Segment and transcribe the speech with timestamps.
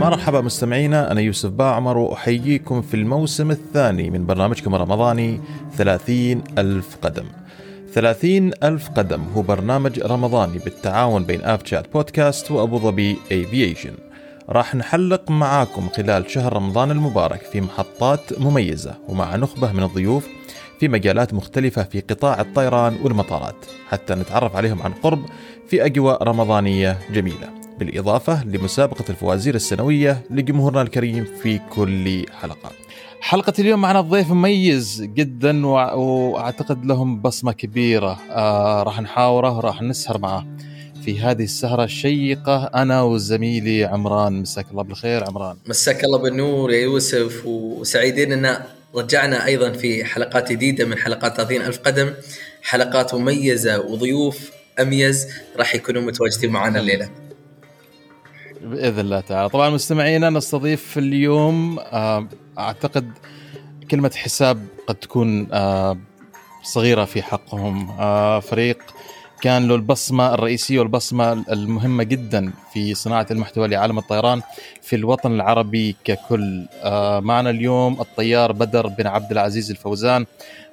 [0.00, 5.40] مرحبا مستمعينا أنا يوسف باعمر وأحييكم في الموسم الثاني من برنامجكم الرمضاني
[5.76, 7.24] ثلاثين ألف قدم.
[7.92, 13.92] ثلاثين ألف قدم هو برنامج رمضاني بالتعاون بين آب شات بودكاست وأبو ظبي أيفيشن
[14.48, 20.28] راح نحلق معاكم خلال شهر رمضان المبارك في محطات مميزة ومع نخبة من الضيوف
[20.80, 23.56] في مجالات مختلفة في قطاع الطيران والمطارات.
[23.88, 25.24] حتى نتعرف عليهم عن قرب
[25.68, 27.50] في أجواء رمضانية جميلة.
[27.78, 32.70] بالإضافة لمسابقة الفوازير السنوية لجمهورنا الكريم في كل حلقة.
[33.20, 38.18] حلقة اليوم معنا ضيف مميز جدا وأعتقد لهم بصمة كبيرة.
[38.30, 40.46] آه راح نحاوره راح نسهر معه.
[41.02, 44.40] في هذه السهرة الشيقة أنا وزميلي عمران.
[44.40, 45.56] مساك الله بالخير عمران.
[45.66, 48.58] مساك الله بالنور يا يوسف وسعيدين أن
[48.94, 52.14] رجعنا أيضا في حلقات جديدة من حلقات 30 ألف قدم.
[52.62, 54.50] حلقات مميزة وضيوف
[54.80, 57.10] أميز راح يكونوا متواجدين معنا الليلة.
[58.62, 59.48] بإذن الله تعالى.
[59.48, 63.12] طبعا مستمعينا نستضيف اليوم آه، أعتقد
[63.90, 65.98] كلمة حساب قد تكون آه،
[66.62, 67.90] صغيرة في حقهم.
[67.90, 68.78] آه، فريق
[69.40, 74.42] كان له البصمة الرئيسية والبصمة المهمة جدا في صناعة المحتوى لعالم الطيران
[74.82, 76.66] في الوطن العربي ككل.
[77.22, 80.26] معنا اليوم الطيار بدر بن عبد العزيز الفوزان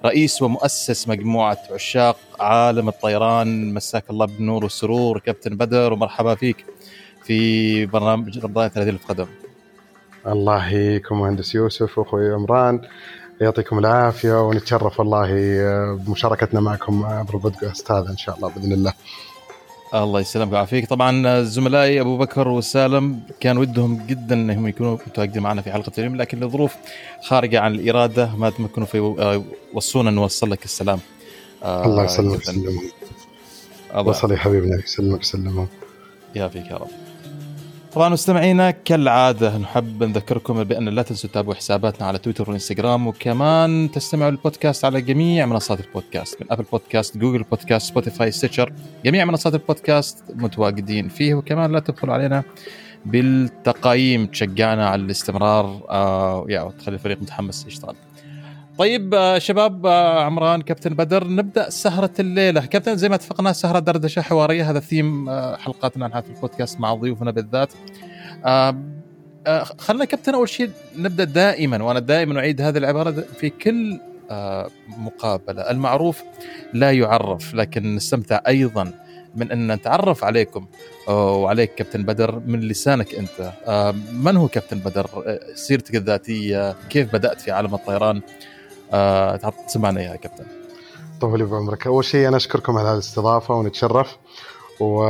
[0.06, 3.74] رئيس ومؤسس مجموعة عشاق عالم الطيران.
[3.74, 6.66] مساك الله بالنور والسرور كابتن بدر ومرحبا فيك
[7.24, 9.28] في برنامج رمضان 30 القدم
[10.28, 12.82] الله يحييكم مهندس يوسف واخوي عمران.
[13.44, 15.28] يعطيكم العافية ونتشرف والله
[15.96, 18.94] بمشاركتنا معكم عبر البودكاست هذا إن شاء الله بإذن الله.
[19.94, 25.62] الله يسلمك ويعافيك طبعا زملائي أبو بكر وسالم كان ودهم جدا إنهم يكونوا متواجدين معنا
[25.62, 26.76] في حلقة اليوم لكن لظروف
[27.24, 29.00] خارجة عن الإرادة ما تمكنوا في
[29.74, 31.00] وصونا نوصل لك السلام.
[31.64, 32.82] الله يسلمك ويسلمك.
[33.96, 35.68] وصل يا حبيبنا يسلمك ويسلمهم.
[36.36, 37.03] يعافيك يا رب.
[37.96, 44.32] طبعا مستمعينا كالعادة نحب نذكركم بأن لا تنسوا تتابعوا حساباتنا على تويتر والإنستغرام وكمان تستمعوا
[44.32, 48.74] للبودكاست على جميع منصات البودكاست من Apple Podcast Google Podcast Spotify Stitcher
[49.06, 52.44] جميع منصات البودكاست متواجدين فيه وكمان لا تبخلوا علينا
[53.06, 57.96] بالتقايم تشجعنا على الاستمرار آه يا تخلي الفريق متحمس يشتغل
[58.78, 62.66] طيب آه، شباب آه، عمران كابتن بدر نبدأ سهرة الليلة.
[62.66, 64.70] كابتن زي ما اتفقنا سهرة دردشة حوارية.
[64.70, 67.74] هذا ثيم آه، حلقاتنا نحن في البودكاست مع ضيوفنا بالذات.
[69.78, 74.00] خلنا كابتن أول شيء نبدأ دائما وأنا دائما أعيد هذه العبارة في كل
[74.98, 75.62] مقابلة.
[75.62, 76.24] المعروف
[76.74, 78.92] لا يعرف لكن نستمتع أيضا
[79.36, 80.68] من أن نتعرف عليكم
[81.08, 83.52] وعليك كابتن بدر من لسانك أنت.
[84.14, 85.08] من هو كابتن بدر؟
[85.54, 88.22] سيرتك الذاتية كيف بدأت في عالم الطيران؟
[89.68, 90.46] تسمعنا إياها كابتن.
[91.22, 91.88] طول بعمرك.
[91.88, 94.18] أول شيء أنا أشكركم على الاستضافة ونتشرف
[94.80, 95.04] و...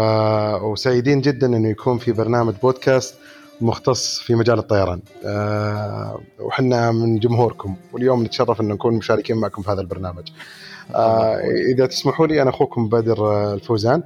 [0.72, 3.16] وسعيدين جدا إنه يكون في برنامج بودكاست
[3.62, 5.02] مختص في مجال الطيران.
[5.26, 10.30] أه وحنا من جمهوركم واليوم نتشرف إن نكون مشاركين معكم في هذا البرنامج.
[10.96, 11.40] أه
[11.76, 14.04] إذا تسمحوا لي أنا أخوكم بدر الفوزان.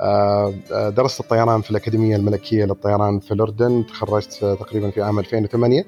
[0.00, 0.54] أه
[0.96, 5.84] درست الطيران في الأكاديمية الملكية للطيران في الأردن تخرجت تقريبا في عام 2008 آه،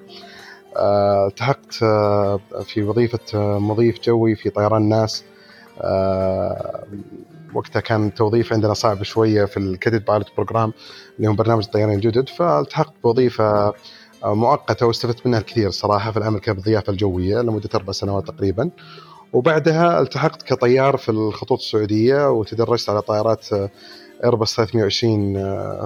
[0.77, 5.25] التحقت آه، في وظيفة آه، مضيف جوي في طيران ناس
[7.55, 10.73] وقتها كان التوظيف عندنا صعب شوية في ال cadet pilot program
[11.17, 12.29] اللي هو برنامج الطيران الجدد.
[12.29, 13.73] فالتحقت بوظيفة
[14.25, 18.71] مؤقتة واستفدت منها الكثير الصراحة في العمل كالضيافة الجوية لمدة أربع سنوات تقريبا.
[19.33, 23.47] وبعدها التحقت كطيار في الخطوط السعودية وتدرجت على طائرات
[24.25, 25.35] ايرباص 320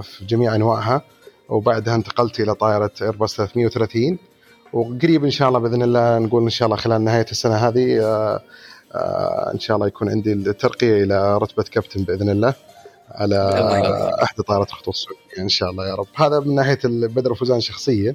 [0.03, 1.03] في جميع أنواعها.
[1.49, 4.19] وبعدها انتقلت إلى طائرة ايرباص 330
[4.73, 8.41] وقريب إن شاء الله بإذن الله نقول إن شاء الله خلال نهاية السنة هذه آه،
[8.95, 12.55] آه، إن شاء الله يكون عندي الترقية إلى رتبة كابتن بإذن الله
[13.11, 13.37] على
[14.23, 16.06] احدى طائرات الخطوط السعودية إن شاء الله يا رب.
[16.17, 18.15] هذا من ناحية بدر وفوزان شخصيا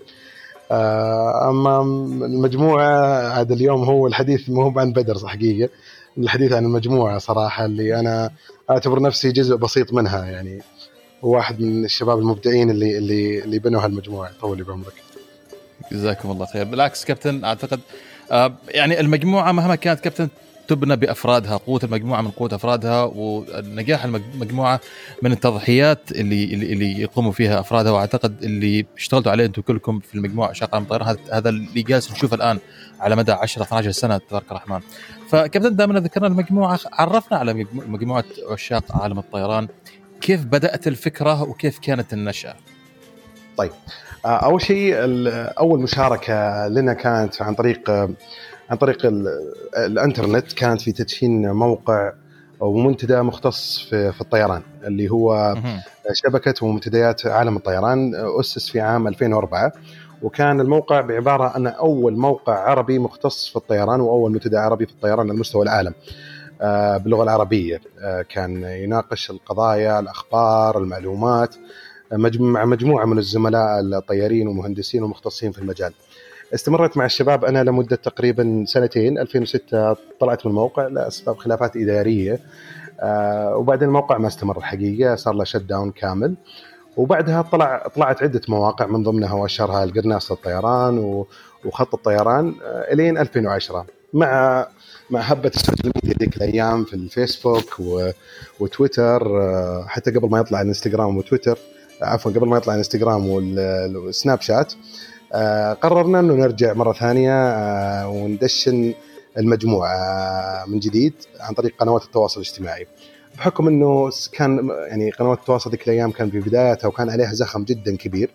[0.71, 1.81] آه، أما
[2.25, 5.69] المجموعة عاد اليوم هو الحديث مو هو عن بدر حقيقة.
[6.17, 8.31] الحديث عن المجموعة صراحة اللي أنا
[8.69, 10.61] أعتبر نفسي جزء بسيط منها يعني
[11.21, 15.02] واحد من الشباب المبدعين اللي اللي اللي بنوا هالمجموعة طول بعمرك.
[15.91, 16.63] جزاكم الله خير.
[16.63, 17.79] بالعكس كابتن أعتقد
[18.31, 20.29] آه يعني المجموعة مهما كانت كابتن
[20.67, 24.79] تبنى بأفرادها قوة المجموعة من قوة أفرادها ونجاح المجموعة
[25.21, 30.53] من التضحيات اللي اللي, يقوموا فيها أفرادها وأعتقد اللي اشتغلتوا عليه أنتم كلكم في المجموعة
[30.53, 32.59] شاق الطيران هذا اللي جالس نشوفه الآن
[32.99, 34.79] على مدى 10 12 سنة تبارك الرحمن.
[35.29, 39.67] فكابتن دائما ذكرنا المجموعة عرفنا على مجموعة عشاق عالم الطيران
[40.21, 42.55] كيف بدأت الفكرة وكيف كانت النشأة؟
[43.57, 43.71] طيب.
[44.25, 44.95] آه، أول شيء
[45.59, 47.89] أول مشاركة لنا كانت عن طريق
[48.69, 48.97] عن طريق
[49.77, 52.11] الإنترنت كانت في تدشين موقع
[52.59, 55.55] ومنتدى مختص في, في الطيران اللي هو
[56.13, 59.71] شبكة ومنتديات عالم الطيران أسس في عام 2004
[60.21, 65.29] وكان الموقع بعبارة أن أول موقع عربي مختص في الطيران وأول منتدى عربي في الطيران
[65.29, 65.93] على مستوى العالم.
[66.61, 71.55] آه، باللغة العربية آه، كان يناقش القضايا الأخبار المعلومات.
[72.39, 75.93] مع مجموعة من الزملاء الطيارين والمهندسين والمختصين في المجال.
[76.53, 82.39] استمرت مع الشباب أنا لمدة تقريبا سنتين 2006 طلعت من الموقع لأسباب خلافات إدارية.
[82.99, 86.35] آه وبعدين الموقع ما استمر الحقيقة صار له شت داون كامل.
[86.97, 91.23] وبعدها طلع طلعت عدة مواقع من ضمنها واشهرها القرناص الطيران
[91.65, 94.67] وخط الطيران آه إلين 2010 مع
[95.09, 97.79] مع هبة ال social media ذيك الأيام في الفيسبوك.
[98.59, 101.57] وتويتر آه حتى قبل ما يطلع الإنستغرام وتويتر
[102.01, 104.73] عفوا قبل ما يطلع الانستغرام والسناب شات
[105.33, 108.93] آه، قررنا إنه نرجع مرة ثانية آه، وندشن
[109.37, 112.87] المجموعة آه، من جديد عن طريق قنوات التواصل الاجتماعي.
[113.37, 117.97] بحكم إنه كان يعني قنوات التواصل ذيك الأيام كان في بداياتها وكان عليها زخم جدا
[117.97, 118.31] كبير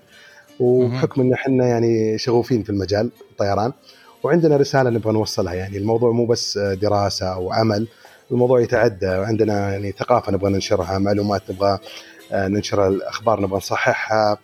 [0.61, 3.73] وبحكم إن إحنا يعني شغوفين في المجال الطيران
[4.23, 5.55] وعندنا رسالة نبغى نوصلها.
[5.55, 7.89] يعني الموضوع مو بس دراسة أو عمل
[8.31, 11.79] الموضوع يتعدى وعندنا يعني ثقافة نبغى ننشرها معلومات نبغى
[12.33, 14.39] ننشر الاخبار نبغى نصححها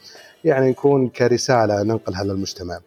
[0.45, 2.81] يعني نكون كرسالة ننقلها للمجتمع.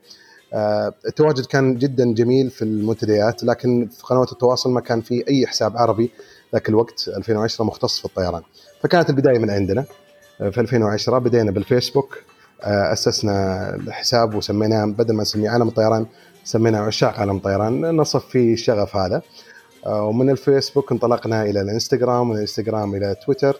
[0.53, 5.47] آه، التواجد كان جدا جميل في المنتديات لكن في قنوات التواصل ما كان في أي
[5.47, 6.11] حساب عربي
[6.53, 8.41] ذاك الوقت 2010 مختص في الطيران.
[8.83, 9.85] فكانت البداية من عندنا.
[10.41, 12.17] آه، في 2010 بدينا بالفيسبوك
[12.63, 16.05] آه، أسسنا الحساب وسميناه بدل ما نسميه عالم الطيران
[16.43, 17.95] سميناه عشاق عالم الطيران.
[17.95, 19.21] نصف فيه الشغف هذا.
[19.85, 23.57] ومن الفيسبوك انطلقنا إلى الإنستغرام ومن الإنستغرام إلى تويتر.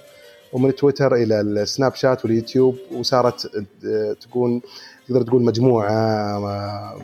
[0.54, 3.52] ومن تويتر إلى السناب شات واليوتيوب وصارت
[3.86, 4.62] آه، تكون
[5.08, 7.02] تقدر تقول مجموعة آه،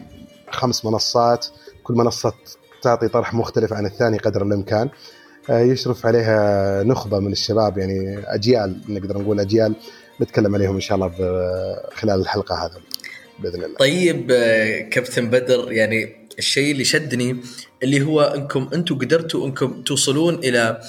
[0.52, 1.48] خمس منصات
[1.84, 2.34] كل منصة
[2.82, 4.90] تعطي طرح مختلف عن الثاني قدر الإمكان
[5.50, 9.76] آه، يشرف عليها نخبة من الشباب يعني أجيال نقدر نقول أجيال
[10.22, 11.12] نتكلم عليهم إن شاء الله
[11.94, 12.82] خلال الحلقة هذا
[13.40, 13.78] بإذن الله.
[13.78, 14.28] طيب
[14.92, 17.38] كابتن بدر يعني الشيء اللي شدني
[17.84, 20.82] اللي هو إنكم أنتم قدرتوا إنكم توصلون إلى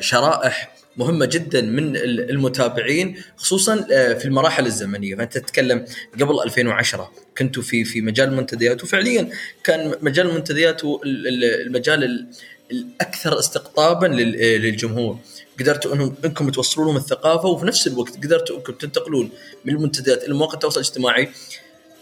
[0.00, 5.16] شرائح مهمة جدا من المتابعين خصوصا آه، في المراحل الزمنية.
[5.16, 5.84] فأنت تتكلم
[6.20, 9.28] قبل 2010 كنتوا في في مجال المنتديات وفعليا
[9.64, 12.28] كان مجال المنتديات المجال
[12.70, 15.18] الأكثر استقطابا للجمهور.
[15.60, 19.30] قدرتوا انهم إنكم توصلوا لهم الثقافة وفي نفس الوقت قدرتوا أنكم تنتقلون
[19.64, 21.28] من المنتديات إلى مواقع التواصل الاجتماعي.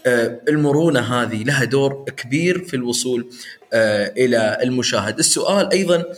[0.05, 3.29] آه، المرونة هذه لها دور كبير في الوصول
[3.73, 5.19] آه، إلى المشاهد.
[5.19, 6.15] السؤال أيضا آه،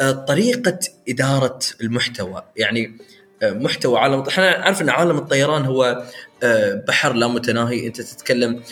[0.00, 0.78] طريقة
[1.08, 2.42] إدارة المحتوى.
[2.56, 2.98] يعني
[3.42, 6.02] آه، محتوى عالم إحنا نعرف إن عالم الطيران هو
[6.42, 7.86] آه، بحر لا متناهي.
[7.86, 8.62] أنت تتكلم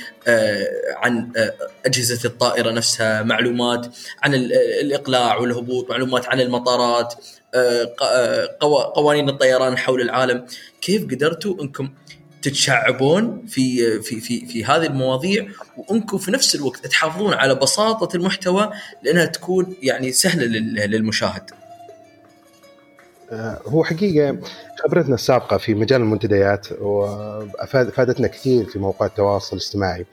[0.96, 1.32] عن
[1.87, 3.87] أجهزة الطائرة نفسها معلومات
[4.23, 7.14] عن الإقلاع والهبوط معلومات عن المطارات
[8.94, 10.46] قوانين الطيران حول العالم.
[10.81, 11.90] كيف قدرتوا إنكم
[12.46, 15.46] تتشعبون في في في في هذه المواضيع
[15.76, 18.70] وانكم في نفس الوقت تحافظون على بساطة المحتوى
[19.02, 20.44] لأنها تكون يعني سهلة
[20.87, 21.50] للمشاهد.
[23.31, 24.38] آه، هو حقيقة
[24.84, 26.66] خبرتنا السابقة في مجال المنتديات
[27.69, 30.06] فادتنا كثير في مواقع التواصل الاجتماعي.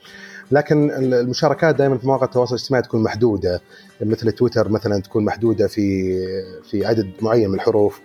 [0.51, 3.61] لكن المشاركات دائما في مواقع التواصل الاجتماعي تكون محدودة
[4.01, 6.13] مثل تويتر مثلا تكون محدودة في
[6.71, 8.01] في عدد معين من الحروف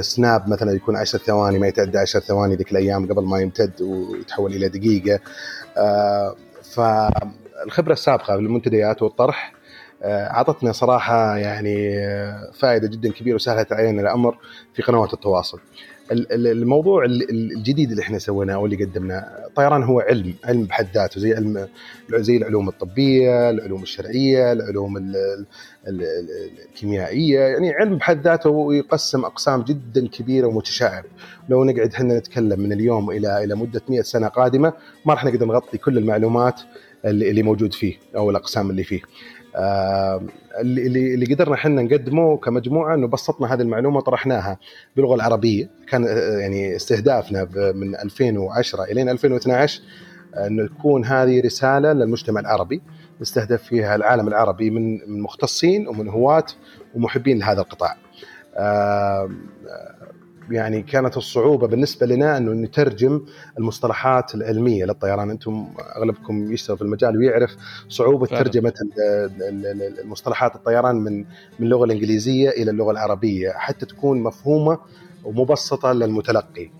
[0.00, 4.52] سناب مثلا يكون 10 ثواني ما يتعدى 10 ثواني ذيك الأيام قبل ما يمتد ويتحول
[4.52, 5.20] إلى دقيقة
[5.76, 6.36] آه،
[6.74, 9.52] فالخبرة السابقة بالمنتديات والطرح
[10.02, 11.96] آه، أعطتنا صراحة يعني
[12.52, 14.38] فائدة جدا كبيرة وسهلت علينا الأمر
[14.74, 15.60] في قنوات التواصل.
[16.32, 21.68] الموضوع الجديد اللي إحنا سويناه واللي قدمناه الطيران هو علم علم بحد ذاته زي علم
[22.10, 25.12] زي العلوم الطبية العلوم الشرعية العلوم
[25.88, 31.04] الكيميائية يعني علم بحد ذاته ويقسم أقسام جدا كبيرة ومتشعب.
[31.48, 34.72] لو نقعد إحنا نتكلم من اليوم إلى إلى مدة 100 سنة قادمة
[35.06, 36.60] ما راح نقدر نغطي كل المعلومات
[37.04, 39.00] اللي موجود فيه أو الأقسام اللي فيه.
[40.60, 44.58] اللي اللي قدرنا إحنا نقدمه كمجموعة إنه بسطنا هذه المعلومة وطرحناها
[44.96, 49.82] باللغة العربية كان آه، يعني استهدافنا من 2010 إلى 2012
[50.46, 52.82] إنه تكون هذه رسالة للمجتمع العربي
[53.20, 56.46] نستهدف فيها العالم العربي من مختصين ومن هواة
[56.94, 57.96] ومحبين لهذا القطاع.
[60.50, 63.20] يعني كانت الصعوبة بالنسبة لنا أنه نترجم
[63.58, 65.30] المصطلحات العلمية للطيران.
[65.30, 67.56] أنتم أغلبكم يشتغل في المجال ويعرف
[67.88, 68.42] صعوبة فعلا.
[68.42, 68.72] ترجمة
[70.04, 71.18] المصطلحات الطيران من
[71.58, 74.78] من اللغة الإنجليزية إلى اللغة العربية حتى تكون مفهومة
[75.24, 76.70] ومبسطة للمتلقي.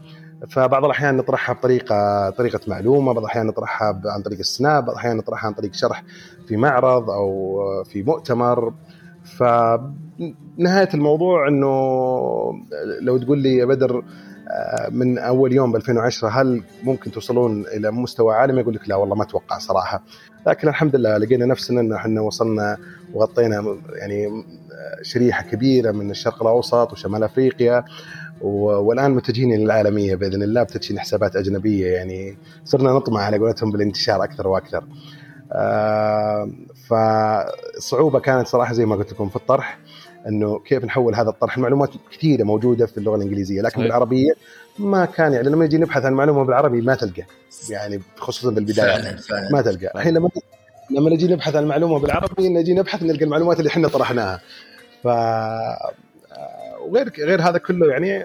[0.48, 5.46] فبعض الأحيان نطرحها بطريقه طريقة معلومة بعض الأحيان نطرحها عن طريق السناب بعض الأحيان نطرحها
[5.46, 6.04] عن طريق شرح
[6.48, 8.72] في معرض أو في مؤتمر.
[9.24, 11.68] فنهاية الموضوع إنه
[13.00, 14.04] لو تقول لي يا بدر
[14.50, 18.96] آه، من أول يوم ب 2010 هل ممكن توصلون إلى مستوى عالمي؟ أقول لك لا
[18.96, 20.02] والله ما أتوقع صراحة
[20.46, 22.76] لكن الحمد لله لقينا نفسنا ان إحنا وصلنا
[23.14, 24.44] وغطينا يعني
[25.02, 27.84] شريحة كبيرة من الشرق الأوسط وشمال أفريقيا
[28.40, 34.48] والآن متجهين للعالميه بإذن الله بتدشين حسابات أجنبية يعني صرنا نطمع على قولتهم بالانتشار أكثر
[34.48, 34.84] وأكثر.
[35.52, 36.50] آه،
[36.88, 39.78] فالصعوبه كانت صراحة زي ما قلت لكم في الطرح
[40.28, 41.56] إنه كيف نحول هذا الطرح.
[41.56, 43.82] المعلومات كثيرة موجودة في اللغة الإنجليزية لكن صحيح.
[43.82, 44.32] بالعربية
[44.78, 47.22] ما كان يعني لما يجي نبحث عن معلومة بالعربي ما تلقى.
[47.70, 49.02] يعني خصوصا بالبداية.
[49.02, 49.48] فعلا فعلا.
[49.52, 49.92] ما تلقى.
[49.94, 50.28] الحين لما
[50.90, 54.40] لما نجي نبحث عن المعلومه بالعربي نجي نبحث نلقى المعلومات اللي إحنا طرحناها.
[55.02, 55.08] ف
[56.80, 58.24] وغير غير هذا كله يعني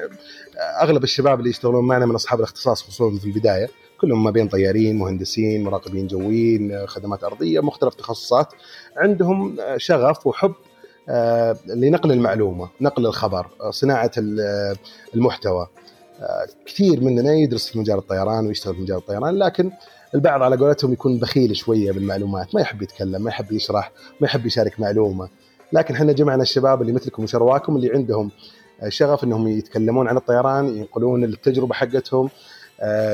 [0.82, 3.70] أغلب الشباب اللي يشتغلون معنا من أصحاب الاختصاص خصوصا في البداية
[4.02, 8.54] كلهم ما بين طيارين مهندسين مراقبين جويين خدمات أرضية مختلف تخصصات.
[8.98, 10.54] عندهم شغف وحب
[11.10, 14.12] آه، لنقل المعلومة نقل الخبر صناعة
[15.16, 15.68] المحتوى.
[16.22, 19.72] آه، كثير مننا يدرس في مجال الطيران ويشتغل في مجال الطيران لكن
[20.16, 24.46] البعض على قولتهم يكون بخيل شوية بالمعلومات ما يحب يتكلم ما يحب يشرح ما يحب
[24.46, 25.30] يشارك معلومة.
[25.74, 28.32] لكن إحنا جمعنا الشباب اللي مثلكم وشرواكم اللي عندهم
[28.88, 32.30] شغف إنهم يتكلمون عن الطيران ينقلون التجربة حقتهم آه،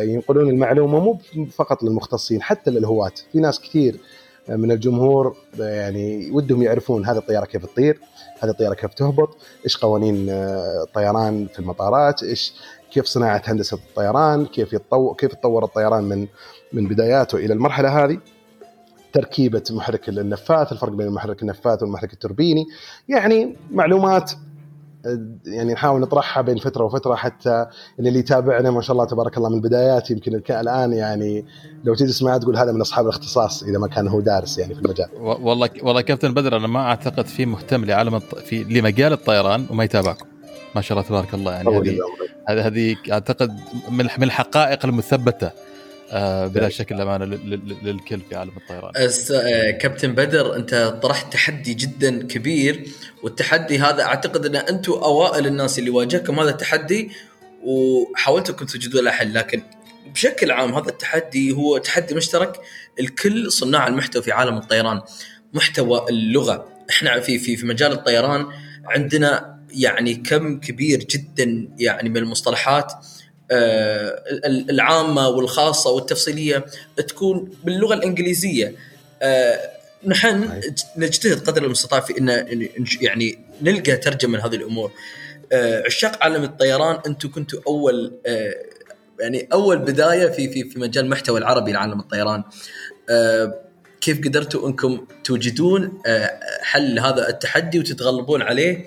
[0.01, 1.17] ينقلون المعلومة مو
[1.51, 3.11] فقط للمختصين حتى للهواة.
[3.31, 3.99] في ناس كثير
[4.49, 7.99] من الجمهور يعني ودهم يعرفون هذه الطيارة كيف تطير
[8.39, 12.53] هذه الطيارة كيف تهبط إيش قوانين آه، الطيران في المطارات إيش
[12.91, 16.27] كيف صناعة هندسة الطيران كيف يتطور كيف تطور الطيران من
[16.73, 18.17] من بداياته إلى المرحلة هذه.
[19.13, 22.65] تركيبة محرك النفاث الفرق بين المحرك النفاث والمحرك التوربيني.
[23.09, 24.31] يعني معلومات
[25.45, 27.65] يعني نحاول نطرحها بين فترة وفترة حتى
[27.99, 31.45] اللي يتابعنا ما شاء الله تبارك الله من البدايات يمكن الآن يعني
[31.83, 34.81] لو تجلس معه تقول هذا من أصحاب الاختصاص إذا ما كان هو دارس يعني في
[34.81, 35.07] المجال.
[35.19, 40.25] والله والله كابتن بدر أنا ما أعتقد في مهتم لعالم في لمجال الطيران وما يتابعكم.
[40.75, 41.97] ما شاء الله تبارك الله يعني هذه
[42.49, 43.59] هذه أعتقد
[43.91, 45.51] من الحقائق المثبتة
[46.47, 47.25] بلا شك الامانه
[47.83, 48.91] للكل في عالم الطيران.
[49.31, 52.87] آه، كابتن بدر أنت طرحت تحدي جدا كبير
[53.23, 57.11] والتحدي هذا أعتقد إن أنتم أوائل الناس اللي واجهكم هذا التحدي
[57.63, 59.63] وحاولتوا انكم تجدوا له حل لكن
[60.13, 62.61] بشكل عام هذا التحدي هو تحدي مشترك
[62.99, 65.01] الكل صناع المحتوى في عالم الطيران
[65.53, 68.45] محتوى اللغة إحنا في في في مجال الطيران
[68.85, 72.97] عندنا يعني كم كبير جدا يعني من المصطلحات آه،
[74.69, 76.65] العامة والخاصة والتفصيلية
[77.07, 78.75] تكون باللغة الإنجليزية.
[79.21, 79.59] آه،
[80.05, 80.61] نحن
[80.97, 82.67] نجتهد قدر المستطاع في ان
[83.01, 84.91] يعني نلقى ترجمة لهذه الأمور.
[85.51, 88.13] آه، عشاق عالم الطيران أنتم كنتوا أول
[89.19, 92.43] يعني أول بداية في في في مجال المحتوى العربي لعالم الطيران.
[94.01, 96.01] كيف قدرتوا أنكم توجدون
[96.61, 98.85] حل هذا التحدي وتتغلبون عليه؟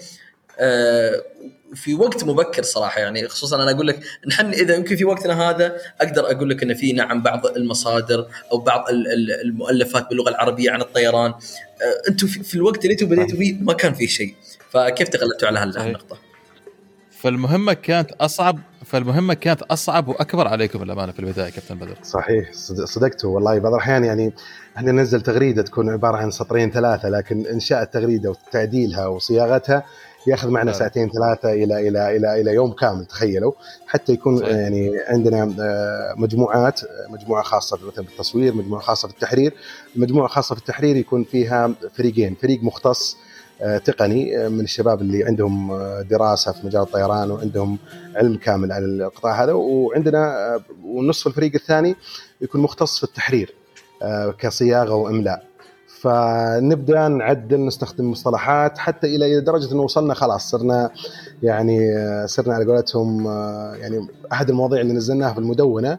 [1.76, 5.76] في وقت مبكر صراحة يعني خصوصا أنا أقول لك نحن إذا يمكن في وقتنا هذا
[6.00, 8.84] أقدر أقول لك إن في نعم بعض المصادر أو بعض
[9.44, 11.30] المؤلفات باللغة العربية عن الطيران.
[11.30, 14.34] آه، أنتم في الوقت اللي أنتم بديتوا فيه ما كان في شيء.
[14.70, 16.18] فكيف تغلبتوا على هالنقطه؟
[17.10, 21.96] فالمهمة كانت اصعب فالمهمة كانت أصعب وأكبر عليكم الأمانة في البداية كابتن بدر.
[22.02, 22.52] صحيح.
[22.84, 23.58] صدقتوا والله.
[23.58, 24.32] بعض الأحيان يعني
[24.76, 29.84] إحنا ننزل تغريدة تكون عبارة عن سطرين ثلاثة لكن إنشاء التغريدة وتعديلها وصياغتها
[30.26, 30.74] ياخذ معنا آه.
[30.74, 33.52] ساعتين ثلاثة إلى إلى إلى إلى يوم كامل تخيلوا.
[33.86, 34.56] حتى يكون صحيح.
[34.56, 39.54] يعني عندنا آه، مجموعات مجموعة خاصة مثلا بالتصوير مجموعة خاصة في التحرير
[39.96, 42.34] المجموعه خاصة في التحرير يكون فيها فريقين.
[42.34, 43.16] فريق مختص
[43.62, 47.78] آه، تقني من الشباب اللي عندهم دراسة في مجال الطيران وعندهم
[48.16, 49.52] علم كامل عن القطاع هذا.
[49.52, 51.96] وعندنا ونصف الفريق الثاني
[52.40, 53.54] يكون مختص في التحرير
[54.38, 55.55] كصياغة وإملاء.
[56.06, 60.90] فنبدأ نعدل نستخدم مصطلحات حتى إلى درجة إنه وصلنا خلاص صرنا
[61.42, 61.78] يعني
[62.26, 63.26] صرنا على قولتهم
[63.80, 65.98] يعني أحد المواضيع اللي نزلناها في المدونة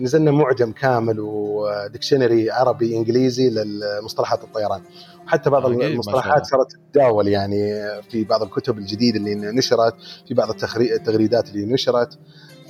[0.00, 4.80] نزلنا معجم كامل وديكشنري عربي إنجليزي للمصطلحات الطيران.
[5.26, 7.74] حتى بعض المصطلحات صارت تتداول يعني
[8.10, 9.94] في بعض الكتب الجديدة اللي نشرت
[10.28, 12.18] في بعض التغريدات اللي نشرت.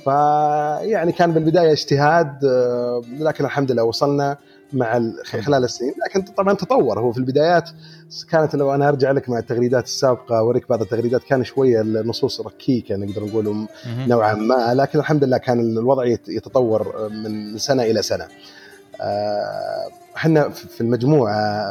[0.03, 2.45] فيعني كان بالبداية اجتهاد
[3.19, 4.37] لكن الحمد لله وصلنا.
[4.73, 5.93] مع خلال السنين.
[6.05, 6.99] لكن طبعا تطور.
[6.99, 7.69] هو في البدايات
[8.31, 12.95] كانت لو أنا أرجع لك مع التغريدات السابقة أوريك بعض التغريدات كان شوية النصوص ركيكة
[12.95, 14.73] نقدر نقول نوعا ما.
[14.73, 18.27] لكن الحمد لله كان الوضع يتطور من سنة إلى سنة.
[19.01, 21.63] آه، إحنا في المجموعة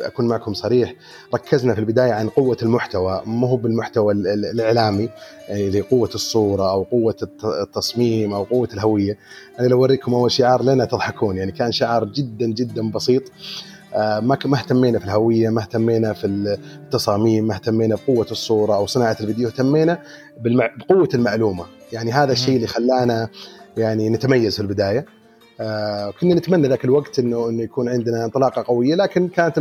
[0.00, 0.94] أكون معكم صريح
[1.34, 5.08] ركزنا في البداية عن قوة المحتوى مو هو بالمحتوى الإعلامي
[5.48, 9.18] يعني اللي قوة الصورة أو قوة التصميم أو قوة الهوية.
[9.60, 13.22] أنا لو أوريكم أول شعار لنا تضحكون يعني كان شعار جدا جدا بسيط.
[13.94, 18.86] آه، ما ما اهتمينا في الهوية ما اهتمينا في التصاميم ما اهتمينا بقوة الصورة أو
[18.86, 20.02] صناعة الفيديو اهتمينا
[20.78, 21.64] بقوة المعلومة.
[21.92, 23.28] يعني هذا الشيء اللي خلانا
[23.76, 25.06] يعني نتميز في البداية.
[25.60, 29.58] آه كنا نتمنى ذاك الوقت انه إنه يكون عندنا انطلاقة قوية لكن كانت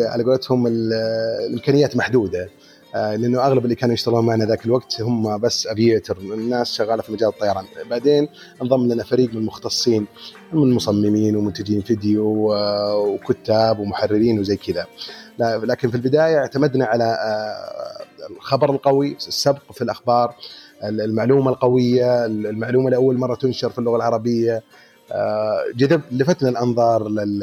[0.00, 2.48] على قولتهم الإمكانيات محدودة.
[2.94, 7.12] آه لأنه أغلب اللي كانوا يشتغلون معنا ذاك الوقت هم بس افيتر الناس شغالة في
[7.12, 7.64] مجال الطيران.
[7.90, 8.28] بعدين
[8.62, 10.06] انضم لنا فريق من المختصين
[10.52, 12.52] من مصممين ومنتجين فيديو
[12.94, 14.86] وكتاب ومحررين وزي كذا.
[15.38, 20.34] لكن في البداية اعتمدنا على آه، الخبر القوي السبق في الأخبار.
[20.82, 24.62] المعلومة القوية المعلومة لأول مرة تنشر في اللغة العربية.
[25.12, 27.42] آه، جذب لفتنا الأنظار لل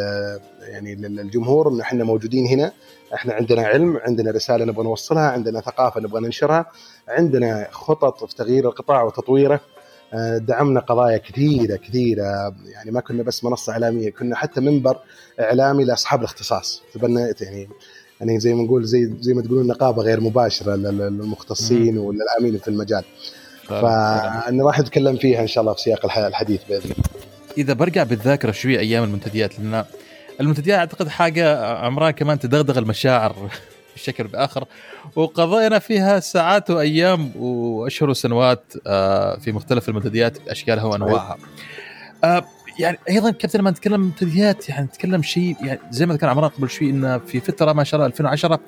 [0.61, 2.71] يعني للجمهور إن إحنا موجودين هنا.
[3.13, 6.65] إحنا عندنا علم عندنا رسالة نبغى نوصلها عندنا ثقافة نبغى ننشرها
[7.07, 9.59] عندنا خطط في تغيير القطاع وتطويره.
[10.13, 12.55] آه، دعمنا قضايا كثيرة كثيرة.
[12.65, 14.97] يعني ما كنا بس منصة إعلامية كنا حتى منبر
[15.39, 16.83] إعلامي لأصحاب الاختصاص.
[16.93, 17.69] تبنيت يعني
[18.19, 23.03] يعني زي ما نقول زي زي ما تقولون نقابة غير مباشرة للمختصين والعاملين في المجال.
[23.67, 26.95] فأنا راح نتكلم فيها إن شاء الله في سياق الحديث بإذن الله.
[27.57, 29.85] إذا برجع بالذاكرة شوي أيام المنتديات لأن
[30.41, 33.35] المنتديات أعتقد حاجة عمرها كمان تدغدغ المشاعر
[33.95, 34.65] بشكل بآخر.
[35.15, 41.37] وقضينا فيها ساعات وأيام وأشهر وسنوات آه، في مختلف المنتديات بأشكالها وأنواعها.
[42.79, 46.49] آه، يعني أيضا كابتن لما نتكلم منتديات يعني نتكلم شيء يعني زي ما ذكر عمران
[46.49, 48.59] قبل شوي إنه في فترة ما شاء الله 2010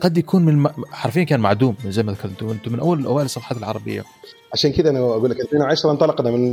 [0.00, 4.04] قد يكون من حرفيا كان معدوم زي ما ذكرتوا أنتم من أول أوائل الصفحات العربية.
[4.52, 6.52] عشان كذا أنا أقول لك 2010 انطلقنا من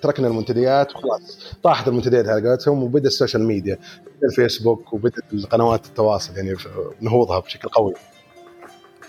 [0.00, 3.78] تركنا المنتديات وخلاص طاحت المنتديات على قولتهم وبدأ السوشيال ميديا
[4.16, 6.54] بدأ الفيسبوك وبدات القنوات التواصل يعني
[7.00, 7.94] نهوضها بشكل قوي.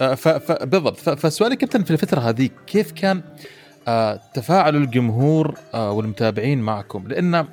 [0.02, 0.18] آه،
[0.64, 3.24] بالضبط فسؤالي كابتن في الفترة هذه كيف كان آه،
[4.34, 7.46] تفاعل الجمهور آه، والمتابعين معكم لأن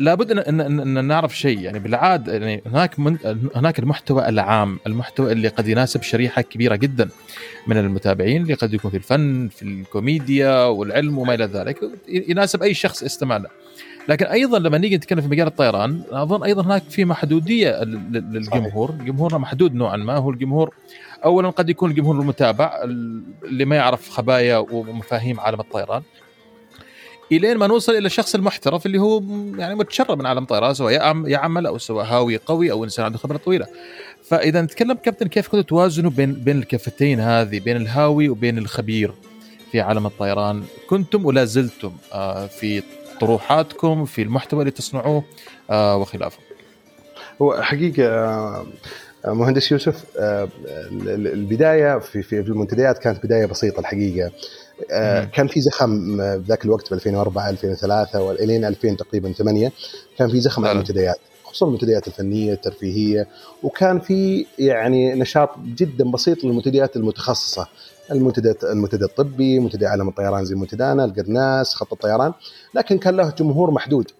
[0.00, 3.16] لابد ان ان, إن نعرف شيء يعني بالعاده يعني هناك من
[3.54, 7.08] هناك المحتوى العام، المحتوى اللي قد يناسب شريحة كبيرة جدا
[7.66, 12.74] من المتابعين اللي قد يكون في الفن، في الكوميديا والعلم وما إلى ذلك، يناسب أي
[12.74, 13.48] شخص يستمع له.
[14.08, 19.38] لكن أيضا لما نيجي نتكلم في مجال الطيران أظن أيضا هناك في محدودية للجمهور، جمهورنا
[19.38, 20.74] محدود نوعا ما هو الجمهور
[21.24, 22.80] اولا قد يكون الجمهور المتابع
[23.44, 26.02] اللي ما يعرف خبايا ومفاهيم عالم الطيران
[27.32, 29.22] إلين ما نوصل إلى الشخص المحترف اللي هو
[29.58, 30.92] يعني متشرب من عالم الطيران سواء
[31.26, 33.66] يعمل أو سواء هاوي قوي أو إنسان عنده خبرة طويلة.
[34.24, 39.12] فإذا نتكلم كابتن كيف كنتوا توازنوا بين بين الكفتين هذه بين الهاوي وبين الخبير
[39.72, 42.82] في عالم الطيران كنتم ولا زلتم آه، في
[43.20, 45.24] طروحاتكم في المحتوى اللي تصنعوه
[45.70, 46.38] آه، وخلافه.
[47.42, 48.66] هو حقيقة آه،
[49.26, 50.04] مهندس يوسف
[51.16, 54.30] البداية في في المنتديات كانت بداية بسيطة الحقيقة.
[54.90, 59.72] آه، كان في زخم ذاك الوقت ب 2004 2003 والين 2000 تقريبا 8
[60.18, 63.26] كان في زخم على المنتديات خصوصا المنتديات الفنية الترفيهية
[63.62, 67.66] وكان في يعني نشاط جدا بسيط للمنتديات المتخصصة.
[68.10, 72.32] المنتدى المنتدى الطبي منتدى عالم الطيران زي منتدانا القرناس خط الطيران.
[72.74, 74.10] لكن كان له جمهور محدود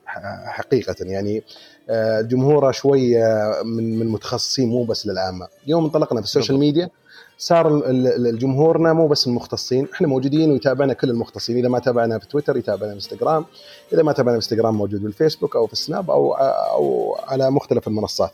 [0.47, 1.39] حقيقة يعني.
[1.39, 1.43] آه،
[2.21, 6.91] جمهوره شوية من من متخصصين مو بس للعامه يوم انطلقنا في ال social media
[7.39, 12.57] صار الجمهورنا مو بس المختصين إحنا موجودين ويتابعنا كل المختصين إذا ما تابعنا في تويتر
[12.57, 13.45] يتابعنا في إنستغرام
[13.93, 17.89] إذا ما تابعنا في إنستغرام موجود في الفيسبوك أو في السناب أو أو على مختلف
[17.89, 18.31] المنصات.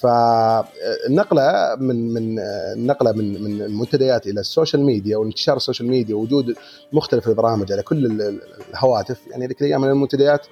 [0.00, 2.38] فالنقلة من من
[2.76, 6.54] النقلة من من المنتديات إلى ال social media وانتشار ال social media ووجود
[6.92, 8.32] مختلف البرامج على كل
[8.70, 10.46] الهواتف يعني ذيك الأيام من المنتديات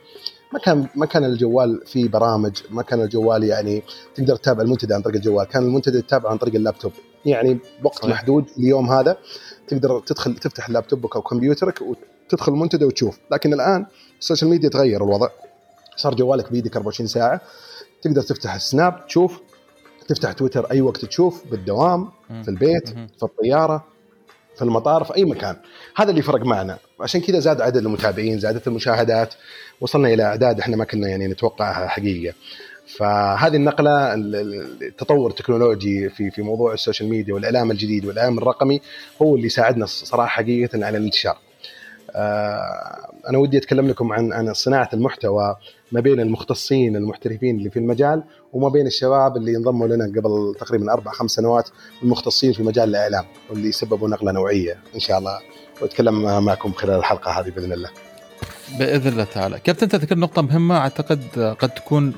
[0.52, 3.82] ما كان ما كان الجوال فيه برامج ما كان الجوال يعني
[4.14, 6.92] تقدر تتابع المنتدى عن طريق الجوال كان المنتدى تتابعه عن طريق اللابتوب.
[7.26, 8.10] يعني بوقت صحيح.
[8.10, 9.16] محدود اليوم هذا
[9.68, 13.18] تقدر تدخل تفتح لابتوبك أو كمبيوترك وتدخل المنتدى وتشوف.
[13.30, 13.86] لكن الآن
[14.20, 15.28] ال social media تغير الوضع.
[15.96, 17.40] صار جوالك بيدك 24 ساعة.
[18.02, 19.40] تقدر تفتح السناب تشوف
[20.08, 22.08] تفتح تويتر أي وقت تشوف بالدوام
[22.42, 23.84] في البيت في الطيارة.
[24.58, 25.56] في المطار في أي مكان.
[25.96, 26.78] هذا اللي فرق معنا.
[27.00, 29.34] عشان كذا زاد عدد المتابعين زادت المشاهدات.
[29.80, 32.34] وصلنا إلى أعداد إحنا ما كنا يعني نتوقعها حقيقة.
[32.96, 38.80] فهذه النقلة التطور التكنولوجي في في موضوع ال social media والإعلام الجديد والإعلام الرقمي
[39.22, 41.38] هو اللي ساعدنا صراحة حقيقة على الانتشار.
[42.10, 45.56] آه، أنا ودي أتكلم لكم عن عن صناعة المحتوى
[45.92, 48.22] ما بين المختصين المحترفين اللي في المجال
[48.52, 51.68] وما بين الشباب اللي انضموا لنا قبل تقريبا أربع خمس سنوات
[52.02, 55.38] المختصين في مجال الإعلام واللي سببوا نقلة نوعية إن شاء الله.
[55.82, 57.90] وأتكلم معكم خلال الحلقة هذه بإذن الله.
[58.78, 59.58] بإذن الله تعالى.
[59.58, 60.78] كابتن أنت ذكرت نقطة مهمة.
[60.78, 61.22] أعتقد
[61.58, 62.12] قد تكون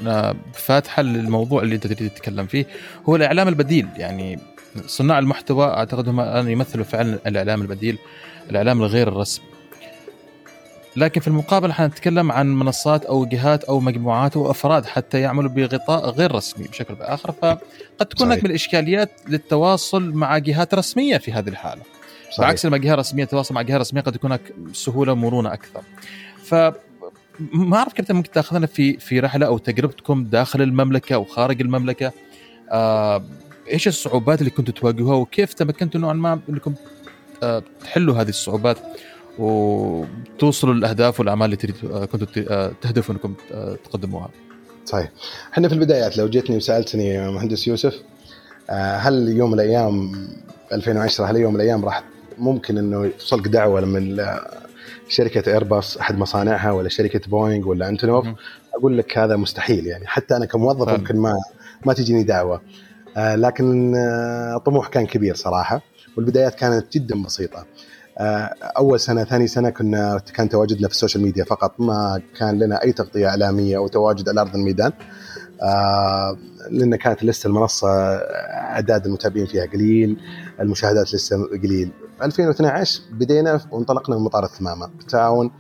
[0.53, 2.67] فاتحة للموضوع اللي أنت تريد تتكلم فيه.
[3.09, 3.89] هو الإعلام البديل.
[3.97, 4.39] يعني
[4.87, 7.99] صناع المحتوى أعتقد هم الآن يمثلوا فعلا الإعلام البديل
[8.51, 9.50] الإعلام الغير الرسمي.
[10.97, 15.51] لكن في المقابل إحنا نتكلم عن منصات أو جهات أو مجموعات أو أفراد حتى يعملوا
[15.51, 21.33] بغطاء غير رسمي بشكل بآخر فقد تكون هناك من الإشكاليات للتواصل مع جهات رسمية في
[21.33, 21.83] هذه الحالة.
[22.31, 22.41] صحيح.
[22.41, 25.83] بعكس لما جهة رسمية تتواصل مع جهة رسمية قد يكون هناك سهولة ومرونة أكثر.
[26.45, 26.55] ف
[27.53, 32.13] ما أعرف كيف ممكن تأخذنا في في رحلة أو تجربتكم داخل المملكة أو خارج المملكة.
[32.71, 33.25] آه
[33.71, 36.75] إيش الصعوبات اللي كنتوا تواجهوها وكيف تمكنتوا نوعا ما إنكم
[37.43, 38.77] آه تحلوا هذه الصعوبات؟
[39.39, 44.29] وتوصلوا للأهداف والأعمال اللي تريد آه، كنتوا آه، تهدفوا أنكم آه، تقدموها.
[44.85, 45.11] صحيح.
[45.53, 47.95] إحنا في البدايات لو جيتني وسألتني مهندس يوسف
[48.71, 50.13] هل يوم من الأيام
[50.73, 52.05] 2010 هل يوم من الأيام راح
[52.39, 54.27] ممكن إنه توصلك دعوة من
[55.09, 58.27] شركة ايرباص أحد مصانعها ولا شركة بوينغ ولا انتونوف
[58.75, 60.07] أقول لك هذا مستحيل يعني.
[60.07, 61.35] حتى أنا كموظف ممكن ما
[61.87, 62.61] ما تجيني دعوة.
[63.17, 63.95] لكن
[64.57, 65.83] الطموح كان كبير صراحة
[66.17, 67.67] والبدايات كانت جدا بسيطة.
[68.63, 72.83] أول سنة ثاني سنة كنا كان تواجدنا في ال social media فقط ما كان لنا
[72.83, 74.93] أي تغطية إعلامية أو تواجد على أرض الميدان.
[75.63, 76.37] آه
[76.71, 80.17] لأن كانت لسه المنصة أعداد المتابعين فيها قليل
[80.61, 81.91] المشاهدات لسه قليل.
[82.23, 85.51] 2012 بدينا وانطلقنا من مطار الثمامة بالتعاون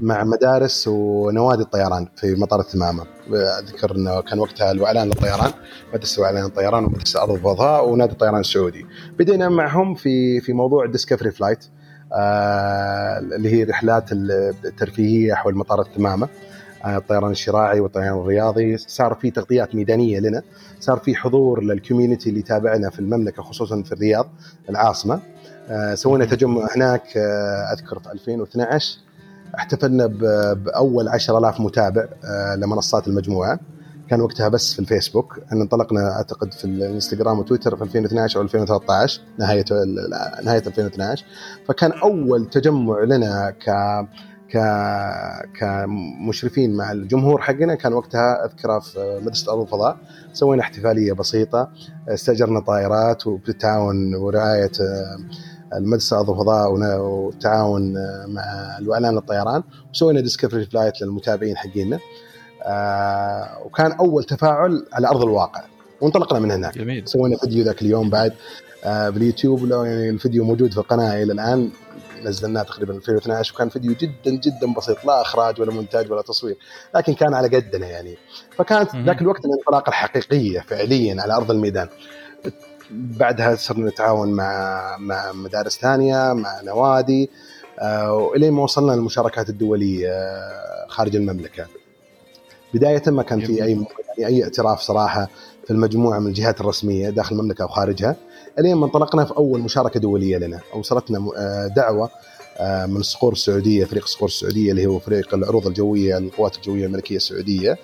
[0.00, 3.06] مع مدارس ونوادي الطيران في مطار الثمامة.
[3.32, 5.52] اذكر انه كان وقتها الوعلان للطيران
[5.94, 8.86] مدرسه وعلان الطيران ومدرسه ارض الفضاء ونادي الطيران السعودي.
[9.18, 11.79] بدينا معهم في في موضوع discovery flight آه،
[12.12, 16.28] اللي هي رحلات الترفيهية حول مطار الثمامه
[16.84, 18.76] آه، الطيران الشراعي والطيران الرياضي.
[18.76, 20.42] صار في تغطيات ميدانية لنا.
[20.80, 24.28] صار في حضور لل community اللي يتابعنا في المملكة خصوصا في الرياض
[24.70, 25.20] العاصمة.
[25.68, 27.16] آه، سوينا تجمع هناك
[27.72, 28.98] أذكر في 2012
[29.58, 30.06] احتفلنا
[30.54, 32.04] بأول 10000 متابع
[32.56, 33.60] لمنصات المجموعة.
[34.10, 35.38] كان وقتها بس في الفيسبوك.
[35.48, 39.64] إحنا انطلقنا أعتقد في الإنستغرام وتويتر في 2012 أو 2013 نهاية
[40.44, 41.24] نهاية 2012
[41.68, 43.70] فكان أول تجمع لنا ك
[44.52, 44.58] ك
[45.60, 47.74] كمشرفين مع الجمهور حقنا.
[47.74, 49.96] كان وقتها أذكره في مدرسة ارض الفضاء.
[50.32, 51.70] سوينا احتفالية بسيطة.
[52.08, 54.72] استأجرنا طائرات وبالتعاون ورعاية
[55.74, 57.92] المدرسة ارض الفضاء والتعاون
[58.34, 58.42] مع
[58.78, 59.62] الوعلان للطيران.
[59.94, 61.98] وسوينا discovery flight للمتابعين حقينا.
[62.70, 65.62] آه وكان أول تفاعل على أرض الواقع.
[66.00, 66.78] وانطلقنا من هناك.
[66.78, 67.08] جميل.
[67.08, 68.32] سوينا فيديو ذاك اليوم بعد
[68.84, 69.64] آه باليوتيوب.
[69.64, 71.70] لو يعني الفيديو موجود في القناة إلى الآن
[72.24, 76.56] نزلناه تقريبا 2012 وكان فيديو جدا جدا بسيط لا إخراج ولا مونتاج ولا تصوير
[76.94, 78.16] لكن كان على قدنا يعني.
[78.56, 81.88] فكانت ذاك الوقت الانطلاقه الحقيقية فعليا على أرض الميدان.
[82.90, 87.30] بعدها صرنا نتعاون مع مع مدارس ثانية مع نوادي
[87.78, 90.10] آه وإلين ما وصلنا للمشاركات الدولية
[90.88, 91.66] خارج المملكة.
[92.74, 93.86] بداية ما كان في أي
[94.18, 95.28] يعني أي اعتراف صراحة
[95.64, 98.16] في المجموعة من الجهات الرسمية داخل المملكة أو خارجها.
[98.58, 102.10] الين ما انطلقنا في أول مشاركة دولية لنا اوصلتنا آه، دعوة
[102.58, 107.16] آه، من الصقور السعودية فريق الصقور السعودية اللي هو فريق العروض الجوية للقوات الجوية الملكية
[107.16, 107.78] السعودية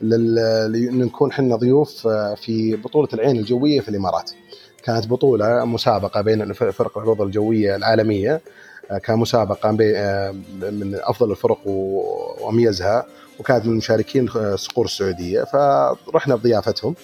[0.00, 4.30] لنكون إحنا ضيوف آه، في بطولة العين الجوية في الإمارات.
[4.84, 8.40] كانت بطولة مسابقة بين فرق العروض الجوية العالمية
[9.04, 9.70] كمسابقة
[10.60, 13.06] من أفضل الفرق وأميزها.
[13.42, 15.44] وكانت من المشاركين صقور السعودية.
[15.44, 16.94] فرحنا بضيافتهم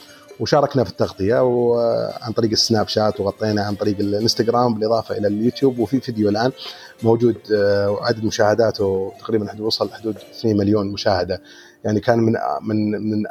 [0.40, 5.78] وشاركنا في التغطية وعن طريق السناب شات وغطينا عن طريق الانستغرام بالإضافة إلى اليوتيوب.
[5.78, 6.52] وفي فيديو الآن
[7.02, 11.42] موجود آه، عدد مشاهداته تقريبا وصل حدود 2 مليون مشاهدة.
[11.84, 13.24] يعني كان من من من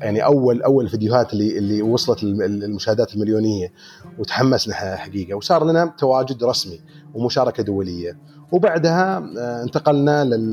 [0.00, 3.72] يعني أول أول الفيديوهات اللي اللي وصلت المشاهدات المليونية
[4.18, 5.34] وتحمسنا حقيقة.
[5.34, 6.80] وصار لنا تواجد رسمي
[7.14, 8.18] ومشاركة دولية.
[8.52, 10.52] وبعدها آه، انتقلنا لل,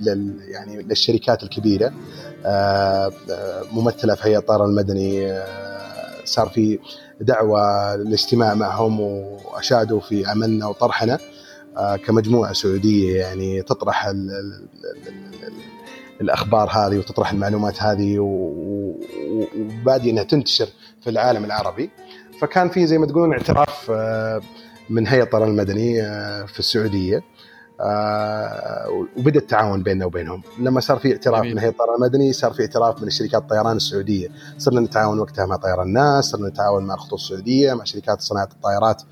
[0.00, 0.40] لل...
[0.48, 1.92] يعني للشركات الكبيرة.
[2.46, 5.42] آه، آه، ممثلة في هيئة الطيران المدني
[6.24, 6.78] صار في
[7.20, 11.18] دعوة للاجتماع معهم وأشادوا في عملنا وطرحنا.
[12.06, 14.30] كمجموعة سعودية يعني تطرح ال
[16.20, 20.66] الأخبار هذه وتطرح المعلومات هذه وبادي إنها تنتشر
[21.00, 21.90] في العالم العربي.
[22.40, 23.90] فكان في زي ما تقولون اعتراف
[24.90, 27.22] من هيئة الطيران المدني آه، في السعودية
[27.80, 30.42] آه، وبدأ التعاون بيننا وبينهم.
[30.58, 31.52] لما صار في اعتراف جميل.
[31.54, 34.28] من هيئة الطيران المدني صار في اعتراف من شركات الطيران السعودية.
[34.58, 39.02] صرنا نتعاون وقتها مع طيران الناس صرنا نتعاون مع الخطوط السعودية مع شركات صناعة الطائرات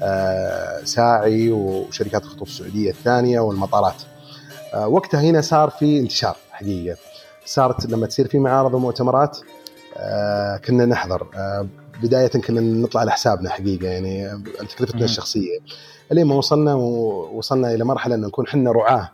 [0.00, 4.02] آه، ساعي وشركات الخطوط السعودية الثانية والمطارات.
[4.86, 6.96] وقتها هنا صار في انتشار حقيقة.
[7.44, 9.38] صارت لما تصير في معارض ومؤتمرات
[10.64, 11.26] كنا نحضر.
[12.02, 15.58] بداية كنا نطلع على حسابنا حقيقة يعني تكلفتنا الشخصية
[16.12, 19.10] إلين ما وصلنا ووصلنا إلى مرحلة ان نكون إحنا رعاة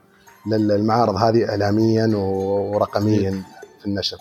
[0.47, 3.43] للمعارض هذه اعلاميا ورقميا
[3.81, 4.17] في النشر.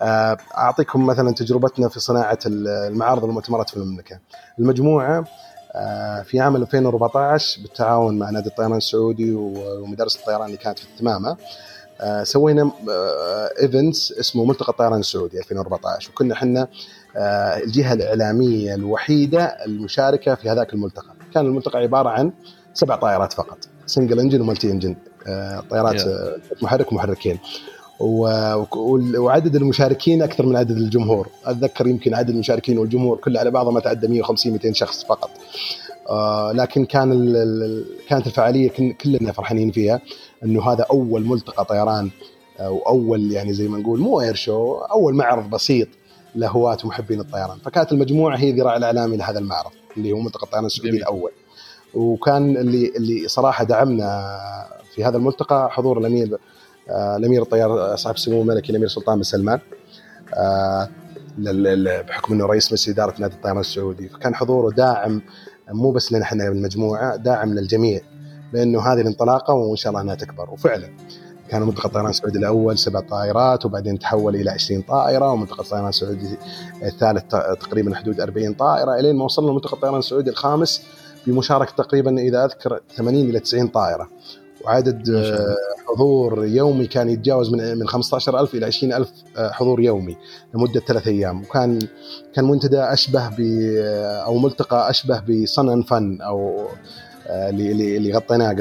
[0.00, 4.18] آه، أعطيكم مثلا تجربتنا في صناعة المعارض والمؤتمرات في المملكة.
[4.58, 5.24] المجموعة
[5.74, 11.36] آه، في عام 2014 بالتعاون مع نادي الطيران السعودي ومدرسه الطيران اللي كانت في الثمامه
[12.00, 12.70] آه، سوينا
[13.62, 16.68] events اسمه ملتقى الطيران السعودي 2014 وكنا إحنا
[17.16, 21.14] الجهة الإعلامية الوحيدة المشاركة في هذاك الملتقى.
[21.34, 22.32] كان الملتقى عبارة عن
[22.74, 23.58] سبع طائرات فقط.
[23.86, 24.96] single engine و multi engine
[25.70, 26.02] طائرات
[26.62, 27.38] محرك ومحركين.
[29.16, 31.28] وعدد المشاركين أكثر من عدد الجمهور.
[31.44, 35.30] أتذكر يمكن عدد المشاركين والجمهور كله على بعضه ما تعدى 150 200 شخص فقط.
[36.10, 37.34] آه لكن كان
[38.08, 40.00] كانت الفعالية كلنا فرحانين فيها
[40.44, 42.10] إنه هذا أول ملتقى طيران
[42.60, 45.88] وأول يعني زي ما نقول مو اير شو أول معرض بسيط
[46.34, 47.58] لهواة ومحبين الطيران.
[47.58, 51.30] فكانت المجموعة هي ذراع الإعلامي لهذا المعرض اللي هو ملتقى الطيران السعودي الأول.
[51.94, 54.36] وكان اللي اللي صراحة دعمنا
[54.94, 56.38] في هذا الملتقى حضور الأمير
[56.90, 59.58] آه، الأمير الطيار صاحب السمو الملكي الأمير سلطان بن سلمان
[60.34, 60.88] آه،
[62.08, 64.08] بحكم إنه رئيس مجلس إدارة نادي الطيران السعودي.
[64.08, 65.22] فكان حضوره داعم
[65.68, 68.00] مو بس لنا إحنا المجموعة داعم للجميع
[68.52, 70.50] بانه هذه الانطلاقة وإن شاء الله إنها تكبر.
[70.50, 70.90] وفعلا
[71.50, 76.38] كان منطقة الطيران السعودي الأول سبع طائرات وبعدين تحول إلى 20 طائرة ومنطقة الطيران السعودي
[76.82, 77.22] الثالث
[77.60, 80.82] تقريبا حدود 40 طائرة إلين ما وصلنا لمنطقة الطيران السعودي الخامس
[81.26, 84.08] بمشاركة تقريبا إذا أذكر 80 إلى 90 طائرة.
[84.64, 85.24] وعدد
[85.88, 90.16] حضور يومي كان يتجاوز من من 15000 إلى 20000 آه، حضور يومي
[90.54, 91.42] لمدة ثلاث أيام.
[91.42, 91.78] وكان
[92.34, 93.40] كان منتدى أشبه ب
[93.78, 96.68] آه، أو ملتقى أشبه بصن فن أو
[97.26, 98.56] آه، اللي اللي غطيناه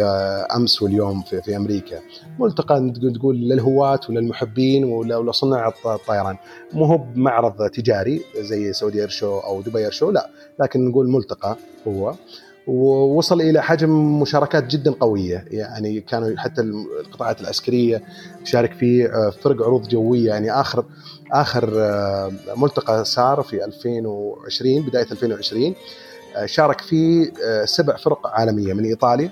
[0.55, 1.99] أمس واليوم في, في أمريكا.
[2.39, 6.37] ملتقى تقول للهواة وللمحبين ولصناع الطيران.
[6.73, 10.29] مو هو بمعرض تجاري زي سعودي اير شو أو دبي اير شو لا.
[10.59, 12.13] لكن نقول ملتقى هو.
[12.67, 15.45] ووصل إلى حجم مشاركات جدا قوية.
[15.51, 18.01] يعني كانوا حتى القطاعات العسكرية
[18.45, 20.27] تشارك فيه آه، فرق عروض جوية.
[20.27, 20.85] يعني اخر
[21.31, 25.75] آخر آه، ملتقى صار في 2020 بداية 2020
[26.35, 27.31] آه، شارك فيه
[27.65, 29.31] سبع فرق عالمية من إيطاليا.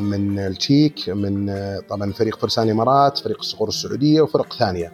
[0.00, 1.52] من التشيك من
[1.88, 4.92] طبعا فريق فرسان الامارات فريق الصقور السعودية وفرق ثانية.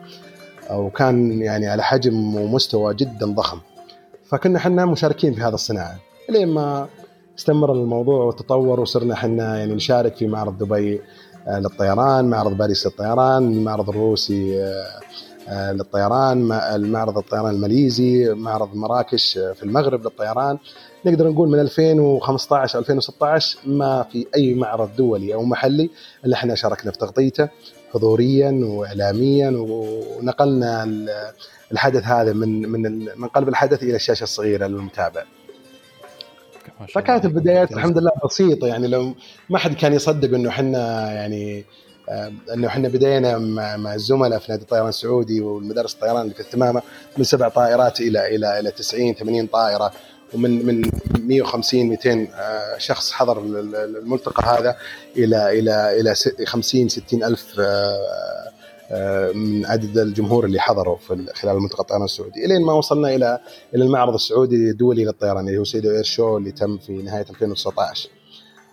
[0.70, 3.59] وكان يعني على حجم ومستوى جدا ضخم.
[4.24, 6.00] فكنا إحنا مشاركين في هذا الصناعة.
[6.29, 6.88] لين ما
[7.38, 11.00] استمر الموضوع وتطور وصرنا إحنا يعني نشارك في معرض دبي
[11.48, 15.00] آه، للطيران معرض باريس للطيران المعرض الروسي آه،
[15.48, 20.59] آه، للطيران المعرض الطيران الماليزي معرض مراكش في المغرب للطيران.
[21.04, 25.90] نقدر نقول من 2015 2016 ما في أي معرض دولي أو محلي
[26.24, 27.48] إلا إحنا شاركنا في تغطيته
[27.94, 30.84] حضوريا واعلاميا ونقلنا
[31.72, 35.24] الحدث هذا من من من قلب الحدث إلى الشاشة الصغيرة للمتابع.
[36.94, 39.14] فكانت البدايات الحمد لله بسيطة يعني لو
[39.50, 41.64] ما حد كان يصدق إنه إحنا يعني
[42.08, 43.38] آه، إنه إحنا بدينا
[43.76, 46.82] مع الزملاء في نادي الطيران السعودي والمدارس الطيران اللي في الثمامه
[47.18, 49.92] من سبع طائرات إلى إلى إلى 90 80 طائرة
[50.35, 54.77] ومن من 150 200 آه، شخص حضر الملتقى هذا
[55.16, 56.14] إلى إلى إلى
[56.47, 57.61] 50 60 ألف
[58.93, 62.45] آه، من عدد الجمهور اللي حضروا في خلال الملتقى الطيران السعودي.
[62.45, 63.38] إلين ما وصلنا إلى
[63.75, 68.09] إلى المعرض السعودي الدولي للطيران اللي هو سيدو إير شو اللي تم في نهاية 2019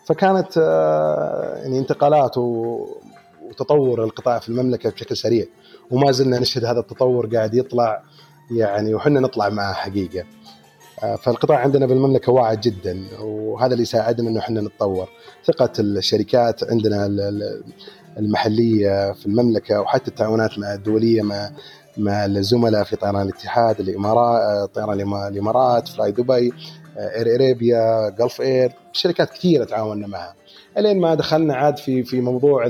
[0.06, 5.46] فكانت آه، يعني انتقالات وتطور القطاع في المملكة بشكل سريع.
[5.92, 8.04] وما زلنا نشهد هذا التطور قاعد يطلع
[8.52, 10.20] يعني وحنا نطلع معه حقيقة.
[10.20, 10.37] آه،
[10.98, 15.10] فالقطاع عندنا بالمملكة واعد جدا وهذا اللي يساعدنا إنه إحنا نتطور.
[15.46, 17.06] ثقة الشركات عندنا
[18.18, 21.50] المحلية في المملكة وحتى التعاونات مع الدولية مع
[21.98, 26.54] مع الزملاء في طيران الاتحاد الامارات طيران الإمارات فلاي دبي
[26.98, 30.36] Air Arabia Gulf Air شركات كثيرة تعاوننا معها.
[30.78, 32.66] إلين ما دخلنا عاد في في موضوع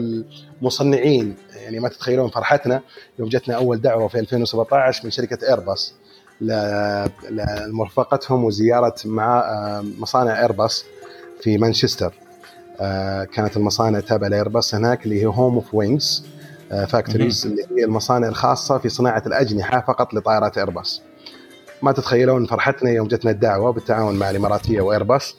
[0.61, 2.81] المصنعين يعني ما تتخيلون فرحتنا
[3.19, 5.93] يوم جتنا أول دعوة في 2017 من شركة ايرباص
[6.41, 9.43] لمرافقتهم وزيارة مع
[9.99, 10.85] مصانع ايرباص
[11.41, 12.13] في مانشستر.
[12.79, 16.25] آه، كانت المصانع تابعة لايرباص هناك اللي هي home of wings
[16.69, 21.01] factories اللي هي المصانع الخاصة في صناعة الأجنحة فقط لطائرات ايرباص
[21.81, 25.35] ما تتخيلون فرحتنا يوم جتنا الدعوة بالتعاون مع الإماراتية وايرباص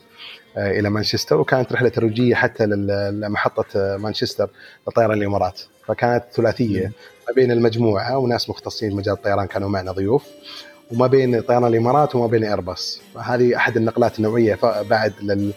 [0.57, 4.49] آه، إلى مانشستر وكانت رحلة ترويجية حتى لمحطة آه، مانشستر
[4.87, 5.61] لطيران الإمارات.
[5.87, 6.91] فكانت ثلاثية
[7.27, 10.25] ما بين المجموعة وناس مختصين مجال الطيران كانوا معنا ضيوف.
[10.91, 14.57] وما بين طيران الإمارات وما بين ايرباص فهذه أحد النقلات النوعية
[14.89, 15.53] بعد لل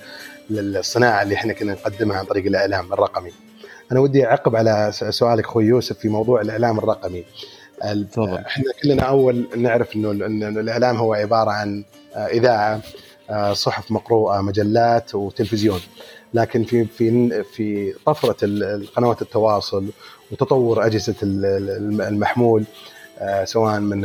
[0.51, 3.31] للصناعة اللي إحنا كنا نقدمها عن طريق الإعلام الرقمي.
[3.93, 7.25] أنا ودي أعقب على سؤالك أخوي يوسف في موضوع الإعلام الرقمي.
[8.15, 8.45] طبعا.
[8.47, 10.11] إحنا كلنا أول نعرف إنه
[10.61, 12.81] الإعلام هو عبارة عن آه، إذاعة
[13.31, 15.81] آه، صحف مقروءة مجلات وتلفزيون
[16.35, 18.37] لكن في في في طفرة
[18.97, 19.87] قنوات التواصل
[20.31, 22.65] وتطور أجهزة المحمول
[23.45, 24.01] سواء من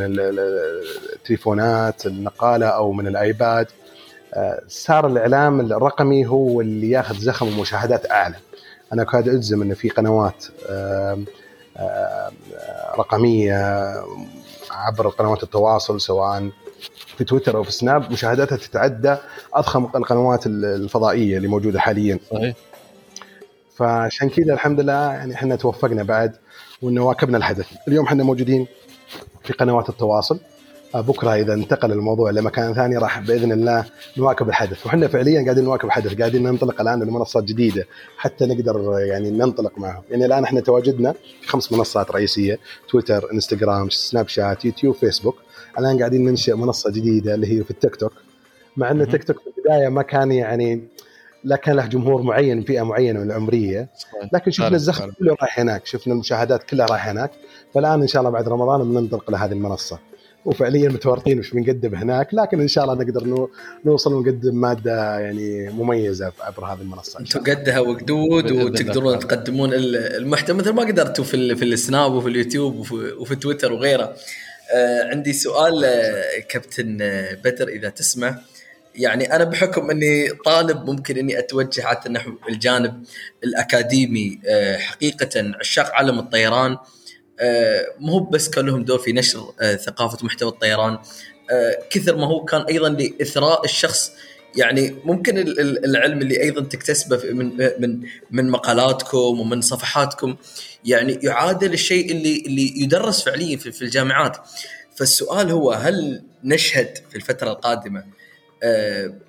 [1.14, 3.66] التليفونات النقالة أو من الآيباد.
[4.34, 8.36] آه، صار الإعلام الرقمي هو اللي ياخذ زخم ومشاهدات أعلى.
[8.92, 10.44] أنا اكاد اجزم إنه في قنوات
[12.98, 13.94] رقمية
[14.70, 16.50] عبر قنوات التواصل سواء
[17.16, 19.16] في تويتر أو في سناب مشاهداتها تتعدى
[19.54, 22.18] أضخم القنوات الفضائية اللي موجودة حاليا.
[22.30, 22.56] صحيح.
[23.76, 26.36] فعشان كذا الحمد لله يعني إحنا توفقنا بعد
[26.82, 28.66] وإنه واكبنا الحدث اليوم إحنا موجودين
[29.48, 30.38] في قنوات التواصل.
[30.94, 33.84] آه، بكرة إذا انتقل الموضوع لمكان ثاني راح بإذن الله
[34.16, 34.86] نواكب الحدث.
[34.86, 40.02] وحنا فعليا قاعدين نواكب الحدث قاعدين ننطلق الآن لمنصات جديدة حتى نقدر يعني ننطلق معهم.
[40.10, 42.58] يعني الآن إحنا تواجدنا في خمس منصات رئيسية
[42.88, 45.36] تويتر إنستغرام سناب شات يوتيوب فيسبوك.
[45.78, 48.12] الآن قاعدين ننشئ منصة جديدة اللي هي في التيك توك.
[48.76, 50.88] مع إن التيك توك في البداية ما كان يعني
[51.44, 53.88] لا كان له جمهور معين فئة معينة من العمرية.
[54.32, 57.30] لكن شفنا الزخم كله رايح هناك شفنا المشاهدات كلها رايحة هناك.
[57.74, 59.98] فالآن إن شاء الله بعد رمضان بننطلق لهذه المنصة.
[60.44, 63.48] وفعليا متورطين وش بنقدم هناك لكن إن شاء الله نقدر
[63.84, 70.56] نوصل ونقدم مادة يعني مميزة عبر هذه المنصة أنتم قدها وقدود وتقدرون تقدمون المحتوى.
[70.56, 74.14] مثل ما قدرتوا في في السناب وفي اليوتيوب وفي, وفي تويتر وغيره.
[74.74, 78.38] آه عندي سؤال آه كابتن آه، بدر إذا تسمع.
[78.98, 83.04] يعني أنا بحكم إني طالب ممكن إني أتوجه حتى نحو الجانب
[83.44, 86.76] الأكاديمي آه حقيقة عشاق عالم الطيران
[87.40, 90.98] آه مو بس كان لهم دور في نشر آه ثقافة محتوى الطيران
[91.90, 94.12] كثر ما هو كان أيضا لإثراء الشخص
[94.56, 100.36] يعني ممكن العلم اللي أيضا تكتسبه من من من مقالاتكم ومن صفحاتكم
[100.84, 104.36] يعني يعادل الشيء اللي اللي يدرس فعليا في الجامعات.
[104.96, 108.04] فالسؤال هو هل نشهد في الفترة القادمة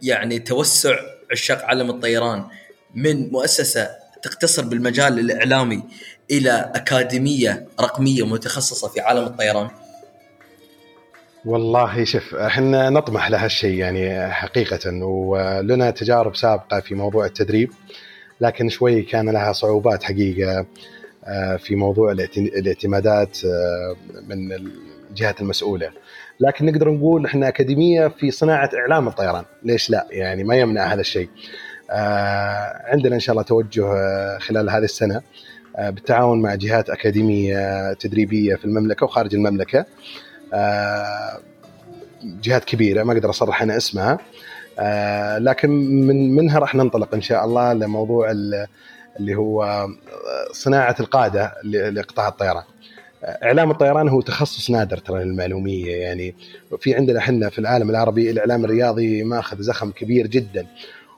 [0.01, 0.95] يعني توسع
[1.31, 2.43] عشاق عالم الطيران
[2.95, 3.89] من مؤسسة
[4.23, 5.83] تقتصر بالمجال الإعلامي
[6.31, 9.69] إلى أكاديمية رقمية متخصصة في عالم الطيران؟
[11.45, 17.71] والله شوف إحنا نطمح لهالشيء يعني حقيقة ولنا تجارب سابقة في موضوع التدريب
[18.41, 20.65] لكن شوي كان لها صعوبات حقيقة
[21.25, 23.95] آه، في موضوع الاعتمادات آه،
[24.27, 24.51] من
[25.09, 25.91] الجهات المسؤولة.
[26.39, 29.43] لكن نقدر نقول إحنا أكاديمية في صناعة إعلام الطيران.
[29.63, 31.29] ليش لا؟ يعني ما يمنع هذا الشيء.
[31.91, 33.83] آه عندنا إن شاء الله توجه
[34.37, 35.21] خلال هذه السنة
[35.77, 39.85] آه بالتعاون مع جهات أكاديمية تدريبية في المملكة وخارج المملكة.
[40.53, 41.39] آه
[42.23, 44.17] جهات كبيرة ما أقدر أصرح أنا اسمها.
[44.79, 45.69] آه لكن
[46.07, 49.87] من منها راح ننطلق إن شاء الله لموضوع اللي هو
[50.51, 52.63] صناعة القادة لقطاع الطيران.
[53.23, 56.35] إعلام الطيران هو تخصص نادر ترى للمعلومية يعني
[56.79, 60.67] في عندنا إحنا في العالم العربي الإعلام الرياضي ماخذ زخم كبير جدا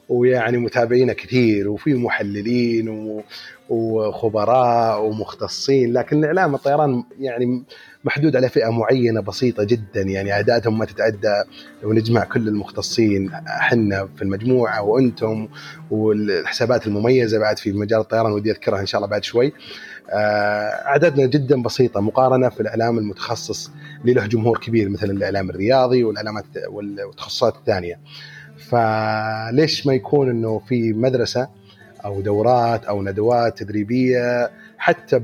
[0.10, 3.22] ويعني متابعينه كثير وفي محللين
[3.70, 7.64] وخبراء ومختصين لكن إعلام الطيران يعني
[8.04, 11.44] محدود على فئة معينة بسيطة جدا يعني أعدادهم ما تتعدى
[11.84, 15.48] لو نجمع كل المختصين إحنا في المجموعة وأنتم
[15.92, 19.54] والحسابات المميزة بعد في مجال الطيران ودي أذكرها إن شاء الله بعد شوي.
[20.14, 23.72] آه، عددنا جدا بسيطة مقارنة في الإعلام المتخصص
[24.02, 28.00] اللي له جمهور كبير مثل الإعلام الرياضي والإعلامات والتخصصات الثانية.
[28.58, 31.48] فليش ما يكون إنه في مدرسة
[32.06, 35.22] أو دورات أو ندوات تدريبية حتى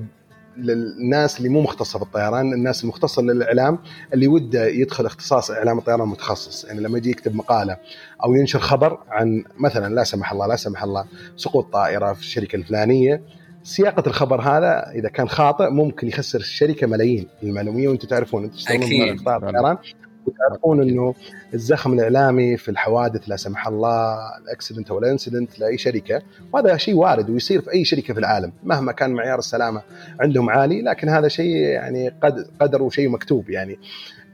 [0.58, 3.80] للناس اللي مو مختصة في الطيران الناس المختصة للإعلام
[4.14, 7.78] اللي وده يدخل اختصاص إعلام الطيران متخصص يعني لما يجي يكتب مقالة
[8.24, 11.06] أو ينشر خبر عن مثلا لا سمح الله لا سمح الله
[11.38, 13.22] سقوط طائرة في الشركة الفلانية
[13.68, 19.20] سياقة الخبر هذا إذا كان خاطئ ممكن يخسر الشركة ملايين المعلوميه وأنتم تعرفون أنتم تشتغلون
[19.20, 19.78] قطاع الطيران
[20.26, 21.14] وتعرفون إنه
[21.54, 26.22] الزخم الإعلامي في الحوادث لا سمح الله الاكسيدنت أو الانسيدنت لأي شركة
[26.54, 29.82] وهذا شيء وارد ويصير في أي شركة في العالم مهما كان معيار السلامة
[30.20, 32.14] عندهم عالي لكن هذا شيء يعني
[32.60, 33.80] قدر وشيء مكتوب يعني.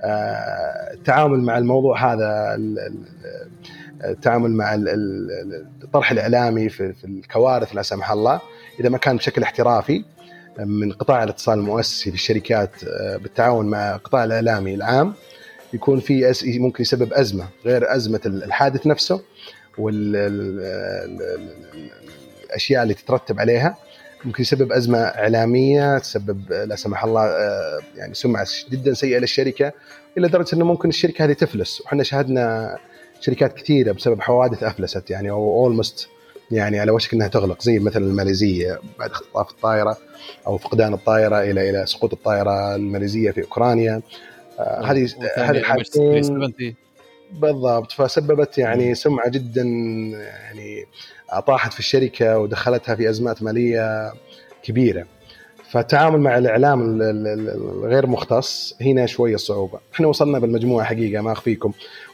[0.02, 2.58] آه، التعامل مع الموضوع هذا
[4.04, 4.76] التعامل مع
[5.84, 8.42] الطرح الإعلامي في الكوارث لا سمح الله
[8.80, 10.04] إذا ما كان بشكل احترافي
[10.60, 15.14] من قطاع الاتصال المؤسسي في الشركات آه، بالتعاون مع القطاع الإعلامي العام
[15.74, 16.34] يكون في.
[16.46, 19.22] ممكن يسبب أزمة غير أزمة الحادث نفسه
[19.78, 20.44] والاشياء
[22.84, 23.78] اللي تترتب عليها
[24.26, 29.72] ممكن يسبب أزمة إعلامية تسبب لا سمح الله آه، يعني سمعة جدا سيئة للشركة
[30.18, 32.78] إلى درجة إنه ممكن الشركة هذه تفلس وحنا شاهدنا
[33.20, 36.10] شركات كثيرة بسبب حوادث أفلست يعني أو اولموست
[36.54, 39.98] يعني على وشك إنها تغلق زي مثلا الماليزية بعد اختطاف الطائرة
[40.48, 44.02] أو فقدان الطائرة إلى إلى سقوط الطائرة الماليزية في أوكرانيا.
[44.60, 46.54] آه، هذه هذه الحاجتين
[47.32, 50.86] بالضبط فسببت يعني سمعة جدا يعني
[51.48, 54.14] طاحت في الشركة ودخلتها في أزمات مالية
[54.64, 55.06] كبيرة.
[55.72, 59.80] فالتعامل مع الإعلام الغير مختص هنا شوية صعوبة.
[59.94, 61.72] إحنا وصلنا بالمجموعة حقيقة ما أخفيكم.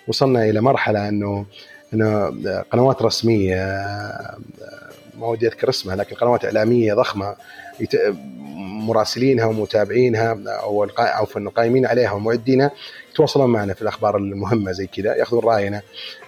[0.08, 1.46] وصلنا إلى مرحلة إنه
[1.94, 2.34] إنه
[2.72, 3.56] قنوات رسمية
[5.20, 7.36] ما ودي أذكر اسمها لكن قنوات إعلامية ضخمة
[8.60, 12.72] مراسلينها ومتابعينها أو أو انه قايمين عليها ومعدينها
[13.12, 15.82] يتواصلون معنا في الأخبار المهمة زي كذا يأخذون رأينا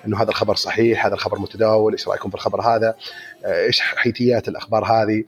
[0.07, 2.95] إنه هذا الخبر صحيح هذا الخبر متداول إيش رأيكم في الخبر هذا؟
[3.45, 5.23] إيش حيثيات الأخبار هذه؟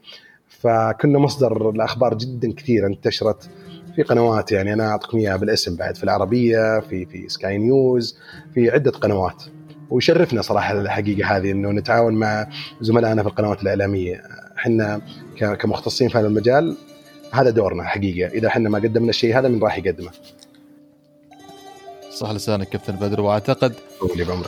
[0.48, 3.50] فكنا مصدر الاخبار جدا كثيره انتشرت
[3.96, 8.18] في قنوات يعني أنا أعطيكم إياها بالاسم بعد في العربية في في سكاي نيوز
[8.54, 9.42] في عدة قنوات.
[9.94, 12.46] ويشرفنا صراحة الحقيقة هذه إنه نتعاون مع
[12.80, 14.22] زملائنا في القنوات الإعلامية.
[14.58, 15.00] إحنا
[15.60, 16.76] كمختصين في هذا المجال
[17.32, 18.28] هذا دورنا حقيقة.
[18.28, 20.10] إذا إحنا ما قدمنا الشيء هذا من راح يقدمه.
[22.14, 23.20] صح لسانك كابتن بدر.
[23.20, 23.74] وأعتقد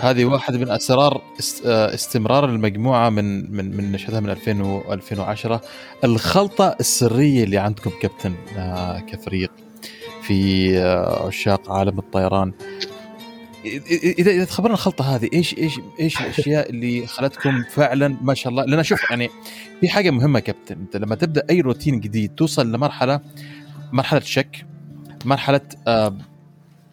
[0.01, 1.22] هذه واحد من أسرار
[1.66, 5.61] استمرار المجموعة من من من نشأتها من 2000 و 2010
[6.05, 9.51] الخلطة السرية اللي عندكم كابتن آه، كفريق
[10.22, 12.53] في آه، عشاق عالم الطيران.
[14.19, 18.64] اذا اذا تخبرنا الخلطة هذه إيش إيش إيش الأشياء اللي خلتكم فعلا ما شاء الله؟
[18.64, 19.31] لأن شوف يعني
[19.81, 20.77] في حاجة مهمة كابتن.
[20.81, 23.21] أنت لما تبدأ أي روتين جديد توصل لمرحله
[23.93, 24.67] مرحلة شك
[25.25, 26.17] مرحلة آه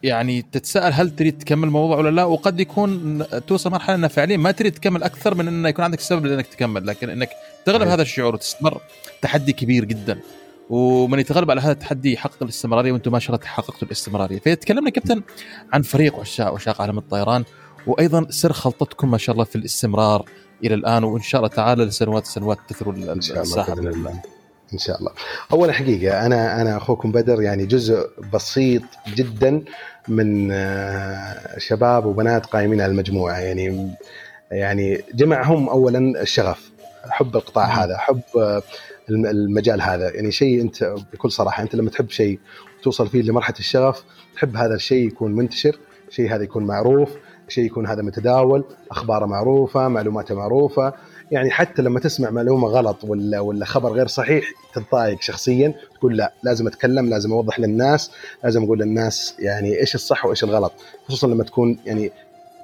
[0.02, 4.50] يعني تتساءل هل تريد تكمل الموضوع ولا لا وقد يكون توصل مرحلة إنه فعليا ما
[4.50, 6.86] تريد تكمل أكثر من إنه يكون عندك سبب لإنك تكمل.
[6.86, 7.30] لكن إنك
[7.64, 8.80] تغلب هذا الشعور وتستمر.
[9.22, 10.18] تحدي كبير جدا.
[10.70, 14.38] ومن يتغلب على هذا التحدي يحقق الاستمرارية وأنتم ما شاء الله تحققتوا الاستمرارية.
[14.38, 15.22] فتكلمنا كابتن
[15.72, 17.44] عن فريق عشاق عشاق عالم الطيران
[17.86, 20.24] وأيضا سر خلطتكم ما شاء الله في الاستمرار
[20.64, 23.74] إلى الآن وإن شاء الله تعالى لسنوات سنوات تثروا الساحة.
[23.74, 24.20] بإذن الله.
[24.72, 25.12] إن شاء الله.
[25.52, 28.82] اول حقيقة أنا أنا أخوكم بدر يعني جزء بسيط
[29.14, 29.62] جدا
[30.08, 33.38] من آه، شباب وبنات قائمين على المجموعة.
[33.38, 33.94] يعني
[34.50, 36.70] يعني جمعهم اولا الشغف
[37.10, 38.62] حب القطاع هذا حب آه،
[39.10, 40.14] المجال هذا.
[40.14, 42.38] يعني شيء انت بكل صراحة انت لما تحب شيء
[42.82, 45.78] توصل فيه لمرحلة الشغف تحب هذا الشيء يكون منتشر
[46.10, 47.10] شيء هذا يكون معروف
[47.48, 50.92] شيء يكون هذا متداول اخباره معروفة معلوماته معروفة.
[51.30, 54.44] يعني حتى لما تسمع معلومة غلط ولا ولا خبر غير صحيح
[54.74, 58.10] تتضايق شخصيا تقول لا لازم أتكلم لازم أوضح للناس
[58.44, 60.72] لازم أقول للناس يعني إيش الصح وإيش الغلط.
[61.08, 62.12] خصوصا لما تكون يعني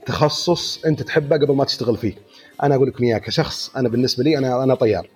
[0.06, 2.14] تخصص أنت تحبه قبل ما تشتغل فيه.
[2.62, 5.08] أنا أقول لكم إياه كشخص أنا بالنسبة لي أنا أنا طيار.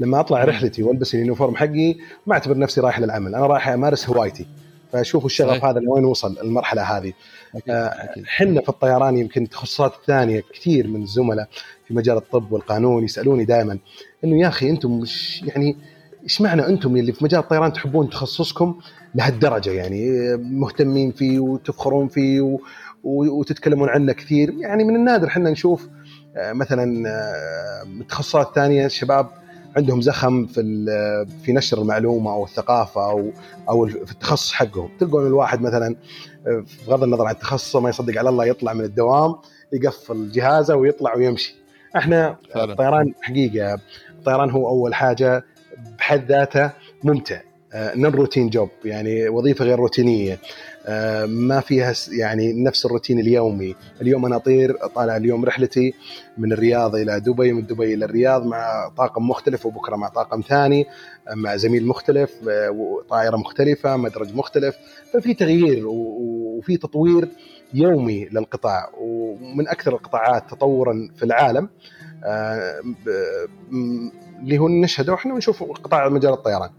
[0.00, 4.08] لما أطلع رحلتي وألبس ال uniform حقي ما أعتبر نفسي رايح للعمل أنا رايح أمارس
[4.08, 4.46] هوايتي.
[4.92, 5.64] فاشوف الشغف.
[5.64, 7.12] هذا لوين وصل المرحلة هذه.
[8.28, 11.48] إحنا في الطيران يمكن تخصصات ثانية كثير من الزملاء
[11.88, 13.78] في مجال الطب والقانون يسألوني دائما
[14.24, 15.76] إنه يا أخي أنتم مش يعني
[16.22, 18.78] إيش معنى أنتم اللي في مجال الطيران تحبون تخصصكم
[19.14, 22.58] لهالدرجة يعني؟ مهتمين فيه وتفخرون فيه و...
[23.04, 24.54] وتتكلمون عنه كثير.
[24.58, 25.88] يعني من النادر إحنا نشوف
[26.36, 29.30] آه، مثلا آه، تخصصات ثانية شباب
[29.76, 30.62] عندهم زخم في
[31.44, 33.30] في نشر المعلومة أو الثقافة أو
[33.68, 34.88] أو في التخصص حقهم.
[35.00, 35.96] تلقون الواحد مثلا
[36.86, 39.34] بغض النظر عن تخصصه ما يصدق على الله يطلع من الدوام
[39.72, 41.54] يقفل جهازه ويطلع ويمشي.
[41.96, 42.72] إحنا فعلا.
[42.72, 43.78] الطيران حقيقة
[44.10, 45.44] الطيران هو أول حاجة
[45.98, 46.70] بحد ذاته
[47.04, 47.40] ممتع.
[47.74, 50.32] نون روتين جوب يعني وظيفة غير روتينية.
[50.32, 50.38] آه،
[51.26, 53.74] ما فيها يعني نفس الروتين اليومي.
[54.00, 55.94] اليوم أنا أطير طالع اليوم رحلتي
[56.38, 60.86] من الرياض إلى دبي من دبي إلى الرياض مع طاقم مختلف وبكرة مع طاقم ثاني
[61.34, 62.30] مع زميل مختلف
[63.10, 64.76] طائره مختلفة مدرج مختلف.
[65.12, 67.28] ففي تغيير وفي تطوير
[67.74, 71.68] يومي للقطاع ومن أكثر القطاعات تطورا في العالم
[72.24, 72.80] آه،
[74.42, 76.70] اللي هو نشهده إحنا ونشوف قطاع مجال الطيران.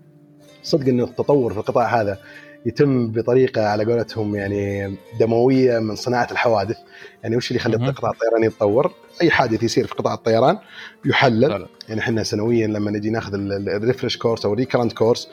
[0.63, 2.17] صدق انه التطور في القطاع هذا
[2.65, 6.77] يتم بطريقة على قولتهم يعني دموية من صناعة الحوادث.
[7.23, 10.57] يعني وش اللي يخلي القطاع الطيراني يتطور؟ أي حادث يصير في قطاع الطيران
[11.05, 11.67] يحلل.
[11.89, 15.29] يعني إحنا سنويا لما نجي ناخذ ال refresh course أو ال recurrent course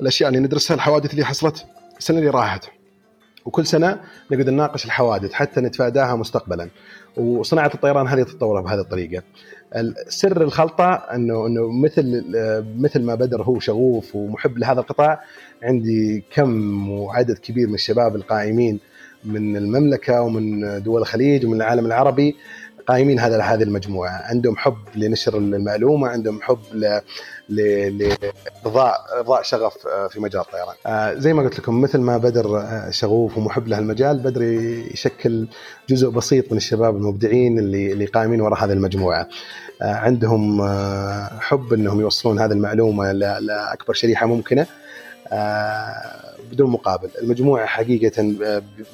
[0.00, 1.66] الأشياء اللي ندرسها الحوادث اللي حصلت
[1.98, 2.64] السنة اللي راحت.
[3.44, 4.00] وكل سنة
[4.30, 6.68] نقعد نناقش الحوادث حتى نتفاداها مستقبلا.
[7.16, 9.22] وصناعة الطيران هذه تتطور بهذه الطريقة.
[10.08, 12.24] سر الخلطة انه إنه مثل
[12.78, 15.20] مثل ما بدر هو شغوف ومحب لهذا القطاع
[15.62, 18.80] عندي كم وعدد كبير من الشباب القائمين
[19.24, 22.36] من المملكة ومن دول الخليج ومن العالم العربي
[22.88, 27.00] قائمين هذا هذه المجموعة عندهم حب لنشر المعلومة عندهم حب ل
[27.48, 30.74] لارضاء إرضاء شغف آه، في مجال الطيران.
[30.86, 34.42] آه، زي ما قلت لكم مثل ما بدر آه، شغوف ومحب لهالمجال بدر
[34.92, 35.48] يشكل
[35.88, 39.28] جزء بسيط من الشباب المبدعين اللي اللي قائمين وراء هذه المجموعة.
[39.82, 40.62] عندهم
[41.40, 44.66] حب إنهم يوصلون هذه المعلومة لأكبر شريحة ممكنة.
[46.52, 47.10] بدون مقابل.
[47.22, 48.34] المجموعة حقيقة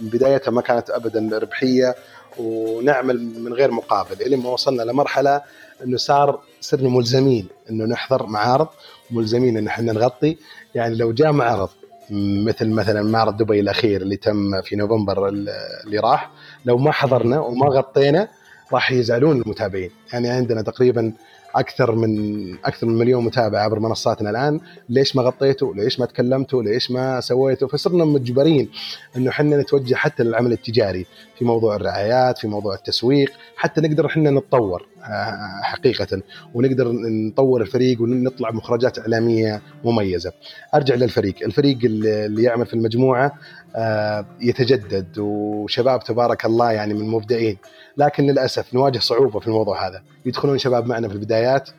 [0.00, 1.94] بدايتها ما كانت أبدا ربحية
[2.38, 4.22] ونعمل من غير مقابل.
[4.22, 5.42] إلى ما وصلنا لمرحلة
[5.84, 8.68] إنه صار صرنا ملزمين إنه نحضر معارض
[9.10, 10.36] ملزمين إن إحنا نغطي.
[10.74, 11.68] يعني لو جاء معرض
[12.10, 16.30] مثل مثلا معرض دبي الأخير اللي تم في نوفمبر اللي راح
[16.64, 18.28] لو ما حضرنا وما غطينا
[18.72, 19.90] راح يزعلون المتابعين.
[20.12, 21.12] يعني عندنا تقريبا
[21.54, 24.60] أكثر من أكثر من مليون متابع عبر منصاتنا الآن.
[24.88, 28.68] ليش ما غطيته ليش ما تكلمتوا؟ ليش ما سويته فصرنا مجبرين
[29.16, 31.06] إنه إحنا نتوجه حتى للعمل التجاري
[31.38, 36.22] في موضوع الرعايات في موضوع التسويق حتى نقدر إحنا نتطور آه، حقيقة
[36.54, 40.32] ونقدر نطور الفريق ونطلع مخرجات إعلامية مميزة.
[40.74, 41.34] أرجع للفريق.
[41.42, 43.32] الفريق اللي يعمل في المجموعة
[43.76, 47.56] آه، يتجدد وشباب تبارك الله يعني من مبدعين.
[47.96, 50.02] لكن للأسف نواجه صعوبة في الموضوع هذا.
[50.26, 51.70] يدخلون شباب معنا في البدايات.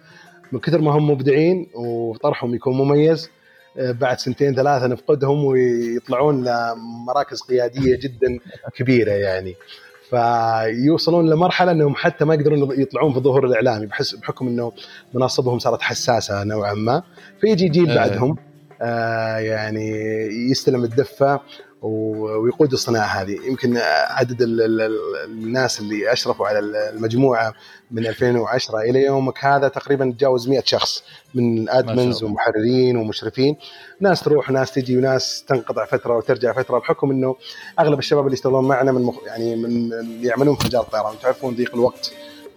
[0.52, 3.30] من كثر ما هم مبدعين وطرحهم يكون مميز
[3.78, 8.40] آه، بعد سنتين ثلاثة نفقدهم ويطلعون لمراكز قيادية جدا
[8.76, 9.56] كبيرة يعني.
[10.10, 14.72] فيوصلون لمرحلة إنهم حتى ما يقدرون يطلعون في الظهور الإعلامي بحس بحكم إنه
[15.14, 17.04] مناصبهم صارت حساسة نوعا ما.
[17.42, 17.96] فيجي جيل إيه.
[17.96, 18.38] بعدهم
[18.82, 19.92] آه يعني
[20.52, 21.40] يستلم الدفة.
[21.82, 23.40] ويقود الصناعة هذه.
[23.48, 23.78] يمكن
[24.10, 27.54] عدد الناس اللي أشرفوا على المجموعة
[27.92, 31.04] من 2010 إلى يومك هذا تقريبا تجاوز 100 شخص
[31.34, 33.56] من ادمنز ومحررين ومشرفين.
[34.00, 37.36] ناس تروح وناس تجي وناس تنقطع فترة وترجع فترة بحكم إنه
[37.80, 39.16] أغلب الشباب اللي يشتغلون معنا من مخ...
[39.26, 39.92] يعني من
[40.24, 41.16] يعملون في مجال الطيران.
[41.22, 42.12] تعرفون ضيق الوقت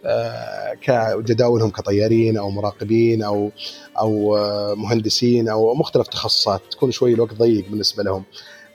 [0.05, 3.51] آه، كجداولهم كطيارين أو مراقبين أو
[3.99, 6.61] أو آه، مهندسين أو مختلف تخصصات.
[6.71, 8.25] تكون شوي الوقت ضيق بالنسبة لهم.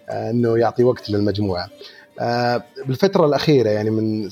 [0.09, 1.69] إنه يعطي وقت للمجموعة.
[2.19, 4.29] آه، بالفترة الأخيرة يعني من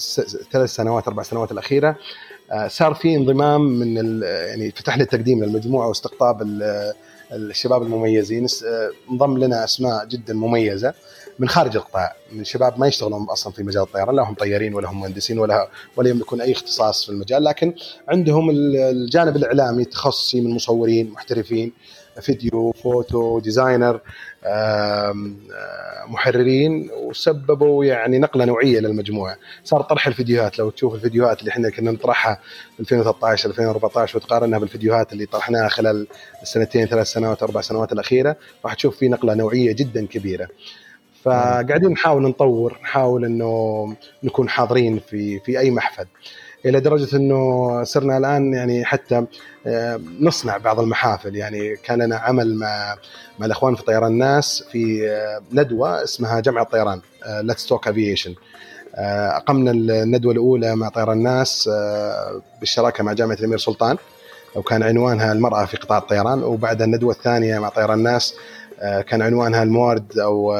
[0.51, 1.95] ثلاث سنوات أربع سنوات الأخيرة
[2.51, 6.41] آه، صار في انضمام من يعني فتحنا التقديم للمجموعة واستقطاب
[7.31, 8.47] الشباب المميزين
[9.11, 10.93] انضم لنا أسماء جدا مميزة
[11.39, 14.89] من خارج القطاع من شباب ما يشتغلون أصلا في مجال الطيران لا هم طيارين ولا
[14.89, 17.73] هم مهندسين ولا ولا يملكون أي اختصاص في المجال لكن
[18.07, 21.73] عندهم الجانب الإعلامي تخصصي من مصورين محترفين
[22.21, 23.99] فيديو photo designer
[26.07, 29.37] محررين وسببوا يعني نقلة نوعية للمجموعة.
[29.63, 32.39] صار طرح الفيديوهات لو تشوف الفيديوهات اللي إحنا كنا نطرحها
[32.73, 36.07] في 2013 2014 وتقارنها بالفيديوهات اللي طرحناها خلال
[36.41, 38.35] السنتين ثلاث سنوات أربع سنوات الأخيرة
[38.65, 40.47] راح تشوف في نقلة نوعية جدا كبيرة.
[41.23, 46.05] فقاعدين نحاول نطور نحاول إنه نكون حاضرين في في أي محفل.
[46.65, 49.25] إلى درجة إنه صرنا الآن يعني حتى
[49.67, 51.35] آه، نصنع بعض المحافل.
[51.35, 52.97] يعني كان لنا عمل مع
[53.39, 57.01] مع الإخوان في طيران الناس في آه، ندوة اسمها جمع الطيران
[57.41, 58.35] let's talk aviation
[58.95, 63.97] أقمنا الندوة الأولى مع طيران الناس آه، بالشراكة مع جامعة الأمير سلطان
[64.55, 68.35] وكان عنوانها المرأة في قطاع الطيران وبعد الندوة الثانية مع طيران الناس
[69.07, 70.51] كان عنوانها الموارد أو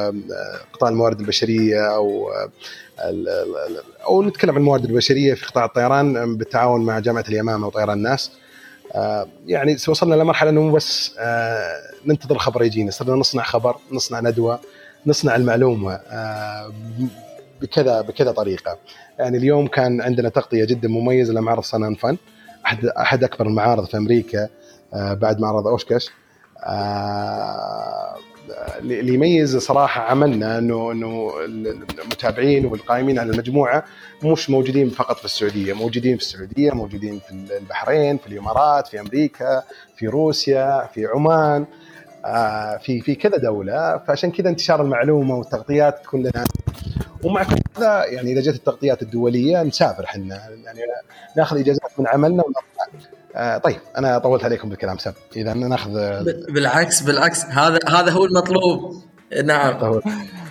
[0.72, 2.30] قطاع الموارد البشرية أو
[4.06, 8.30] أو نتكلم عن الموارد البشرية في قطاع الطيران بالتعاون مع جامعة اليمامة وطيران الناس.
[8.94, 14.20] آه، يعني وصلنا لمرحلة إنه مو بس آه، ننتظر خبر يجينا صرنا نصنع خبر نصنع
[14.20, 14.60] ندوة
[15.06, 16.72] نصنع المعلومة آه،
[17.60, 18.78] بكذا بكذا طريقة.
[19.18, 22.16] يعني اليوم كان عندنا تغطية جدا مميزة لمعرض سان فن
[22.66, 24.48] أحد أحد أكبر المعارض في أمريكا
[24.92, 26.10] بعد معرض اوشكش
[28.78, 33.84] اللي يميز صراحة عملنا انه إنه المتابعين والقائمين على المجموعة
[34.24, 39.62] مش موجودين فقط في السعودية، موجودين في السعودية، موجودين في البحرين، في الإمارات، في أمريكا،
[39.96, 41.66] في روسيا، في عمان،
[42.24, 46.44] آه، في في كذا دولة، فعشان كذا انتشار المعلومة والتغطيات تكون لنا.
[47.24, 50.34] ومع كل هذا يعني إذا جت التغطيات الدولية نسافر إحنا.
[50.64, 50.80] يعني
[51.36, 53.11] ناخذ إجازات من عملنا ونطلع.
[53.36, 55.92] آه طيب أنا طولت عليكم بالكلام سب إذا نأخذ
[56.48, 57.44] بالعكس بالعكس.
[57.44, 59.02] هذا هذا هو المطلوب.
[59.44, 60.00] نعم.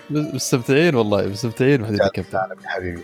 [0.09, 2.39] مستمتعين والله مستمتعين وحديث الكابتن.
[2.65, 3.01] حبيبي.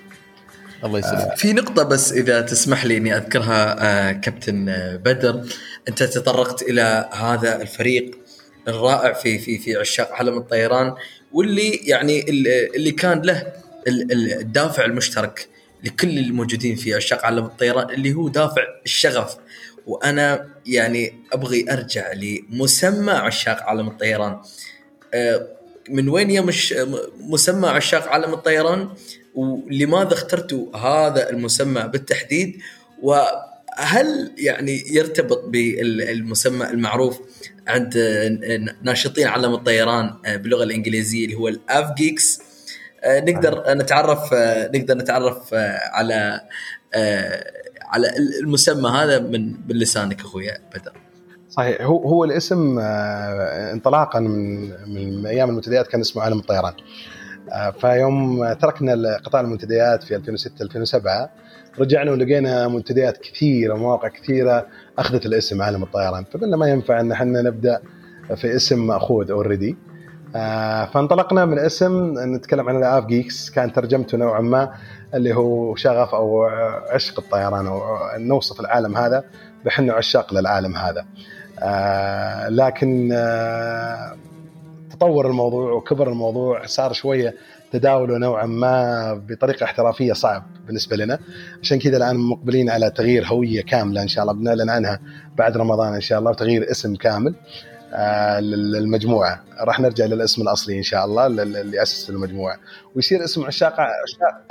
[0.83, 1.21] الله يسلمك.
[1.21, 1.35] آه.
[1.35, 4.65] في نقطة بس إذا تسمح لي إني أذكرها آه كابتن
[5.05, 5.43] بدر.
[5.87, 8.17] أنت تطرقت إلى هذا الفريق
[8.67, 10.93] الرائع في في في عشاق عالم الطيران
[11.33, 12.25] واللي يعني
[12.75, 13.47] اللي كان له
[13.87, 15.47] الدافع المشترك
[15.83, 19.37] لكل الموجودين في عشاق عالم الطيران اللي هو دافع الشغف.
[19.87, 24.39] وأنا يعني أبغي أرجع لمسمى عشاق عالم الطيران.
[25.13, 25.47] آه،
[25.89, 26.73] من وين يا مش
[27.19, 28.89] مسمى عشاق عالم الطيران؟
[29.35, 32.57] ولماذا اخترتوا هذا المسمى بالتحديد؟
[33.01, 37.19] وهل يعني يرتبط بالمسمى المعروف
[37.67, 37.97] عند
[38.81, 42.39] ناشطين عالم الطيران آه، باللغة الإنجليزية اللي هو الأف جيكس؟
[43.03, 44.33] آه، نقدر نتعرف
[44.73, 45.53] نقدر نتعرف
[45.93, 46.41] على
[47.87, 48.07] على
[48.43, 50.93] المسمى هذا من لسانك أخويا بدر.
[51.49, 51.81] صحيح.
[51.81, 56.73] هو هو الاسم آه، انطلاقا من من أيام المنتديات كان اسمه عالم الطيران.
[57.51, 61.29] آه، فيوم تركنا قطاع المنتديات في 2006 2007
[61.79, 64.67] رجعنا ولقينا منتديات كثيرة ومواقع كثيرة
[64.99, 66.23] أخذت الاسم عالم الطيران.
[66.23, 67.81] فقلنا ما ينفع إن إحنا نبدأ
[68.35, 69.77] في اسم مأخوذ already
[70.35, 74.73] آه فانطلقنا من اسم نتكلم عن ال AvGeeks كان ترجمته نوعا ما
[75.13, 76.43] اللي هو شغف أو
[76.89, 77.81] عشق الطيران أو
[78.17, 79.23] نوصف العالم هذا
[79.65, 81.05] بإحنا عشاق للعالم هذا.
[81.59, 84.15] آه لكن آه
[84.91, 87.35] تطور الموضوع وكبر الموضوع صار شوية
[87.71, 91.19] تداوله نوعا ما بطريقة احترافية صعب بالنسبة لنا.
[91.61, 94.99] عشان كذا الآن مقبلين على تغيير هوية كاملة إن شاء الله بنعلن عنها
[95.37, 97.35] بعد رمضان إن شاء الله وتغيير اسم كامل.
[97.35, 97.76] آه
[98.39, 102.57] للمجموعة راح نرجع للاسم الأصلي إن شاء الله اللي اسس المجموعة
[102.95, 103.75] ويصير اسم عشاق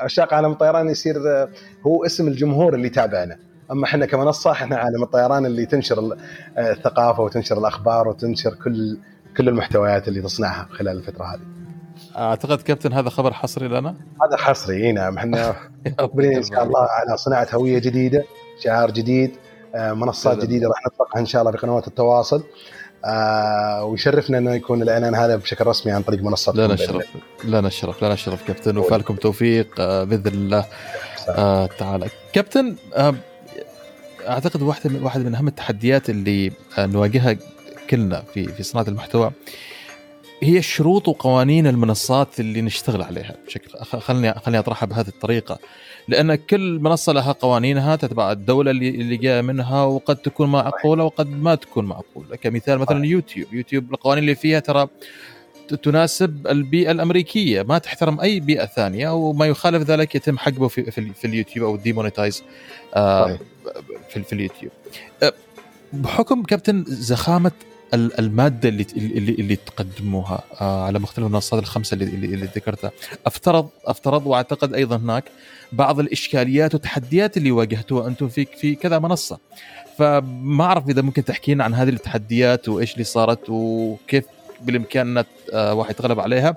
[0.00, 1.48] عشاق عالم الطيران يصير آه،
[1.86, 3.38] هو اسم الجمهور اللي تابعنا
[3.70, 6.16] أما إحنا كمنصة إحنا عالم الطيران اللي تنشر
[6.56, 8.98] آه، الثقافة وتنشر الأخبار وتنشر كل
[9.36, 11.40] كل المحتويات اللي تصنعها خلال الفترة هذه.
[12.16, 13.94] أعتقد كابتن هذا خبر حصري لنا؟
[14.28, 15.54] هذا حصري إي نعم إحنا
[15.86, 18.24] مقبلين إن شاء الله على صناعة هوية جديدة،
[18.64, 19.36] شعار جديد،
[19.74, 22.42] آه، منصات جديدة راح نطلقها إن شاء الله في قنوات التواصل.
[23.06, 27.06] آه ويشرفنا إنه يكون الاعلان هذا بشكل رسمي عن طريق منصة لنا الشرف
[27.44, 28.78] لنا الشرف لنا الشرف كابتن.
[28.78, 30.64] وفالكم توفيق آه بإذن الله.
[31.28, 32.08] آه تعالى.
[32.32, 33.14] كابتن آه
[34.28, 37.36] أعتقد واحدة من واحدة من أهم التحديات اللي آه، نواجهها
[37.90, 39.30] كلنا في في صناعة المحتوى
[40.42, 45.58] هي الشروط وقوانين المنصات اللي نشتغل عليها بشكل خلني خلني أطرحها بهذه الطريقة.
[46.08, 51.30] لأن كل منصة لها قوانينها تتبع الدولة اللي اللي جاية منها وقد تكون معقوله وقد
[51.30, 53.54] ما تكون معقوله كمثال مثلا يوتيوب.
[53.54, 54.88] يوتيوب القوانين اللي فيها ترى
[55.82, 57.62] تناسب البيئة الأمريكية.
[57.62, 61.74] ما تحترم أي بيئة ثانية وما يخالف ذلك يتم حجبه في في, في اليوتيوب أو
[61.74, 62.42] ال demonetize
[62.94, 63.38] آه
[64.08, 64.72] في, في اليوتيوب.
[65.22, 65.32] آه
[65.92, 67.52] بحكم كابتن زخامة
[67.94, 72.90] المادة اللي اللي, اللي تقدموها آه، على مختلف المنصات الخمسة اللي, اللي, ذكرتها.
[73.26, 75.24] افترض افترض واعتقد أيضا هناك
[75.72, 79.38] بعض الإشكاليات والتحديات اللي واجهتوها أنتم في في كذا منصة.
[79.98, 84.24] فما أعرف إذا ممكن تحكي لنا عن هذه التحديات وإيش اللي صارت وكيف
[84.60, 86.56] بالإمكان آه، واحد يتغلب عليها.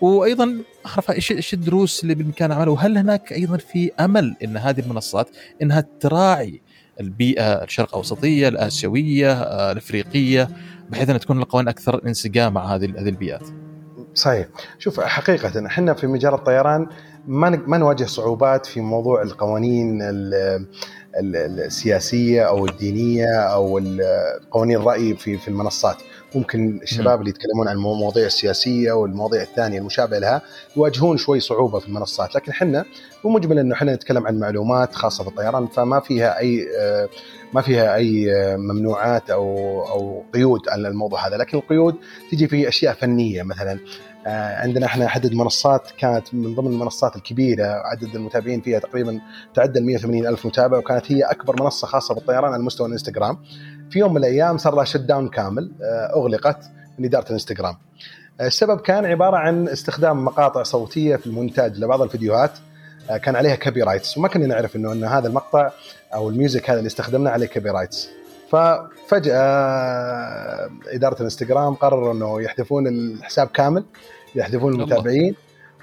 [0.00, 5.28] وأيضا أعرف إيش الدروس اللي بالإمكان عملها وهل هناك أيضا في أمل إن هذه المنصات
[5.62, 6.60] إنها تراعي
[7.00, 10.48] البيئة الشرق أوسطية الآسيوية آه، الأفريقية
[10.90, 13.48] بحيث أن تكون القوانين أكثر انسجام مع هذه هذه البيئات.
[14.14, 14.46] صحيح،
[14.78, 16.86] شوف حقيقة إحنا في مجال الطيران
[17.26, 19.98] ما ما نواجه صعوبات في موضوع القوانين
[21.14, 23.80] السياسية أو الدينية أو
[24.50, 25.96] قوانين الرأي في في المنصات.
[26.34, 30.42] ممكن الشباب اللي يتكلمون عن المواضيع السياسية والمواضيع الثانية المشابهة لها
[30.76, 32.34] يواجهون شوي صعوبة في المنصات.
[32.34, 32.84] لكن إحنا
[33.24, 37.08] بمجمل إنه إحنا نتكلم عن معلومات خاصة بالطيران فما فيها أي آه،
[37.52, 39.56] ما فيها أي آه، ممنوعات أو
[39.88, 41.36] أو قيود على الموضوع هذا.
[41.36, 41.94] لكن القيود
[42.32, 43.78] تجي في أشياء فنية مثلا
[44.26, 49.20] عندنا إحنا عدد منصات كانت من ضمن المنصات الكبيرة عدد المتابعين فيها تقريبا
[49.54, 53.38] تعدى 180 ألف متابع وكانت هي أكبر منصة خاصة بالطيران على مستوى الإنستغرام.
[53.90, 57.76] في يوم من الأيام صار لها شت داون كامل آه، أغلقت من إدارة الإنستغرام.
[58.40, 62.52] آه، السبب كان عبارة عن استخدام مقاطع صوتية في المونتاج لبعض الفيديوهات
[63.18, 65.70] كان عليها copyrights وما كنا نعرف إنه ان هذا المقطع
[66.14, 68.08] أو ال music هذا اللي استخدمناه عليه copyrights
[68.50, 69.40] ففجأة
[70.86, 73.84] إدارة الانستغرام قرروا إنه يحذفون الحساب كامل
[74.34, 75.34] يحذفون المتابعين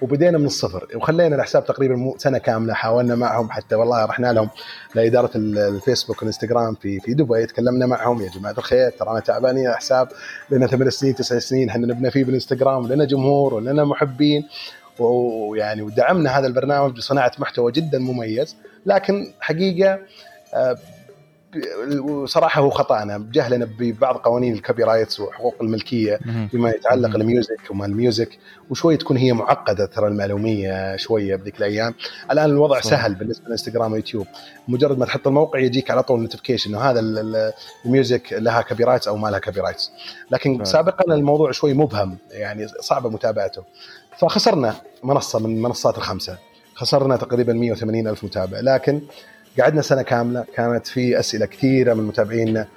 [0.01, 0.88] وبدينا من الصفر.
[0.95, 4.49] وخلينا الحساب تقريبا سنة كاملة حاولنا معهم حتى والله رحنا لهم
[4.95, 10.07] لإدارة الفيسبوك والانستغرام في في دبي تكلمنا معهم يا جماعة الخير ترى إحنا تعبانين حساب
[10.49, 14.47] لنا ثمان سنين تسع سنين إحنا نبنى فيه بالانستغرام لنا جمهور ولنا محبين
[14.99, 18.55] ويعني ودعمنا هذا البرنامج بصناعة محتوى جدا مميز
[18.86, 19.99] لكن حقيقة
[20.53, 20.78] آه،
[22.02, 26.20] وصراحة هو خطانا بجهلنا ببعض قوانين ال copyrights وحقوق الملكية
[26.54, 28.38] بما يتعلق ال music وما ال music
[28.70, 31.93] وشوي تكون هي معقدة ترى المعلومية شوية بذيك الأيام.
[32.32, 32.89] الآن الوضع صح.
[32.89, 34.28] سهل بالنسبة للانستغرام ويوتيوب
[34.68, 37.00] مجرد ما تحط الموقع يجيك على طول notification إنه هذا
[37.86, 39.91] ال music لها copyrights أو ما لها copyrights.
[40.32, 40.72] لكن صح.
[40.72, 43.64] سابقا الموضوع شوي مبهم يعني صعبة متابعته.
[44.18, 46.38] فخسرنا منصة من المنصات الخمسة.
[46.76, 48.60] خسرنا تقريبا 180 ألف متابع.
[48.60, 49.02] لكن
[49.60, 52.68] قعدنا سنة كاملة كانت في أسئلة كثيرة من متابعينا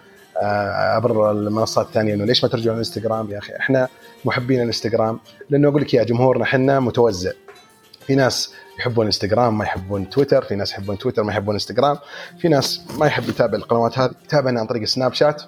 [0.42, 3.88] آه، عبر المنصات الثانية إنه ليش ما ترجعون الانستغرام يا أخي إحنا
[4.24, 5.20] محبين الإنستغرام
[5.50, 7.32] لأنه أقول لك يا جمهورنا إحنا متوزع.
[8.06, 11.98] في ناس يحبون إنستغرام ما يحبون تويتر في ناس يحبون تويتر ما يحبون إنستغرام
[12.38, 15.42] في ناس ما يحب يتابع القنوات هذه يتابعنا عن طريق سناب شات.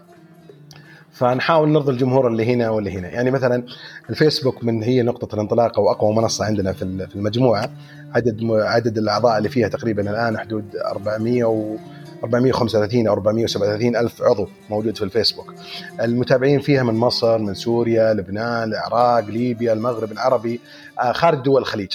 [1.13, 3.09] فنحاول نرضي الجمهور اللي هنا واللي هنا.
[3.09, 3.63] يعني مثلا
[4.11, 7.71] الفيسبوك من هي نقطة الانطلاق واقوى منصة عندنا في المجموعة.
[8.15, 11.77] عدد عدد الأعضاء اللي فيها تقريبا الآن حدود 400 و
[12.25, 15.55] 435 أو 437 ألف عضو موجود في الفيسبوك.
[16.01, 20.61] المتابعين فيها من مصر من سوريا لبنان العراق ليبيا المغرب العربي
[21.01, 21.93] آه، خارج دول الخليج.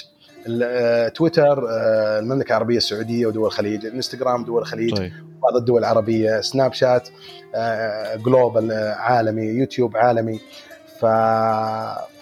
[1.14, 5.12] تويتر آه، المملكة العربية السعودية ودول الخليج الإنستغرام دول الخليج طيب.
[5.42, 7.08] بعض الدول العربية سناب شات
[8.26, 10.40] global عالمي يوتيوب عالمي
[11.00, 11.06] ف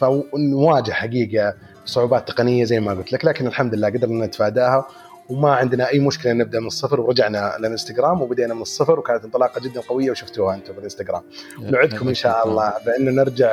[0.00, 1.54] فنواجه حقيقة
[1.84, 4.86] صعوبات تقنية زي ما قلت لك لكن الحمد لله قدرنا نتفاداها
[5.28, 9.80] وما عندنا أي مشكلة نبدأ من الصفر ورجعنا للإنستغرام وبدينا من الصفر وكانت انطلاقة جدا
[9.80, 11.22] قوية وشفتوها أنتم في الانستغرام
[11.60, 12.72] نعدكم إن شاء الله.
[12.86, 13.48] بأنه نرجع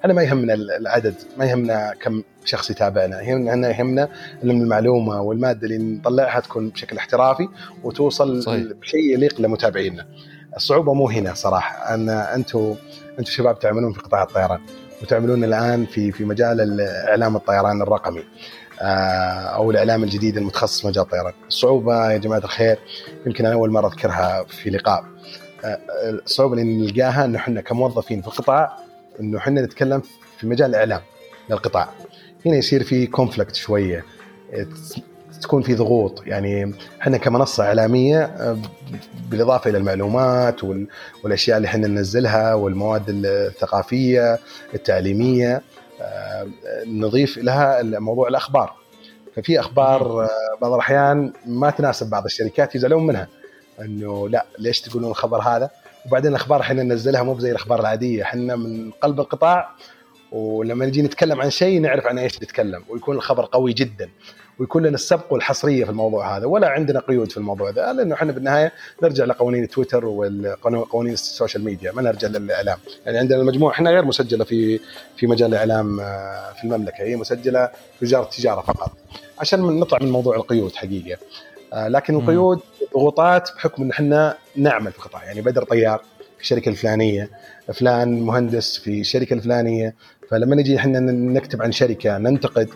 [0.00, 3.22] إحنا ما يهمنا العدد ما يهمنا كم شخص يتابعنا.
[3.22, 4.08] يهمنا يهمنا
[4.44, 7.48] ان المعلومة والمادة اللي نطلعها تكون بشكل احترافي
[7.84, 8.72] وتوصل صحيح.
[8.80, 10.06] بشيء يليق لمتابعينا.
[10.56, 11.94] الصعوبة مو هنا صراحة.
[11.94, 12.74] أن أنتم
[13.18, 14.60] أنتم شباب تعملون في قطاع الطيران
[15.02, 18.24] وتعملون الآن في في مجال إعلام الطيران الرقمي.
[18.80, 21.32] أو الإعلام الجديد المتخصص في مجال الطيران.
[21.48, 22.78] الصعوبه يا جماعة الخير
[23.26, 25.04] يمكن أنا أول مرة أذكرها في لقاء.
[25.64, 25.78] آه،
[26.26, 28.76] الصعوبه اللي نلقاها إنه إحنا كموظفين في القطاع
[29.20, 30.02] إنه إحنا نتكلم
[30.38, 31.00] في مجال الإعلام
[31.50, 31.88] للقطاع.
[32.46, 34.04] هنا يصير في كونفليكت شوية
[35.42, 38.58] تكون في ضغوط يعني إحنا كمنصة إعلامية آه،
[39.30, 40.60] بالإضافة إلى المعلومات
[41.24, 44.38] والأشياء اللي إحنا ننزلها والمواد الثقافية
[44.74, 45.60] التعليمية آه،
[46.86, 48.74] نضيف لها موضوع الأخبار.
[49.36, 50.28] ففي أخبار آه،
[50.62, 53.28] بعض الأحيان ما تناسب بعض الشركات يزعلون منها.
[53.80, 55.70] إنه لا ليش تقولون الخبر هذا؟
[56.06, 58.22] وبعدين الأخبار إحنا ننزلها مو زي الأخبار العادية.
[58.22, 59.70] إحنا من قلب القطاع
[60.32, 64.10] ولما نجي نتكلم عن شيء نعرف عن إيش نتكلم ويكون الخبر قوي جدا.
[64.60, 68.32] ويكون لنا السبق والحصريه في الموضوع هذا ولا عندنا قيود في الموضوع ذا لأنه إحنا
[68.32, 72.78] بالنهاية نرجع لقوانين تويتر وقوانين ال social media ما نرجع للإعلام.
[73.06, 74.80] يعني عندنا المجموعه إحنا غير مسجلة في
[75.16, 77.66] في مجال الإعلام آه، في المملكة هي مسجلة
[77.98, 78.92] في وزارة التجارة فقط.
[79.38, 81.18] عشان نطلع من موضوع القيود حقيقة.
[81.72, 82.60] آه، لكن القيود
[82.94, 86.02] ضغوطات بحكم إن إحنا نعمل في القطاع يعني بدر طيار
[86.36, 87.30] في الشركة الفلانية
[87.74, 89.94] فلان مهندس في الشركة الفلانية
[90.30, 92.68] فلما نجي إحنا نكتب عن شركة ننتقد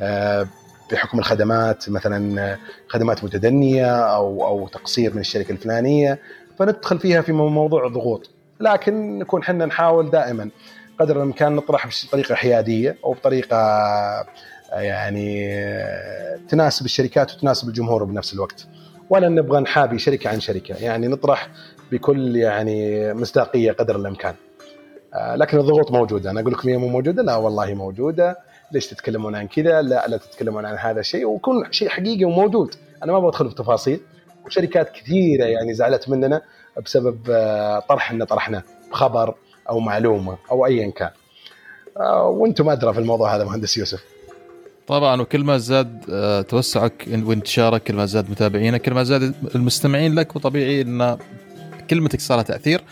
[0.00, 0.46] آه،
[0.92, 2.56] بحكم الخدمات مثلا
[2.88, 6.18] خدمات متدنية أو أو تقصير من الشركة الفلانية
[6.58, 8.30] فندخل فيها في موضوع الضغوط
[8.60, 10.50] لكن نكون إحنا نحاول دائما
[11.00, 13.56] قدر الإمكان نطرح بطريقة حيادية أو بطريقة
[14.72, 15.50] يعني
[16.48, 18.66] تناسب الشركات وتناسب الجمهور بنفس الوقت.
[19.10, 21.48] ولا نبغى نحابي شركة عن شركة يعني نطرح
[21.92, 24.34] بكل يعني مصداقية قدر الإمكان.
[25.34, 26.30] لكن الضغوط موجودة.
[26.30, 28.38] أنا أقول لكم هي مو موجودة؟ لا والله موجودة.
[28.72, 32.74] ليش تتكلمون عن كذا؟ لا لا تتكلمون عن هذا الشيء ويكون شيء حقيقي وموجود.
[33.02, 34.00] أنا ما بدخل في تفاصيل
[34.46, 36.42] وشركات كثيرة يعني زعلت مننا
[36.84, 39.34] بسبب آه، طرح إن طرحناه بخبر
[39.68, 41.10] أو معلومة أو ايا كان.
[41.96, 44.04] آه، وأنتم أدرى في الموضوع هذا مهندس يوسف.
[44.86, 50.14] طبعا وكل ما زاد آه، توسعك وانتشارك كل ما زاد متابعينك كل ما زاد المستمعين
[50.14, 51.18] لك وطبيعي إن
[51.90, 52.84] كلمتك صار لها تأثير.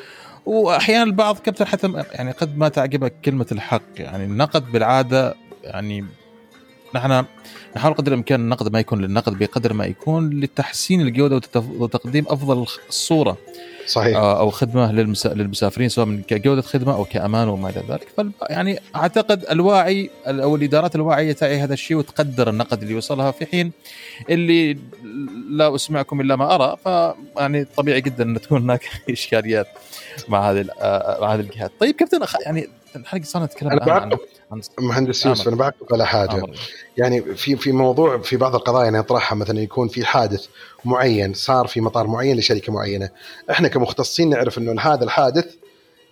[0.47, 5.35] واحيانا البعض كابتن حتى يعني قد ما تعجبك كلمة الحق يعني النقد بالعادة
[5.65, 6.05] يعني
[6.95, 7.25] نحن
[7.77, 13.37] نحاول قدر الإمكان النقد ما يكون للنقد بقدر ما يكون لتحسين الجودة وتقديم أفضل الصورة
[13.87, 14.17] صحيح.
[14.17, 18.33] آه، أو خدمة للمسافرين سواء من كجوده خدمة أو كأمان وما إلى ذلك.
[18.51, 23.73] يعني أعتقد الواعي أو الإدارات الواعيه تعي هذا الشيء وتقدر النقد اللي وصلها في حين
[24.31, 24.79] اللي
[25.51, 29.67] لا أسمعكم إلا ما أرى فيعني طبيعي جدا إن تكون هناك إشكاليات
[30.29, 31.73] مع هذه آه، مع هذه الجهات.
[31.81, 34.18] طيب كابتن يعني الحلقة صارنا نتكلم أنا عن,
[34.53, 36.32] عن مهندس يوسف أنا بعقب على حاجة.
[36.32, 36.59] آمر.
[36.97, 40.47] يعني في في موضوع في بعض القضايا نطرحها مثلا يكون في حادث
[40.84, 43.11] معين صار في مطار معين لشركة معينة.
[43.51, 45.55] إحنا كمختصين نعرف إنه هذا الحادث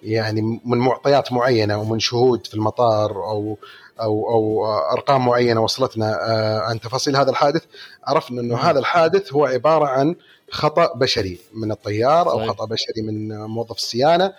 [0.03, 3.59] يعني من معطيات معينة ومن شهود في المطار أو
[4.01, 7.63] أو أو أرقام معينة وصلتنا آه، عن تفاصيل هذا الحادث
[8.05, 10.15] عرفنا إنه هذا الحادث هو عبارة عن
[10.51, 14.33] خطأ بشري من الطيار أو خطأ بشري من موظف الصيانة.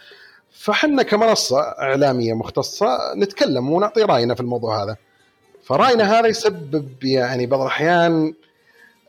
[0.51, 4.97] فحنا كمنصة إعلامية مختصة نتكلم ونعطي رأينا في الموضوع هذا.
[5.63, 8.33] فرأينا هذا يسبب يعني بعض الأحيان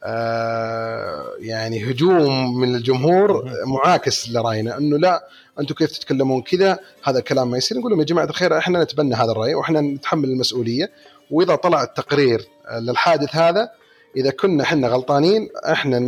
[0.05, 5.28] آه يعني هجوم من الجمهور معاكس لرأينا إنه لا
[5.61, 7.78] أنتم كيف تتكلمون كذا؟ هذا الكلام ما يصير.
[7.78, 10.91] نقول لهم يا جماعة الخير إحنا نتبنى هذا الرأي وإحنا نتحمل المسؤولية
[11.30, 12.47] وإذا طلع التقرير
[12.80, 13.79] للحادث بحكم
[14.16, 15.98] إذا كنا إحنا غلطانين إحنا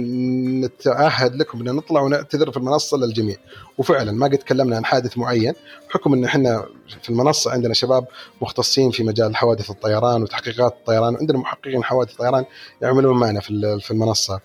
[0.64, 3.36] نتعهد لكم إن نطلع ونعتذر في المنصة للجميع.
[3.78, 5.52] وفعلا ما قد تكلمنا عن حادث معين
[5.88, 6.66] بحكم إن إحنا
[7.02, 8.06] في المنصة عندنا شباب
[8.40, 12.44] مختصين في مجال حوادث الطيران وتحقيقات الطيران عندنا محققين حوادث طيران
[12.82, 14.40] يعملون معنا في في المنصة.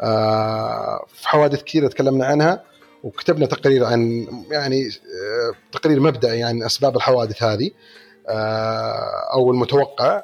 [0.00, 2.62] آه، في حوادث كثيرة تكلمنا عنها
[3.04, 7.70] وكتبنا تقرير عن يعني آه، تقرير مبدئي عن أسباب الحوادث هذه
[8.28, 10.22] آه، أو المتوقع.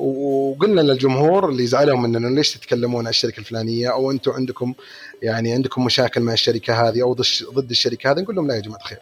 [0.00, 4.74] وقلنا للجمهور اللي زعلوا مننا ليش تتكلمون عن الشركة الفلانية؟ أو أنتم عندكم
[5.22, 7.16] يعني عندكم مشاكل مع الشركة هذه أو
[7.54, 8.98] ضد الشركة هذه؟ نقول لهم لا يا جماعة الخير.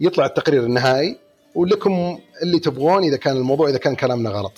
[0.00, 1.16] يطلع التقرير النهائي
[1.54, 4.52] ولكم اللي تبغون إذا كان الموضوع إذا كان كلامنا غلط.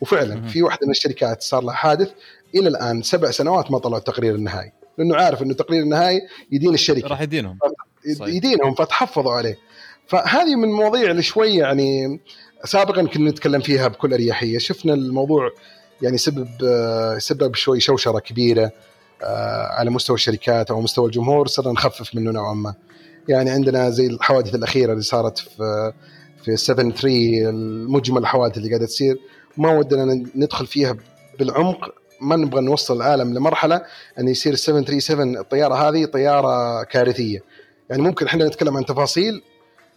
[0.00, 2.10] وفعلا في واحدة من الشركات صار لها حادث
[2.54, 4.72] إلى الآن سبع سنوات ما طلعوا التقرير النهائي.
[4.98, 6.20] لأنه عارف إنه التقرير النهائي
[6.52, 7.08] يدين الشركة.
[7.08, 7.58] راح يدينهم.
[8.20, 9.58] يدينهم فتحفظوا عليه.
[10.06, 12.20] فهذه من المواضيع اللي شوي يعني
[12.64, 14.58] سابقا كنا نتكلم فيها بكل أريحية.
[14.58, 15.50] شفنا الموضوع
[16.02, 16.48] يعني سبب
[17.18, 18.70] سبب شوي شوشرة كبيرة
[19.70, 22.74] على مستوى الشركات أو مستوى الجمهور صرنا نخفف منه نوعا ما.
[23.28, 25.92] يعني عندنا زي الحوادث الأخيرة اللي صارت في
[26.44, 27.08] في 7 3
[27.48, 29.18] المجمل الحوادث اللي قاعدة تصير.
[29.56, 30.96] ما ودنا ندخل فيها
[31.38, 31.94] بالعمق.
[32.20, 33.82] ما نبغى نوصل العالم لمرحلة
[34.18, 37.42] إن يصير 737 الطيارة هذه طيارة كارثية.
[37.90, 39.42] يعني ممكن إحنا نتكلم عن تفاصيل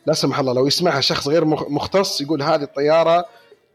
[0.06, 3.26] لا سمح الله لو يسمعها شخص غير مختص يقول هذه الطيارة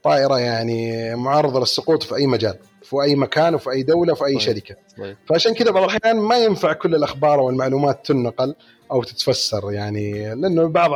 [0.02, 4.34] طائرة يعني معرضة للسقوط في أي مجال في أي مكان وفي أي دولة وفي أي
[4.34, 4.46] صحيح.
[4.46, 5.16] شركة صحيح.
[5.28, 8.54] فعشان كذا بعض الأحيان ما ينفع كل الأخبار والمعلومات تنقل
[8.92, 10.90] أو تتفسر يعني لأنه بعض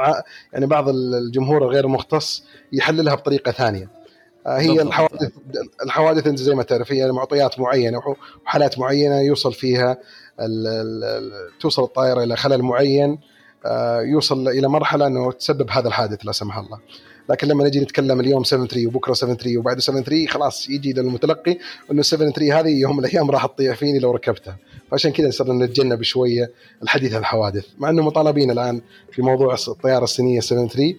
[0.53, 3.89] يعني بعض الجمهور الغير مختص يحللها بطريقة ثانية
[4.47, 5.32] آه، هي الحوادث
[5.85, 8.01] الحوادث أنت زي ما تعرف هي معطيات معينة
[8.45, 9.99] وحالات معينة يوصل فيها
[10.41, 13.18] ال ال توصل الطائرة إلى خلل معين
[14.00, 16.78] يوصل إلى مرحلة إنه تسبب هذا الحادث لا سمح الله.
[17.30, 20.92] لكن لما نجي نتكلم اليوم 7 3 وبكرة 7 3 وبعده 7 3 خلاص يجي
[20.92, 21.58] للمتلقي
[21.90, 24.56] إنه 7 3 هذه يوم من الأيام راح تطيح فيني لو ركبتها
[24.90, 26.50] فعشان كذا صرنا نتجنب شوية
[26.82, 28.80] الحديث عن الحوادث مع إنه مطالبين الآن
[29.12, 30.94] في موضوع الطيارة الصينية 7 3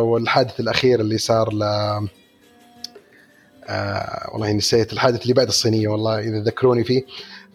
[0.00, 1.62] والحادث الأخير اللي صار ل
[3.68, 7.02] آه والله نسيت الحادث اللي بعد الصينية والله إذا ذكروني فيه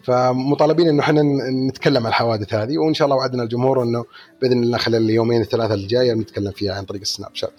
[0.06, 1.22] فمطالبين إنه إحنا
[1.68, 4.04] نتكلم عن الحوادث هذه وإن شاء الله وعدنا الجمهور إنه
[4.42, 7.52] بإذن الله خلال اليومين الثلاثة الجاية نتكلم فيها عن طريق السناب شات.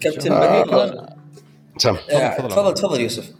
[0.00, 0.64] كابتن بديع
[1.78, 1.96] سام
[2.48, 3.00] تفضل تفضل.
[3.00, 3.32] يوسف.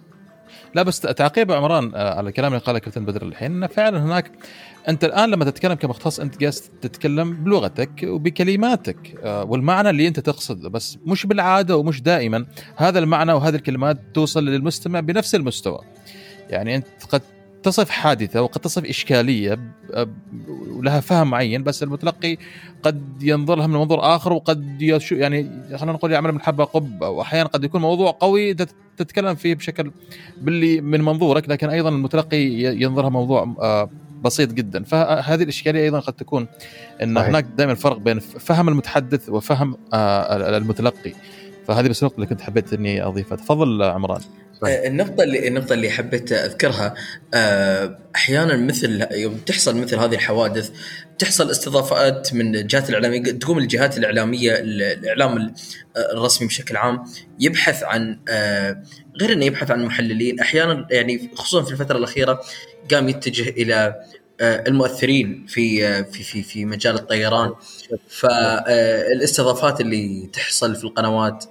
[0.74, 4.33] لا بس تعقيب عمران آه، على الكلام اللي قاله كابتن بدر الحين إنه فعلا هناك
[4.89, 10.68] أنت الآن لما تتكلم كمختص أنت جالس تتكلم بلغتك وبكلماتك آه، والمعنى اللي أنت تقصده
[10.68, 15.81] بس مش بالعادة ومش دائما هذا المعنى وهذه الكلمات توصل للمستمع بنفس المستوى.
[16.51, 17.22] يعني أنت قد
[17.62, 19.58] تصف حادثة وقد تصف إشكالية
[20.70, 22.36] ولها فهم معين بس المتلقي
[22.82, 27.48] قد ينظر لها من منظور آخر وقد يعني خلينا نقول يعمل من حبة قب واحيانا
[27.48, 28.54] قد يكون موضوع قوي
[28.96, 29.90] تتكلم فيه بشكل
[30.40, 32.42] باللي من منظورك لكن أيضا المتلقي
[32.82, 33.90] ينظرها موضوع آه،
[34.24, 34.84] بسيط جدا.
[34.84, 36.46] فهذه الإشكالية أيضا قد تكون
[37.02, 37.28] إن صحيح.
[37.28, 41.12] هناك دائما فرق بين فهم المتحدث وفهم آه، المتلقي.
[41.66, 43.36] فهذه بس النقطه اللي كنت حبيت إني أضيفها.
[43.36, 44.20] تفضل عمران.
[44.62, 44.84] طيب.
[44.84, 46.94] النقطة اللي النقطة اللي حبيت أذكرها
[47.34, 50.70] آه، أحيانا مثل يوم تحصل مثل هذه الحوادث
[51.18, 55.54] تحصل استضافات من الجهات الإعلامية تقوم الجهات الإعلامية الإعلام
[55.96, 57.04] الرسمي بشكل عام
[57.40, 58.82] يبحث عن آه،
[59.20, 62.40] غير إنه يبحث عن محللين أحيانا يعني خصوصا في الفترة الأخيرة
[62.90, 63.94] قام يتجه إلى
[64.42, 67.52] المؤثرين في في في في مجال الطيران
[68.08, 71.44] فالاستضافات اللي تحصل في القنوات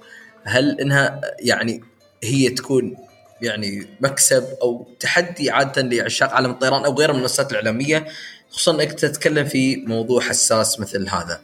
[0.44, 1.80] هل إنها يعني
[2.24, 2.96] هي تكون
[3.42, 8.06] يعني مكسب أو تحدي عادة لعشاق عالم الطيران أو غير المنصات الإعلامية
[8.50, 11.40] خصوصا إنك تتكلم في موضوع حساس مثل هذا.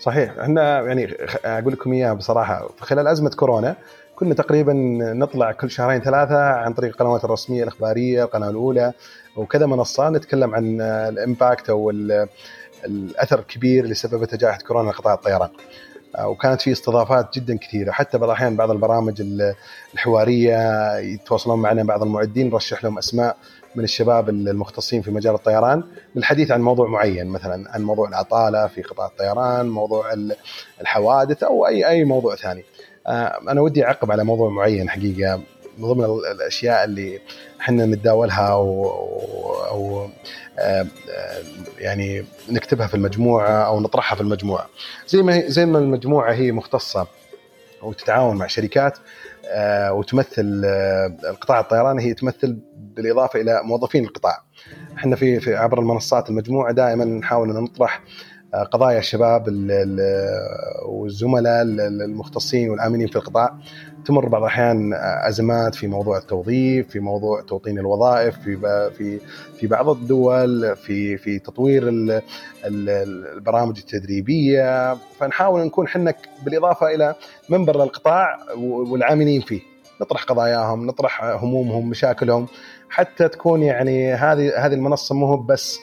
[0.00, 3.76] صحيح إحنا يعني أقول لكم إياها بصراحة خلال أزمة كورونا
[4.16, 4.72] كنا تقريبا
[5.14, 8.92] نطلع كل شهرين ثلاثة عن طريق القنوات الرسمية الإخبارية، القناة الأولى
[9.36, 11.90] وكذا منصة نتكلم عن الإمباكت أو
[12.84, 15.50] الأثر الكبير اللي سببته جائحه كورونا لقطاع الطيران.
[16.16, 17.90] آه، وكانت في استضافات جدا كثيرة.
[17.90, 19.22] حتى بعض الأحيان بعض البرامج
[19.94, 23.36] الحوارية يتواصلون معنا بعض المعدين نرشح لهم أسماء
[23.74, 25.82] من الشباب المختصين في مجال الطيران.
[26.14, 30.14] للحديث عن موضوع معين مثلا عن موضوع العطالة في قطاع الطيران، موضوع
[30.80, 32.64] الحوادث أو اي أي موضوع ثاني.
[33.06, 35.40] آه، أنا ودي أعقب على موضوع معين حقيقة.
[35.78, 37.20] من ضمن الأشياء اللي
[37.60, 38.90] إحنا نتداولها أو,
[39.68, 40.08] أو
[40.58, 40.86] آه،
[41.78, 44.68] يعني نكتبها في المجموعة أو نطرحها في المجموعة
[45.06, 47.06] زي ما زي ما المجموعة هي مختصة
[47.82, 48.98] وتتعاون مع شركات
[49.46, 54.42] آه، وتمثل آه، القطاع الطيران هي تمثل بالإضافة إلى موظفين القطاع.
[54.96, 58.02] إحنا في عبر المنصات المجموعة دائما نحاول إن نطرح
[58.54, 59.44] قضايا الشباب
[60.88, 63.54] والزملاء المختصين والعاملين في القطاع
[64.06, 64.92] تمر بعض الأحيان
[65.28, 68.56] أزمات في موضوع التوظيف، في موضوع توطين الوظائف، في
[68.96, 69.20] في
[69.58, 71.82] في بعض الدول في في تطوير
[72.64, 77.14] البرامج التدريبية، فنحاول نكون إحنا بالإضافة إلى
[77.48, 79.60] منبر للقطاع والعاملين فيه.
[80.00, 82.46] نطرح قضاياهم، نطرح همومهم، مشاكلهم
[82.90, 85.78] حتى تكون يعني هذه هذه المنصة مو بس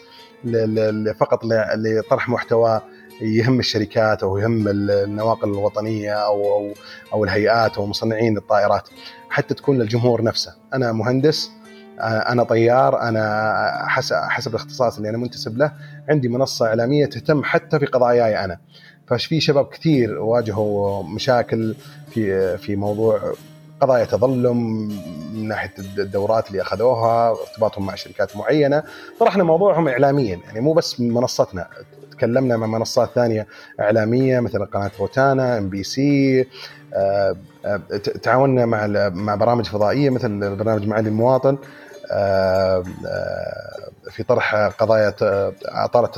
[1.20, 2.82] فقط لطرح محتوى
[3.22, 6.74] يهم الشركات أو يهم النواقل الوطنية أو أو
[7.14, 8.90] أو الهيئات أو مصنعين الطائرات
[9.30, 10.56] حتى تكون للجمهور نفسه.
[10.74, 11.52] أنا مهندس
[12.00, 15.72] أنا طيار أنا حسب حسب الاختصاص اللي أنا منتسب له
[16.10, 18.60] عندي منصة إعلامية تهتم حتى في قضاياي أنا.
[19.08, 21.76] ففي شباب كثير واجهوا مشاكل
[22.12, 23.34] في في موضوع
[23.82, 24.88] قضايا تظلم
[25.34, 28.84] من ناحية الدورات اللي أخذوها ارتباطهم مع شركات معينة.
[29.20, 31.68] طرحنا موضوعهم اعلاميا يعني مو بس من منصتنا
[32.12, 33.48] تكلمنا مع منصات ثانية
[33.80, 36.48] إعلامية مثل قناة روتانا إم بي سي
[38.24, 41.58] تعاوننا مع مع برامج فضائية مثل برنامج معالي المواطن.
[44.12, 45.14] في طرح قضايا
[45.66, 46.12] عطارة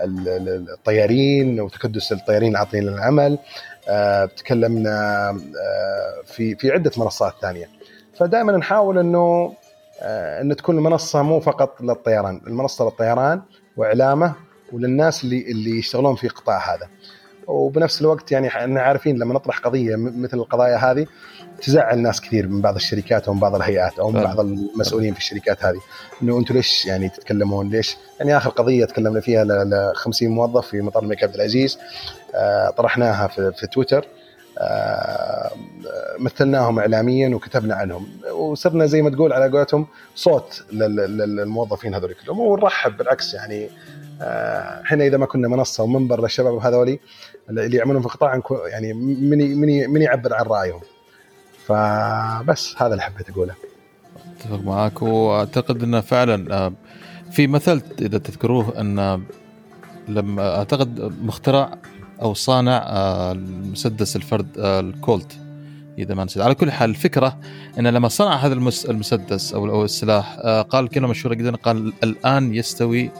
[0.00, 3.38] الطيارين وتكدس الطيارين العاطلين للعمل.
[4.36, 5.32] تكلمنا
[6.24, 7.68] في في عدة منصات ثانية.
[8.16, 9.54] فدائما نحاول إنه
[10.40, 12.40] إن تكون المنصة مو فقط للطيران.
[12.46, 13.42] المنصة للطيران
[13.76, 14.32] وإعلامه
[14.72, 16.88] وللناس اللي اللي يشتغلون في القطاع هذا.
[17.46, 21.06] وبنفس الوقت يعني إحنا عارفين لما نطرح قضية مثل القضايا هذه
[21.62, 25.20] تزعل ناس كثير من بعض الشركات أو من بعض الهيئات أو من بعض المسؤولين في
[25.20, 25.80] الشركات هذه.
[26.22, 30.80] إنه أنتم ليش يعني تتكلمون؟ ليش؟ يعني آخر قضية تكلمنا فيها ل 50 موظف في
[30.80, 31.78] مطار الملك عبد العزيز.
[31.78, 31.82] آه،
[32.76, 34.06] طرحناها في, في تويتر.
[34.60, 35.50] آه،
[36.18, 38.06] مثلناهم اعلاميا وكتبنا عنهم.
[38.32, 42.40] وصرنا زي ما تقول على قولتهم صوت للموظفين هذول كلهم.
[42.40, 43.68] ونرحب بالعكس يعني
[44.84, 47.00] إحنا إذا ما كنا منصة ومنبر للشباب هذولي
[47.50, 50.80] اللي يعملون في القطاع يعني من من من يعبر عن رأيهم.
[51.66, 53.54] فبس هذا اللي حبيت أقوله.
[54.36, 55.02] أتفق معاك.
[55.02, 56.72] وأعتقد إنه فعلا آه،
[57.30, 59.22] في مثل إذا تذكروه إن
[60.08, 61.78] لما أعتقد مخترع
[62.22, 65.38] أو صانع آه، المسدس الفرد آه، الكولت
[65.98, 66.42] إذا ما نسيت.
[66.42, 67.38] على كل حال الفكرة
[67.78, 68.54] إن لما صنع هذا
[68.88, 70.36] المسدس أو السلاح
[70.70, 73.10] قال كلمة مشهورة جدا قال الآن يستوي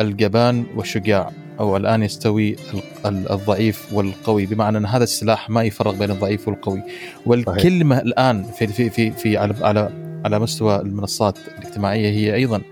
[0.00, 1.30] الجبان والشجاع
[1.60, 2.56] أو الآن يستوي
[3.06, 4.46] الضعيف والقوي.
[4.46, 6.82] بمعنى أن هذا السلاح ما يفرق بين الضعيف والقوي.
[7.26, 8.06] والكلمة صحيح.
[8.06, 9.90] الآن في في في, في على على
[10.24, 12.62] على مستوى المنصات الاجتماعية هي أيضا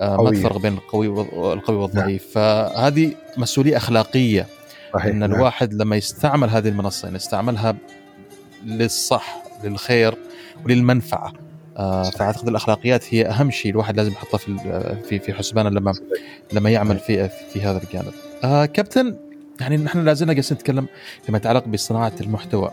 [0.00, 2.22] آه، ما تفرق بين القوي والقوي والضعيف.
[2.22, 2.32] نعم.
[2.34, 4.46] فهذه مسؤولية أخلاقية.
[4.94, 5.06] صحيح.
[5.06, 5.34] إن نعم.
[5.34, 7.76] الواحد لما يستعمل هذه المنصة يستعملها
[8.66, 10.14] للصح للخير
[10.64, 11.32] وللمنفعة
[11.76, 14.56] آه فأعتقد الأخلاقيات هي أهم شيء الواحد لازم يحطها في
[15.08, 15.94] في في حسبانه لما
[16.52, 18.12] لما يعمل في في هذا الجانب.
[18.44, 19.16] آه كابتن
[19.60, 20.86] يعني نحن لازلنا جالسين نتكلم
[21.22, 22.70] فيما يتعلق بصناعة المحتوى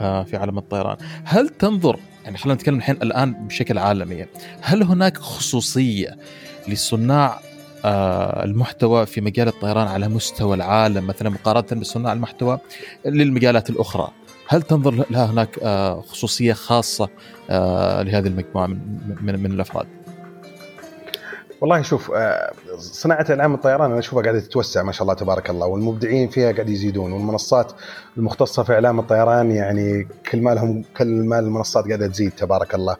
[0.00, 4.26] آه في عالم الطيران، هل تنظر يعني خلينا نتكلم الحين الآن بشكل عالمي،
[4.60, 6.16] هل هناك خصوصية
[6.68, 7.40] لصناع
[8.44, 12.58] المحتوى في مجال الطيران على مستوى العالم مثلا مقارنة بصناع المحتوى
[13.04, 14.10] للمجالات الأخرى؟
[14.48, 17.08] هل تنظر لها هناك آه، خصوصية خاصة
[17.50, 19.86] آه، لهذه المجموعة من من, الأفراد؟
[21.60, 25.66] والله شوف آه، صناعة اعلام الطيران أنا أشوفها قاعدة تتوسع ما شاء الله تبارك الله
[25.66, 27.72] والمبدعين فيها قاعد يزيدون والمنصات
[28.16, 32.96] المختصة في إعلام الطيران يعني كل ما لهم كل ما المنصات قاعدة تزيد تبارك الله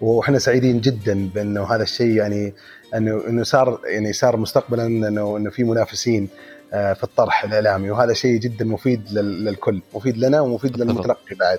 [0.00, 2.54] وإحنا سعيدين جدا بأنه هذا الشيء يعني
[2.94, 6.28] إنه إنه صار يعني صار مستقبلا إنه إنه في منافسين
[6.72, 11.58] آه، في الطرح الإعلامي وهذا شيء جدا مفيد للكل مفيد لنا ومفيد للمتلقي بعد.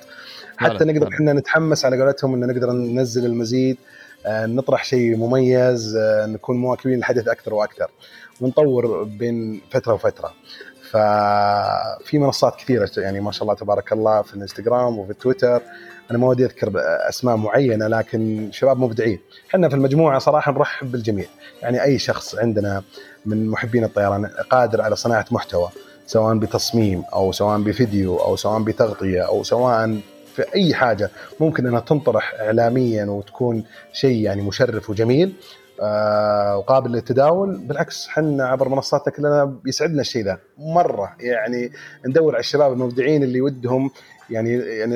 [0.58, 3.78] حتى نقدر إحنا نتحمس على قولتهم ان نقدر ننزل المزيد
[4.26, 7.92] آه، نطرح شيء مميز آه، نكون مواكبين الحدث أكثر وأكثر
[8.42, 10.34] ونطور بين فترة وفترة.
[10.92, 15.62] ففي منصات كثيرة يعني ما شاء الله تبارك الله في الإنستغرام وفي تويتر
[16.12, 16.72] أنا ما ودي أذكر
[17.10, 19.20] أسماء معينة لكن شباب مبدعين.
[19.50, 21.26] إحنا في المجموعة صراحة نرحب بالجميع.
[21.62, 22.84] يعني أي شخص عندنا
[23.26, 25.70] من محبين الطيران قادر على صناعة محتوى
[26.08, 30.00] سواء بتصميم أو سواء بفيديو أو سواء بتغطية أو سواء
[30.36, 35.34] في أي حاجة ممكن أنها تنطرح اعلاميا وتكون شيء يعني مشرف وجميل
[35.82, 37.58] آه وقابل للتداول.
[37.58, 40.38] بالعكس إحنا عبر منصاتنا كلنا بيسعدنا الشيء ذا.
[40.58, 41.72] مرة يعني
[42.06, 43.92] ندور على الشباب المبدعين اللي ودهم
[44.30, 44.96] يعني يعني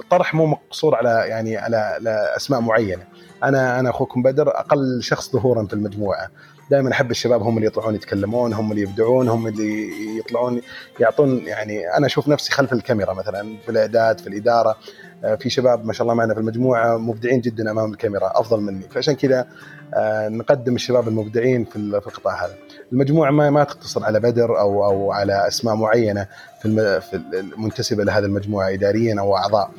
[0.00, 1.98] الطرح مو مقصور على يعني على,
[2.36, 3.02] أسماء معينة.
[3.44, 6.28] أنا أنا أخوكم بدر أقل شخص ظهورا في المجموعة.
[6.70, 10.60] دائما أحب الشباب هم اللي يطلعون يتكلمون هم اللي يبدعون هم اللي يطلعون
[11.00, 14.76] يعطون يعني أنا أشوف نفسي خلف الكاميرا مثلا في الإعداد في الإدارة.
[15.24, 18.82] آه، في شباب ما شاء الله معنا في المجموعة مبدعين جدا أمام الكاميرا أفضل مني.
[18.90, 19.46] فعشان كذا
[19.94, 22.54] آه، نقدم الشباب المبدعين في القطاع هذا.
[22.92, 26.26] المجموعة ما ما تقتصر على بدر أو أو على أسماء معينة
[26.60, 29.70] في المنتسبة لهذه المجموعة اداريا أو أعضاء.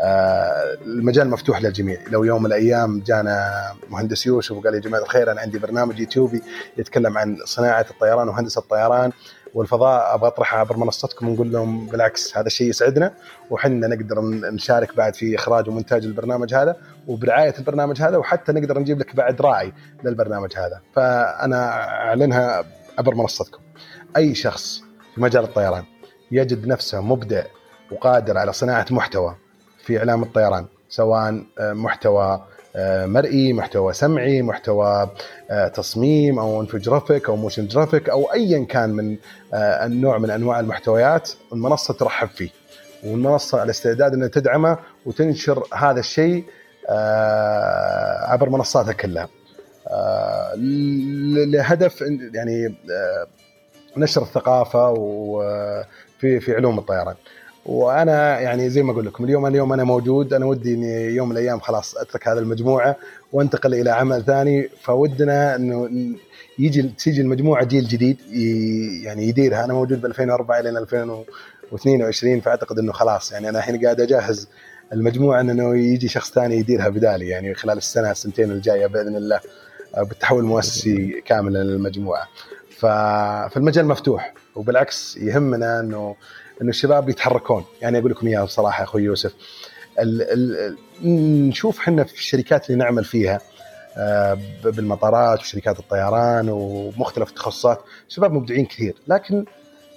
[0.00, 1.98] المجال مفتوح للجميع.
[2.10, 3.52] لو يوم من الأيام جانا
[3.90, 6.42] مهندس يوسف وقال يا جماعة الخير أنا عندي برنامج يوتيوبي
[6.78, 9.12] يتكلم عن صناعة الطيران وهندسة الطيران
[9.54, 13.14] والفضاء أبغى اطرحها عبر منصتكم ونقول لهم بالعكس هذا الشيء يسعدنا
[13.50, 14.20] وحنا نقدر
[14.52, 16.76] نشارك بعد في إخراج ومونتاج البرنامج هذا
[17.06, 19.72] وبرعاية البرنامج هذا وحتى نقدر نجيب لك بعد راعي
[20.04, 20.80] للبرنامج هذا.
[20.94, 22.64] فأنا أعلنها
[22.98, 23.60] عبر منصتكم.
[24.16, 24.82] أي شخص
[25.14, 25.84] في مجال الطيران
[26.30, 27.42] يجد نفسه مبدع
[27.92, 29.36] وقادر على صناعة محتوى
[29.86, 32.44] في إعلام الطيران سواء آه، محتوى
[32.76, 35.10] آه، مرئي محتوى سمعي محتوى
[35.50, 39.16] آه، تصميم أو انفوجرافيك أو motion graphic أو ايا كان من
[39.54, 42.50] النوع من أنواع المحتويات المنصة ترحب فيه
[43.04, 46.44] والمنصة على استعداد إنها تدعمه وتنشر هذا الشيء
[48.28, 49.28] عبر منصاتها كلها
[51.46, 52.74] لهدف يعني
[53.96, 57.14] نشر الثقافة وفي في علوم الطيران.
[57.66, 61.36] وأنا يعني زي ما أقول لكم اليوم اليوم أنا موجود أنا ودي إني يوم من
[61.36, 62.96] الأيام خلاص أترك هذه المجموعة
[63.32, 65.90] وانتقل إلى عمل ثاني فودنا إنه
[66.58, 68.16] يجي تيجي المجموعة جيل جديد
[69.04, 69.64] يعني يديرها.
[69.64, 74.48] أنا موجود ب 2004 إلى 2022 فأعتقد إنه خلاص يعني أنا الحين قاعد أجهز
[74.92, 79.40] المجموعة إنه يجي شخص ثاني يديرها بدالي يعني خلال السنة السنتين الجاية بإذن الله
[79.98, 82.28] بالتحول المؤسسي كاملا للمجموعة.
[82.78, 86.16] فالمجال مفتوح وبالعكس يهمنا إنه
[86.62, 89.34] إنه الشباب يتحركون يعني أقول لكم إياها بصراحة أخوي يوسف.
[89.98, 90.76] ال ال
[91.48, 93.40] نشوف إحنا في الشركات اللي نعمل فيها
[93.98, 97.80] آه، بالمطارات وشركات الطيران ومختلف التخصصات.
[98.08, 98.94] شباب مبدعين كثير.
[99.08, 99.44] لكن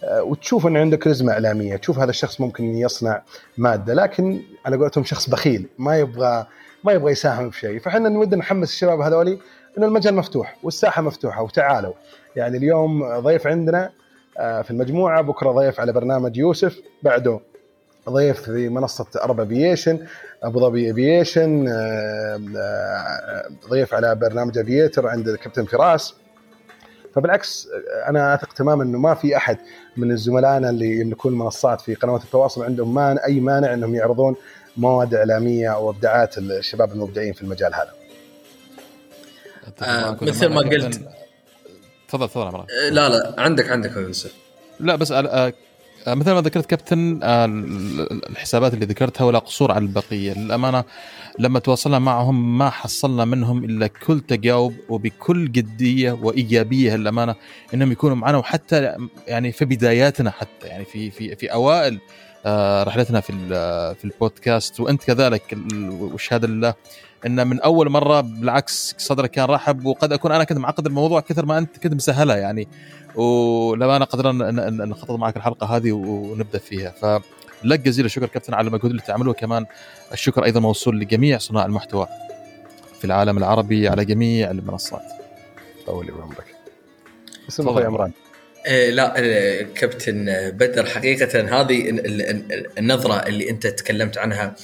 [0.03, 3.21] آه، وتشوف إنه عنده كاريزما إعلامية تشوف هذا الشخص ممكن يصنع
[3.57, 3.93] مادة.
[3.93, 6.45] لكن على قولتهم شخص بخيل ما يبغى
[6.83, 7.79] ما يبغى يساهم في شيء.
[7.79, 9.39] فإحنا نود نحمس الشباب هذولي
[9.77, 11.93] إنه المجال مفتوح والساحة مفتوحة وتعالوا.
[12.35, 13.91] يعني اليوم ضيف عندنا
[14.39, 17.39] في المجموعة بكرة ضيف على برنامج يوسف بعده
[18.09, 20.05] ضيف في منصة Arab Aviation
[20.43, 26.13] أبو ظبي Aviation آه، آه، ضيف على برنامج Aviator عند الكابتن فراس.
[27.15, 27.67] فبالعكس
[28.07, 29.57] أنا أثق تماما إنه ما في أحد
[29.97, 34.35] من زملائنا اللي يملكون منصات في قنوات التواصل عندهم ما أي مانع إنهم يعرضون
[34.77, 37.93] مواد إعلامية أو إبداعات الشباب المبدعين في المجال هذا.
[39.81, 41.01] آه مثل ما قلت
[42.09, 42.65] تفضل تفضل عمران.
[42.91, 44.33] لا لا عندك عندك يوسف.
[44.79, 45.11] لا بس
[46.07, 47.45] آه، مثل ما ذكرت كابتن آه،
[48.29, 50.33] الحسابات اللي ذكرتها ولا قصور على البقية.
[50.33, 50.83] للأمانة
[51.39, 57.35] لما تواصلنا معهم ما حصلنا منهم إلا كل تجاوب وبكل جدية وإيجابية للأمانة
[57.73, 58.95] إنهم يكونوا معنا وحتى
[59.27, 61.99] يعني في بداياتنا حتى يعني في في في أوائل آه،
[62.83, 63.33] رحلتنا في
[63.95, 64.79] في البودكاست.
[64.79, 65.57] وأنت كذلك
[65.99, 66.73] والشهاده لله
[67.25, 71.45] إن من أول مرة بالعكس صدرك كان رحب وقد أكون أنا كنت معقد الموضوع كثر
[71.45, 72.67] ما أنت كنت مسهلها يعني.
[73.15, 76.91] ولما أنا قدرنا نخطط معك الحلقة هذه ونبدأ فيها.
[76.91, 79.65] فلك جزيل الشكر كابتن على المجهود اللي تعمله كمان
[80.13, 82.07] الشكر أيضا موصول لجميع صناع المحتوى
[82.99, 85.03] في العالم العربي على جميع المنصات.
[85.85, 86.55] طولي بعمرك
[87.49, 88.11] اسم أخوي عمران.
[88.67, 89.13] لا
[89.75, 90.85] كابتن بدر.
[90.85, 92.01] حقيقة هذه
[92.77, 94.55] النظرة اللي أنت تكلمت عنها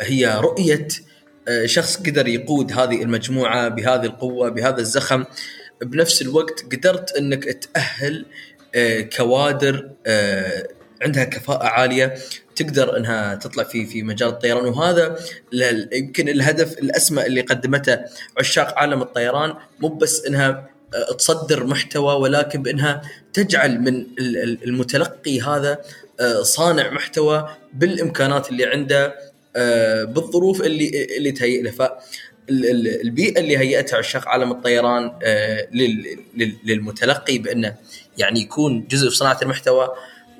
[0.00, 0.88] هي رؤية
[1.64, 5.24] شخص قدر يقود هذه المجموعة بهذه القوة بهذا الزخم.
[5.82, 8.26] بنفس الوقت قدرت أنك تأهل
[8.74, 9.90] آه، كوادر
[11.02, 12.14] عندها كفاءة عالية
[12.56, 14.64] تقدر إنها تطلع في في مجال الطيران.
[14.64, 15.18] وهذا
[15.92, 17.98] يمكن الهدف الأسمى اللي قدمته
[18.38, 19.54] عشاق عالم الطيران.
[19.80, 20.68] مو بس إنها
[21.18, 24.06] تصدر محتوى ولكن بإنها تجعل من
[24.64, 25.78] المتلقي هذا
[26.42, 29.14] صانع محتوى بالإمكانات اللي عنده
[30.04, 31.90] بالظروف اللي اللي تهيئ له.
[32.50, 35.68] البيئة اللي هيئتها عشاق عالم الطيران آه،
[36.64, 37.74] للمتلقي بإنه
[38.18, 39.88] يعني يكون جزء في صناعة المحتوى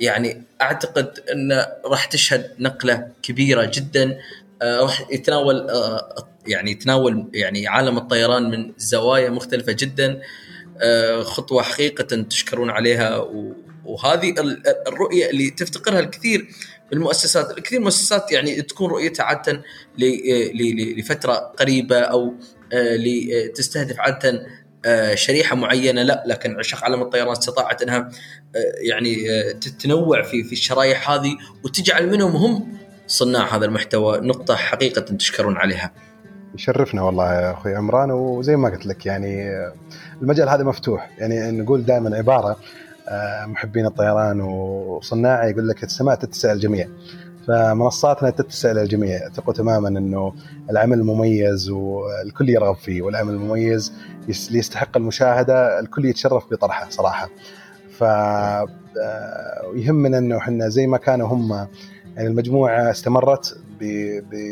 [0.00, 4.18] يعني أعتقد إنه راح تشهد نقلة كبيرة جدا آه،
[4.62, 10.20] راح يتناول آه، يعني يتناول يعني عالم الطيران من زوايا مختلفة جدا.
[11.22, 13.26] خطوة حقيقة تشكرون عليها.
[13.84, 14.34] وهذه
[14.88, 16.48] الرؤية اللي تفتقرها الكثير
[16.90, 17.58] بالمؤسسات.
[17.58, 19.62] الكثير مؤسسات يعني تكون رؤيتها عادة
[20.98, 22.34] لفترة قريبة أو
[22.72, 24.46] آه، تستهدف عادة
[24.84, 26.02] آه، شريحة معينة.
[26.02, 27.98] لا لكن عشاق عالم الطيران استطاعت إنها
[28.56, 35.00] آه، يعني تتنوع في في الشرايح هذه وتجعل منهم هم صناع هذا المحتوى نقطة حقيقة
[35.00, 35.90] تشكرون عليها.
[36.54, 39.50] يشرفنا والله يا أخوي عمران وزي ما قلت لك يعني
[40.22, 41.10] المجال هذا مفتوح.
[41.18, 42.56] يعني نقول دائما عبارة
[43.08, 46.88] آه، محبين الطيران وصناعه يقول لك السماء تتسع الجميع
[47.48, 49.28] فمنصاتنا تتسع للجميع.
[49.28, 50.34] ثقوا تماما إنه
[50.70, 53.92] العمل المميز والكل يرغب فيه والعمل المميز
[54.28, 57.28] يستحق المشاهدة الكل يتشرف بطرحه صراحة.
[57.98, 61.68] ف آه، يهمنا إنه إحنا زي ما كانوا هم
[62.16, 63.58] يعني المجموعة استمرت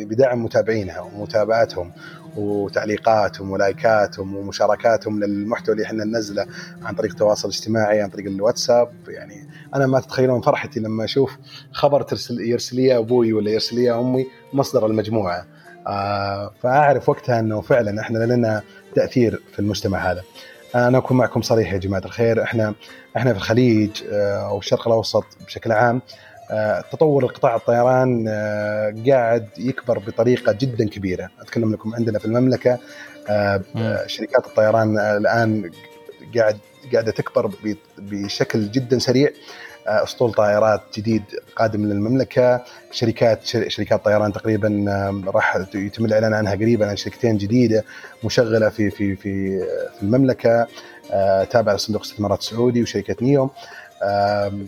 [0.09, 1.93] بدعم متابعينها ومتابعتهم
[2.37, 6.47] وتعليقاتهم ولايكاتهم ومشاركاتهم للمحتوى اللي إحنا ننزله
[6.83, 8.89] عن طريق التواصل الاجتماعي عن طريق الواتساب.
[9.09, 11.37] يعني أنا ما تتخيلون فرحتي لما أشوف
[11.73, 15.47] خبر ترسل يرسل لي أبوي ولا يرسل لي أمي مصدر المجموعة.
[15.87, 18.63] آه فأعرف وقتها إنه فعلا إحنا لنا
[18.95, 20.23] تأثير في المجتمع هذا.
[20.75, 22.43] أنا أكون معكم صريح يا جماعة الخير.
[22.43, 22.75] إحنا
[23.17, 26.03] إحنا في الخليج آه، أو الشرق الأوسط بشكل عام.
[26.93, 31.31] تطور القطاع الطيران آه، قاعد يكبر بطريقة جدا كبيرة.
[31.41, 32.79] أتكلم لكم عندنا في المملكة
[33.29, 33.63] آه،
[34.07, 35.71] شركات الطيران الآن
[36.37, 36.59] قاعد
[36.93, 37.51] قاعدة تكبر
[37.99, 39.31] بشكل جدا سريع.
[39.87, 41.23] أسطول طائرات جديد
[41.57, 42.65] قادم للمملكة.
[42.91, 44.85] شركات شركات طيران تقريبا
[45.27, 47.85] راح يتم الإعلان عنها قريبا عن شركتين جديدة
[48.25, 49.59] مشغلة في في في
[49.99, 50.67] في المملكة.
[51.51, 53.51] تابعة لصندوق الاستثمارات السعودي وشركة نيوم.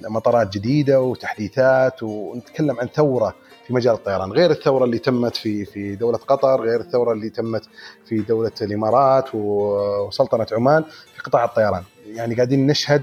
[0.08, 3.34] مطارات جديدة وتحديثات ونتكلم عن ثورة
[3.66, 4.32] في مجال الطيران.
[4.32, 7.62] غير الثورة اللي تمت في في دولة قطر غير الثورة اللي تمت
[8.08, 10.84] في دولة الإمارات وسلطنة عمان
[11.14, 11.82] في قطاع الطيران.
[12.06, 13.02] يعني قاعدين نشهد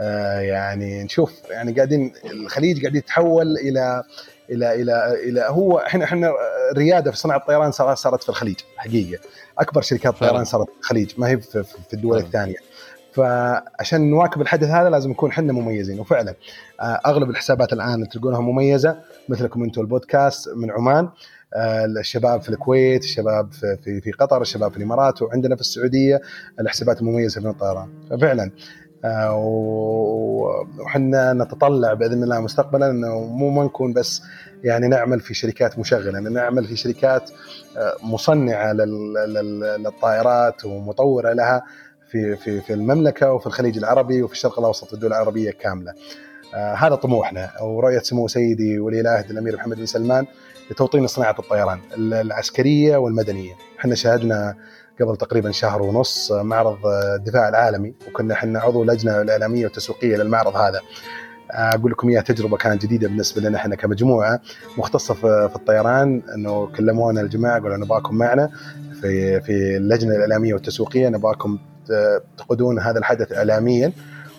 [0.00, 4.02] آه، يعني نشوف يعني قاعدين الخليج قاعد يتحول إلى
[4.50, 6.32] إلى إلى إلى هو إحنا إحنا
[6.72, 9.22] الرياده في صناعة الطيران صارت في الخليج حقيقة.
[9.58, 12.18] أكبر شركات الطيران صارت في الخليج ما هي في, الدول.
[12.18, 12.56] الثانية.
[13.12, 16.00] فعشان نواكب الحدث هذا لازم نكون إحنا مميزين.
[16.00, 16.34] وفعلا
[16.80, 18.96] آه، أغلب الحسابات الآن تلقونها مميزة
[19.28, 21.08] مثلكم أنتم البودكاست من عمان.
[21.54, 26.20] آه، الشباب في الكويت الشباب في, في, قطر الشباب في الإمارات وعندنا في السعودية
[26.60, 27.88] الحسابات المميزه في الطيران.
[28.10, 28.50] ففعلا
[29.04, 29.34] آه،
[30.78, 34.22] وحنا نتطلع بإذن الله مستقبلا إنه مو ما نكون بس
[34.64, 37.30] يعني نعمل في شركات مشغلة نعمل في شركات
[38.02, 41.62] مصنعة للطائرات ومطورة لها.
[42.10, 45.94] في في في المملكة وفي الخليج العربي وفي الشرق الأوسط في الدول العربية كاملة.
[46.54, 50.26] آه هذا طموحنا ورؤية سمو سيدي ولي العهد الأمير محمد بن سلمان
[50.70, 53.52] لتوطين صناعة الطيران العسكرية والمدنية.
[53.80, 54.54] إحنا شاهدنا
[55.00, 60.80] قبل تقريبا شهر ونص معرض الدفاع العالمي وكنا إحنا عضو لجنة الاعلاميه والتسويقيه للمعرض هذا.
[61.50, 64.40] أقول لكم اياها تجربة كانت جديدة بالنسبة لنا إحنا كمجموعة
[64.78, 65.14] مختصة
[65.48, 68.50] في الطيران إنه كلمونا الجماعة قالوا نبغاكم معنا
[69.00, 71.58] في في اللجنة الإعلامية والتسويقية نبغاكم
[72.38, 73.92] تقودون هذا الحدث اعلاميا.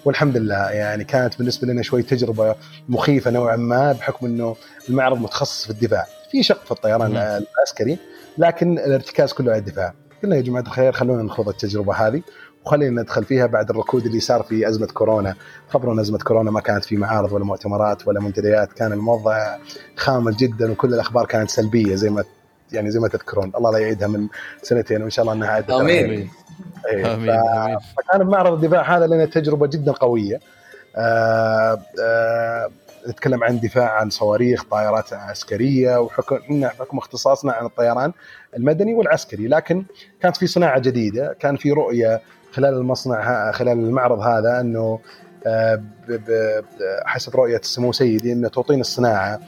[0.06, 2.56] والحمد لله يعني كانت بالنسبة لنا شوي تجربة
[2.90, 4.56] مخيفة نوعا ما بحكم إنه
[4.90, 6.06] المعرض متخصص في الدفاع.
[6.32, 7.98] في شق في الطيران العسكري
[8.38, 9.94] لكن الارتكاز كله على الدفاع.
[10.24, 12.22] قلنا يا جماعة الخير خلونا نخوض التجربة هذه
[12.66, 15.36] وخلينا ندخل فيها بعد الركود اللي صار في أزمة كورونا.
[15.70, 19.58] خبروا أزمة كورونا ما كانت في معارض ولا مؤتمرات ولا منتديات كان الموضوع
[19.96, 22.24] خامل جدا وكل الأخبار كانت سلبية زي ما
[22.74, 24.28] يعني زي ما تذكرون الله لا يعيدها من
[24.62, 26.30] سنتين وإن شاء الله انها عادت آمين
[26.88, 27.30] إيه آمين.
[27.30, 27.78] آمين.
[27.98, 30.40] فكان بمعرض الدفاع هذا لنا تجربة جدا قوية
[30.96, 32.70] آه آه
[33.08, 38.14] نتكلم عن دفاع عن صواريخ طائرات عسكرية وحكم حكم اختصاصنا عن الطيران
[38.58, 39.86] المدني والعسكري لكن
[40.22, 42.22] كانت في صناعة جديدة كان في رؤية
[42.52, 45.00] خلال المصنع خلال المعرض هذا إنه
[45.46, 45.84] آه،
[47.06, 49.40] حسب رؤية السمو سيدي إنه توطين الصناعة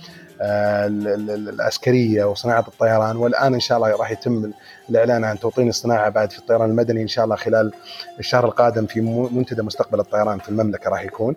[0.44, 4.52] العسكرية وصناعة الطيران والآن إن شاء الله راح يتم
[4.90, 7.72] الإعلان عن توطين الصناعة بعد في الطيران المدني إن شاء الله خلال
[8.20, 9.02] الشهر القادم في
[9.32, 11.36] منتدى مستقبل الطيران في المملكة راح يكون.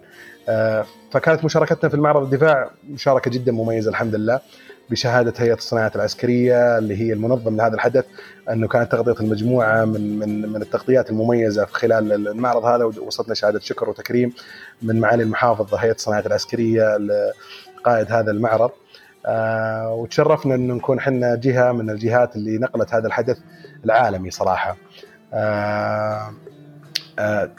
[0.49, 4.41] آه، فكانت مشاركتنا في المعرض الدفاع مشاركة جدا مميزة الحمد لله
[4.91, 8.05] بشهادة هيئة الصناعات العسكرية اللي هي المنظم لهذا الحدث
[8.51, 13.61] أنه كانت تغطية المجموعة من من من التغطيات المميزة في خلال المعرض هذا ووصلتنا شهادة
[13.61, 14.33] شكر وتكريم
[14.83, 16.99] من معالي المحافظ هيئة الصناعات العسكرية
[17.85, 18.70] قائد هذا المعرض.
[19.27, 23.39] آه وتشرفنا انه نكون إحنا جهة من الجهات اللي نقلت هذا الحدث
[23.85, 24.77] العالمي صراحة.
[25.35, 26.31] آه
[27.19, 27.51] آه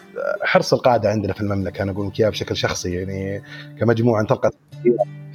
[0.43, 3.43] حرص القادة عندنا في المملكة أنا أقول لك اياها بشكل شخصي يعني
[3.79, 4.53] كمجموعة انطلقت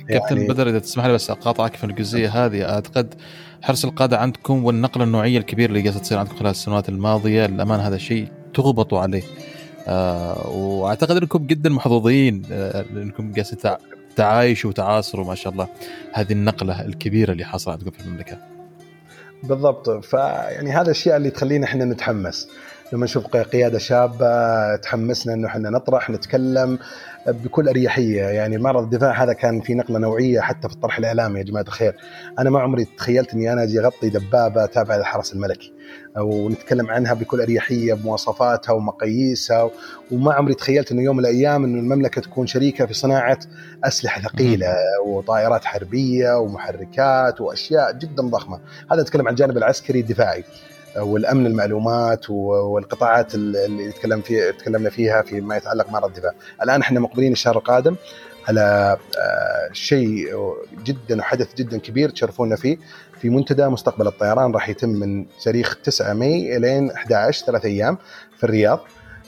[0.09, 3.15] كابتن يعني بدر إذا تسمح لي بس أقاطعك في الجزئية هذه أعتقد
[3.63, 7.99] حرص القادة عندكم والنقله النوعية الكبيره اللي قاعدة تصير عندكم خلال السنوات الماضية للامانه هذا
[7.99, 9.23] شيء تغبطوا عليه.
[9.89, 13.77] آه وأعتقد إنكم جدا محظوظين آه إنكم قاعدين
[14.17, 15.69] تعايشوا وتعاصروا ما شاء الله.
[16.13, 18.39] هذه النقلة الكبيرة اللي حصلت عندكم في المملكة.
[19.43, 19.91] بالضبط.
[19.91, 22.49] فيعني هذا الشيء اللي تخلينا إحنا نتحمس.
[22.93, 26.79] لما نشوف قيادة شابة تحمسنا إنه إحنا نطرح نتكلم
[27.27, 28.23] بكل أريحية.
[28.23, 31.97] يعني معرض الدفاع هذا كان في نقلة نوعية حتى في الطرح الإعلامي يا جماعة الخير.
[32.39, 35.73] أنا ما عمري تخيلت إني أنا أجي أغطي دبابة تابعة للحرس الملكي.
[36.17, 39.71] ونتكلم عنها بكل أريحية بمواصفاتها ومقاييسها.
[40.11, 43.39] وما عمري تخيلت إنه يوم من الأيام إنه المملكة تكون شريكة في صناعة
[43.85, 44.75] أسلحة ثقيلة
[45.07, 48.61] وطائرات حربية ومحركات وأشياء جدا ضخمة.
[48.93, 50.45] هذا نتكلم عن الجانب العسكري الدفاعي.
[50.97, 56.33] والأمن المعلومات والقطاعات اللي تكلم فيها تكلمنا فيها فيما يتعلق معرض الدفاع.
[56.63, 57.97] الآن إحنا مقبلين الشهر القادم
[58.49, 60.29] على آه، شيء
[60.85, 62.79] جدا وحدث جدا كبير تشرفونا فيه
[63.21, 67.99] في منتدى مستقبل الطيران راح يتم من تاريخ 9 ماي إلين 11 ثلاث أيام
[68.37, 68.81] في الرياض.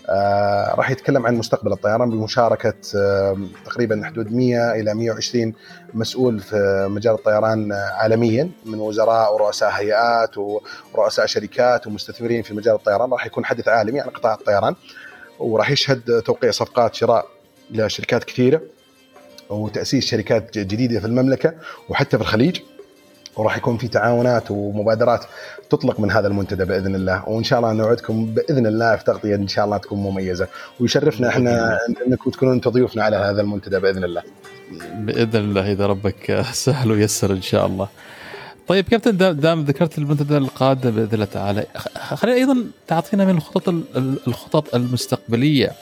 [0.09, 5.53] آه راح يتكلم عن مستقبل الطيران بمشاركة آه تقريبا حدود 100 إلى 120
[5.95, 10.39] مسؤول في مجال الطيران عالميا من وزراء ورؤساء هيئات
[10.95, 13.11] ورؤساء شركات ومستثمرين في مجال الطيران.
[13.11, 14.75] راح يكون حدث عالمي عن قطاع الطيران
[15.39, 17.27] وراح يشهد توقيع صفقات شراء
[17.71, 18.61] لشركات كثيرة
[19.51, 21.55] وتأسيس شركات جديدة في المملكة
[21.89, 22.61] وحتى في الخليج.
[23.37, 25.25] وراح يكون في تعاونات ومبادرات
[25.71, 29.49] تطلق من هذا المنتدى بإذن الله وإن شاء الله نوعدكم بإذن الله في تغطية إن
[29.49, 30.49] شاء الله تكون مميزة
[30.81, 34.23] ويشرفنا إحنا انكم تكونوا أنتم ضيوفنا على هذا المنتدى بإذن الله.
[34.95, 37.89] بإذن الله إذا ربك سهل ويسر إن شاء الله.
[38.69, 41.67] طيب كابتن دام ذكرت المنتدى القادم بإذن الله تعالى
[42.15, 43.75] خلينا أيضا تعطينا من الخطط
[44.27, 45.73] الخطط المستقبلية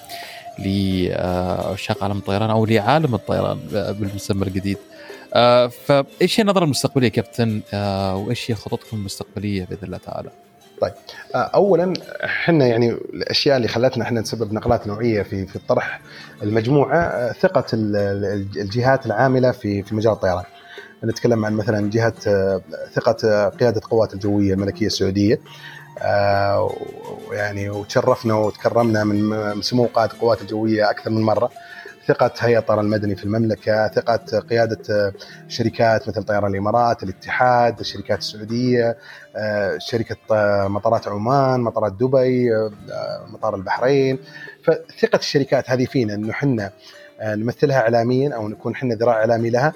[0.59, 4.79] لعشاق عالم الطيران أو لعالم الطيران بالمسمى الجديد.
[5.35, 10.31] آه فإيش هي النظرة المستقبلية كابتن آه وإيش هي خططكم المستقبلية بإذن الله تعالى؟
[10.81, 10.93] طيب
[11.35, 11.93] آه اولا
[12.25, 16.01] إحنا يعني الأشياء اللي خلتنا إحنا نسبب نقلات نوعية في في طرح
[16.43, 20.45] المجموعة ثقة الجهات العاملة في في مجال الطيران.
[21.05, 22.15] نتكلم عن مثلا جهة
[22.95, 25.41] ثقة قيادة القوات الجوية الملكية السعودية
[27.31, 31.51] ويعني وتشرفنا وتكرمنا من سمو قائد القوات الجوية أكثر من مرة
[32.09, 35.13] ثقة هيئة الطيران المدني في المملكة ثقة قيادة
[35.49, 38.97] شركات مثل طيران الإمارات الاتحاد الشركات السعودية
[39.79, 40.17] شركة
[40.69, 42.51] مطارات عمان مطارات دبي
[43.27, 44.19] مطار البحرين.
[44.65, 46.71] فثقة الشركات هذه فينا أنه حنا
[47.23, 49.73] نمثلها إعلاميا أو نكون حنا ذراع إعلامي لها.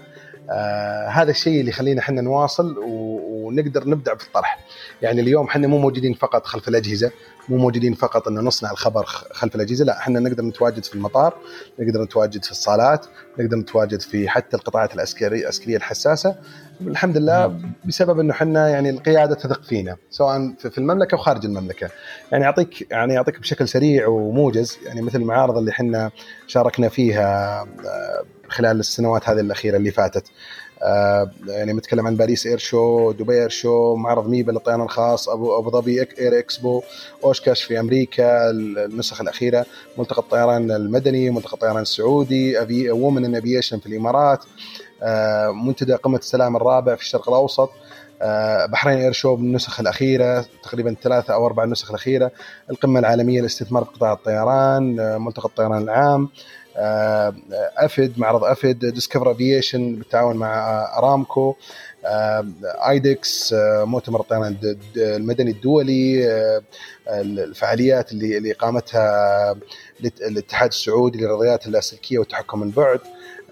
[0.50, 4.58] آه هذا الشيء اللي يخلينا إحنا نواصل ونقدر نبدع في الطرح
[5.02, 7.10] يعني اليوم إحنا مو موجودين فقط خلف الأجهزة
[7.48, 11.34] مو موجودين فقط إنه نصنع الخبر خلف الأجهزة لا إحنا نقدر نتواجد في المطار
[11.78, 13.06] نقدر نتواجد في الصالات
[13.38, 16.36] نقدر نتواجد في حتى القطاعات العسكريه العسكرية الحساسة.
[16.80, 21.90] الحمد لله بسبب إنه إحنا يعني القيادة تثق فينا سواء في المملكة وخارج المملكة.
[22.32, 26.10] يعني اعطيك يعني أعطيك بشكل سريع وموجز يعني مثل المعارض اللي إحنا
[26.46, 30.24] شاركنا فيها آه، خلال السنوات هذه الأخيرة اللي فاتت.
[30.82, 35.58] آه يعني متكلم عن باريس Air Show دبي Air Show معرض ميبا للطيران الخاص ابو
[35.58, 36.82] أبو ظبي Air Expo
[37.24, 39.66] أوشكوش في أمريكا النسخ الأخيرة
[39.98, 42.58] ملتقى الطيران المدني ملتقى الطيران السعودي
[42.90, 44.44] Women in Aviation في الإمارات.
[45.52, 47.70] منتدى قمة السلام الرابع في الشرق الأوسط.
[48.22, 52.30] آه بحرين Air Show بالنسخ الأخيرة تقريبا ثلاثة أو أربع نسخ الأخيرة.
[52.70, 56.28] القمة العالمية للاستثمار في قطاع الطيران آه ملتقى الطيران العام.
[56.78, 57.34] آه،
[57.76, 61.56] افد معرض افد Discover Aviation بالتعاون مع أرامكو.
[62.64, 64.56] آيدكس آه، مؤتمر الطيران
[64.96, 66.30] المدني الدولي.
[66.30, 66.62] آه،
[67.08, 69.52] الفعاليات اللي اللي قامتها
[70.00, 73.00] الاتحاد السعودي للرياضيات اللاسلكيه والتحكم من بعد.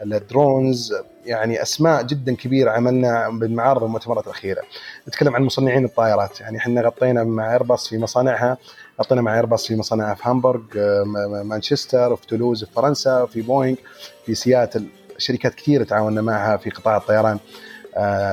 [0.03, 0.95] ال drones
[1.25, 4.63] يعني أسماء جدا كبيرة عملنا بالمعارض والمؤتمرات الأخيرة.
[5.09, 6.41] نتكلم عن مصنعين الطائرات.
[6.41, 8.59] يعني إحنا غطينا مع ايرباص في مصانعها
[9.01, 10.63] غطينا مع ايرباص في مصانعها في هامبورغ
[11.45, 13.77] مانشستر في تولوز في فرنسا في بوينغ
[14.27, 14.87] في سياتل.
[15.19, 17.39] شركات كثيرة تعاوننا معها في قطاع الطيران.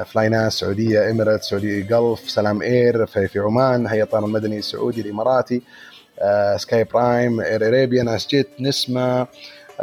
[0.06, 5.62] فلايناس سعودية Emirates سعودي Gulf سلام Air في, في عمان هيئة الطيران المدني السعودي الإماراتي.
[6.58, 9.28] Sky Prime Air Arabia ناس Jet نسمة.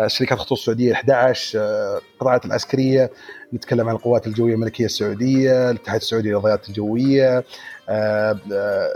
[0.06, 1.58] شركات خطوط السعودية 11
[2.14, 3.10] القطاعات العسكرية
[3.54, 7.44] نتكلم عن القوات الجوية الملكية السعودية الاتحاد السعودي للرياضات الجوية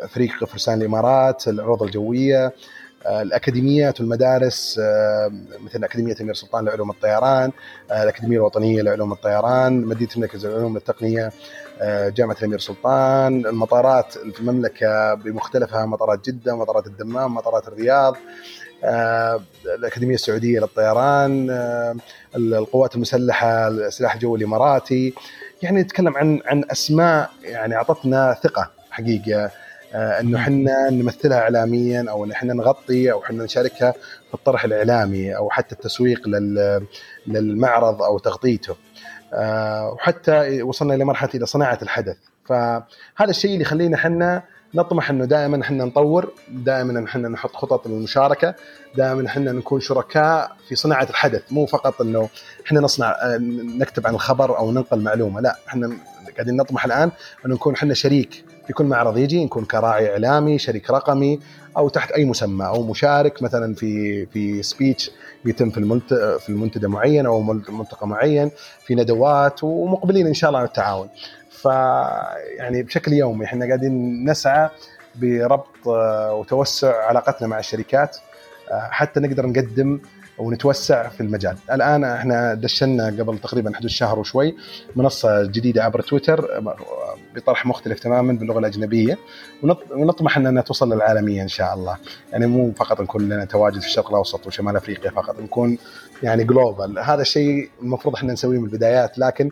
[0.08, 2.52] فريق فرسان الإمارات العروض الجوية
[3.06, 4.80] الأكاديميات والمدارس
[5.60, 7.52] مثل أكاديمية أمير سلطان لعلوم الطيران
[7.90, 11.32] الأكاديمية الوطنية لعلوم الطيران مدينة المركز للعلوم التقنية
[11.84, 18.16] جامعة الأمير سلطان المطارات في المملكة بمختلفها مطارات جدة مطارات الدمام مطارات الرياض
[18.84, 21.50] الأكاديمية السعودية للطيران
[22.36, 25.14] القوات المسلحة السلاح الجوي الإماراتي.
[25.62, 29.50] يعني نتكلم عن عن أسماء يعني أعطتنا ثقة حقيقة.
[29.94, 33.92] إنه إحنا نمثلها اعلاميا أو إن إحنا نغطي أو إحنا نشاركها
[34.28, 36.28] في الطرح الإعلامي أو حتى التسويق
[37.26, 38.76] للمعرض أو تغطيته.
[39.92, 42.16] وحتى وصلنا لمرحله إلى صناعة الحدث.
[42.44, 42.84] فهذا
[43.20, 44.42] الشيء اللي يخلينا إحنا
[44.74, 48.54] نطمح إنه دائما إحنا نطور دائما إحنا نحط خطط للمشاركه
[48.96, 52.28] دائما إحنا نكون شركاء في صناعة الحدث مو فقط إنه
[52.66, 53.16] إحنا نصنع
[53.78, 55.96] نكتب عن الخبر أو ننقل معلومة لا إحنا
[56.34, 57.10] قاعدين نطمح الآن
[57.46, 61.40] إنه نكون إحنا شريك في كل معرض يجي نكون كراعي إعلامي شريك رقمي
[61.76, 65.10] أو تحت أي مسمى أو مشارك مثلا في في سبيتش
[65.44, 68.50] بيتم في المنت في المنتدى معين أو ملتقى معين
[68.86, 71.08] في ندوات ومقبلين إن شاء الله على التعاون.
[71.62, 71.64] ف
[72.56, 74.68] يعني بشكل يومي إحنا قاعدين نسعى
[75.14, 75.86] بربط
[76.32, 78.16] وتوسع علاقتنا مع الشركات
[78.70, 80.00] حتى نقدر نقدم
[80.38, 81.56] ونتوسع في المجال.
[81.72, 84.56] الآن إحنا دشنا قبل تقريبا حدود شهر وشوي
[84.96, 86.48] منصة جديدة عبر تويتر
[87.34, 89.18] بطرح مختلف تماما باللغة الأجنبية
[89.92, 91.96] ونطمح إننا توصل للعالمية إن شاء الله.
[92.32, 95.78] يعني مو فقط نكون لنا تواجد في الشرق الأوسط وشمال أفريقيا فقط نكون
[96.22, 99.50] يعني جلوبال هذا الشيء المفروض إحنا نسويه من البدايات لكن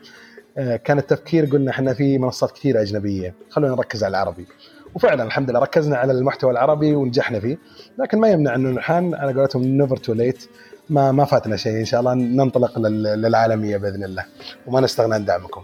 [0.56, 3.35] كان التفكير قلنا إحنا في منصات كثيرة أجنبية.
[3.51, 4.47] خلونا نركز على العربي.
[4.94, 7.59] وفعلا الحمد لله ركزنا على المحتوى العربي ونجحنا فيه.
[7.98, 10.48] لكن ما يمنع إنه الحين على قولتهم نيفر تو ليت
[10.90, 11.72] ما ما فاتنا شيء.
[11.72, 14.24] إن شاء الله ننطلق للعالمية بإذن الله.
[14.66, 15.62] وما نستغنى عن دعمكم.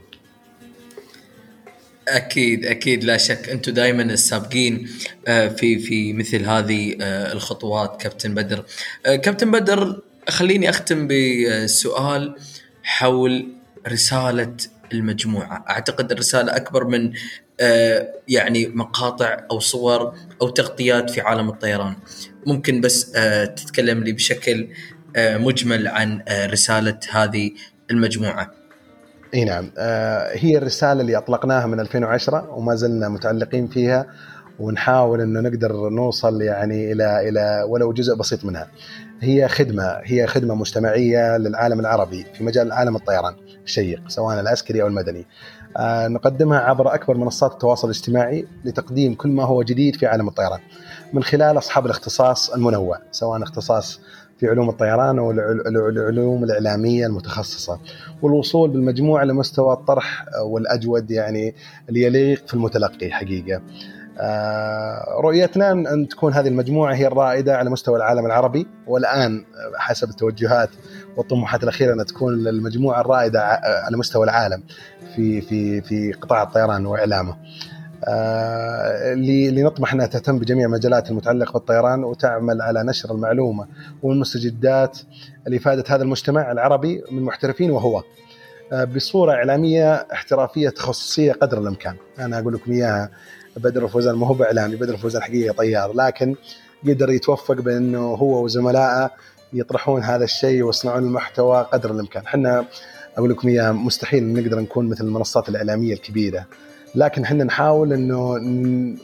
[2.09, 3.05] أكيد أكيد.
[3.05, 4.89] لا شك أنتم دائما السابقين
[5.27, 8.65] آه، في في مثل هذه آه، الخطوات كابتن بدر.
[9.07, 12.37] آه، كابتن بدر خليني أختم بسؤال
[12.83, 13.49] حول
[13.89, 14.57] رسالة
[14.93, 15.65] المجموعة.
[15.71, 17.13] أعتقد الرسالة أكبر من
[18.29, 21.95] يعني مقاطع أو صور أو تغطيات في عالم الطيران.
[22.47, 23.11] ممكن بس
[23.57, 24.69] تتكلم لي بشكل
[25.19, 27.51] مجمل عن رسالة هذه
[27.91, 28.51] المجموعة.
[29.35, 29.73] إي نعم.
[29.79, 34.07] آه هي الرسالة اللي أطلقناها من 2010 وما زلنا متعلقين فيها.
[34.61, 38.69] ونحاول إنه نقدر نوصل يعني إلى إلى ولو جزء بسيط منها.
[39.21, 43.35] هي خدمة هي خدمة مجتمعية للعالم العربي في مجال عالم الطيران
[43.65, 45.27] الشيق سواء العسكري أو المدني.
[45.77, 50.61] آه نقدمها عبر أكبر منصات التواصل الاجتماعي لتقديم كل ما هو جديد في عالم الطيران
[51.13, 54.01] من خلال أصحاب الاختصاص المنوع سواء اختصاص
[54.39, 57.81] في علوم الطيران والعلوم الإعلامية المتخصصة
[58.23, 61.55] والوصول بالمجموعة لمستوى الطرح والأجود يعني
[61.89, 63.96] اللي يليق في المتلقي حقيقة آه،
[65.21, 68.67] رؤيتنا أن تكون هذه المجموعة هي الرائدة على مستوى العالم العربي.
[68.87, 69.45] والآن
[69.77, 70.71] حسب التوجهات
[71.17, 73.41] والطموحات الأخيرة أن تكون المجموعة الرائدة
[73.85, 74.63] على مستوى العالم
[75.17, 77.37] في في في قطاع الطيران وإعلامه.
[78.09, 83.67] آه، لنطمح أنها تهتم بجميع المجالات المتعلقة بالطيران وتعمل على نشر المعلومة
[84.03, 84.99] والمستجدات
[85.47, 88.03] لإفادة هذا المجتمع العربي من محترفين وهو.
[88.73, 93.11] آه، بصورة إعلامية احترافية تخصصية قدر الإمكان، أنا أقول لكم إياها.
[93.57, 96.35] بدر الفوزان ما هو بإعلامي، بدر الفوزان حقيقه طيار، لكن
[96.89, 99.11] قدر يتوفق بانه هو وزملائه
[99.53, 102.67] يطرحون هذا الشيء ويصنعون المحتوى قدر الإمكان، إحنا
[103.17, 106.47] أقول لكم إياها مستحيل نقدر نكون مثل المنصات الإعلامية الكبيرة
[106.95, 108.39] لكن إحنا نحاول إنه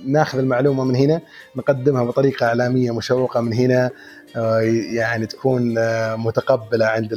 [0.06, 1.20] ناخذ المعلومة من هنا
[1.56, 3.90] نقدمها بطريقة إعلامية مشوقة من هنا
[4.36, 4.60] آه،
[4.94, 7.12] يعني تكون آه، متقبلة عند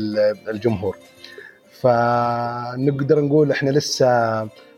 [0.48, 0.98] الجمهور.
[1.82, 4.08] فنقدر نقول إحنا لسه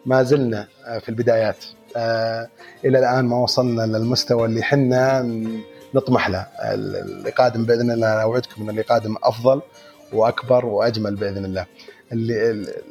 [0.06, 1.66] ما زلنا آه، في البدايات.
[2.86, 5.22] إلى الآن ما وصلنا للمستوى اللي إحنا
[5.94, 6.48] نطمح له.
[6.74, 9.62] اللي قادم بإذن الله أوعدكم إن اللي قادم أفضل
[10.14, 11.66] وأكبر وأجمل بإذن الله.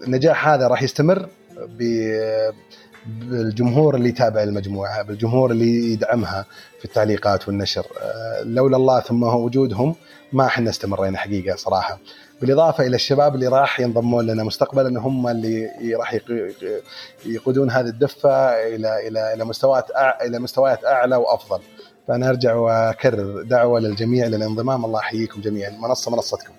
[0.06, 1.28] النجاح هذا راح يستمر
[3.06, 6.46] بالجمهور اللي يتابع المجموعة بالجمهور اللي يدعمها
[6.78, 7.86] في التعليقات والنشر.
[8.02, 9.94] آه، لولا الله ثم وجودهم
[10.32, 11.98] ما إحنا استمرينا حقيقة صراحة.
[12.40, 16.16] بالإضافة إلى الشباب اللي راح ينضمون لنا مستقبلا هم اللي راح
[17.26, 19.86] يقودون هذه الدفة إلى إلى إلى مستويات
[20.26, 21.60] إلى مستويات أعلى وأفضل.
[22.08, 24.84] فأنا أرجع وأكرر دعوة للجميع للانضمام.
[24.84, 25.70] الله يحييكم جميعا.
[25.70, 26.52] منصه منصتكم.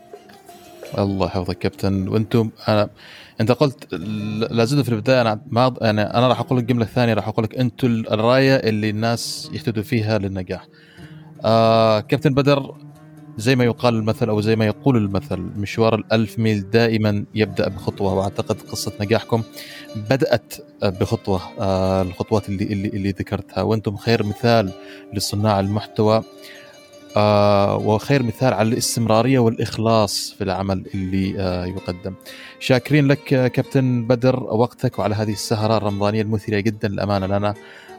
[0.97, 2.07] الله يحفظك كابتن.
[2.07, 2.89] وأنتم أنا
[3.41, 3.93] أنت قلت
[4.51, 5.21] لا زلت في البداية.
[5.21, 8.89] أنا ما يعني أنا راح أقول لك الجملة الثانية راح أقول لك أنتم الراية اللي
[8.89, 10.67] الناس يهتدوا فيها للنجاح.
[11.45, 12.75] آه كابتن بدر
[13.37, 18.13] زي ما يقال المثل أو زي ما يقول المثل مشوار الألف ميل دائما يبدأ بخطوة
[18.13, 19.43] وأعتقد قصة نجاحكم
[20.09, 20.53] بدأت
[20.83, 23.61] بخطوة آه الخطوات اللي اللي, اللي ذكرتها.
[23.61, 24.71] وأنتم خير مثال
[25.13, 26.23] لصناع المحتوى.
[27.17, 32.13] آه وخير مثال على الاستمرارية والإخلاص في العمل اللي آه يقدم.
[32.59, 37.53] شاكرين لك كابتن بدر وقتك وعلى هذه السهرة الرمضانية المثيرة جدا للأمانة لنا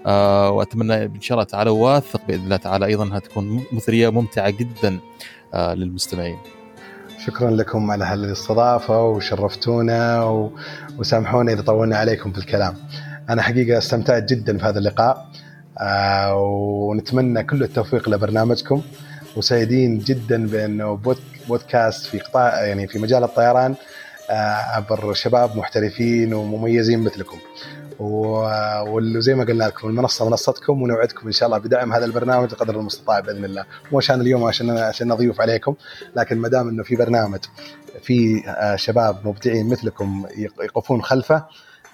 [0.06, 4.50] آه وأتمنى إن شاء الله تعالى واثق بإذن الله تعالى أيضا أنها تكون مثريه ممتعه
[4.50, 4.98] جدا
[5.54, 6.38] آه للمستمعين.
[7.26, 10.50] شكرا لكم على هالاستضافة وشرفتونا و...
[10.98, 12.74] وسامحونا إذا طولنا عليكم في الكلام.
[13.30, 15.28] أنا حقيقة استمتعت جدا في هذا اللقاء
[15.78, 18.82] آه ونتمنى كل التوفيق لبرنامجكم
[19.36, 21.00] وسعيدين جدا بأنه
[21.48, 23.74] بودكاست في قطاع يعني في مجال الطيران
[24.30, 24.32] آه
[24.76, 27.38] عبر شباب محترفين ومميزين مثلكم.
[28.00, 33.20] وزي ما قلنا لكم المنصة منصتكم ونوعدكم إن شاء الله بدعم هذا البرنامج قدر المستطاع
[33.20, 33.64] بإذن الله.
[33.92, 35.74] مو عشان اليوم عشان عشان نضيف عليكم
[36.16, 37.38] لكن ما دام إنه في برنامج
[38.02, 40.26] في آه، شباب مبدعين مثلكم
[40.60, 41.46] يقفون خلفه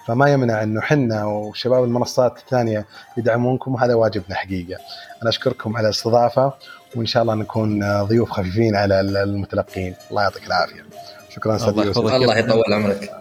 [0.07, 2.85] فما يمنع إنه حنا وشباب المنصات الثانية
[3.17, 4.79] يدعمونكم وهذا واجبنا حقيقة.
[5.21, 6.53] أنا أشكركم على الاستضافة
[6.95, 10.85] وإن شاء الله نكون ضيوف خفيفين على المتلقين، الله يعطيك العافية.
[11.29, 13.11] شكرا أستاذ الله, الله يطول عمرك.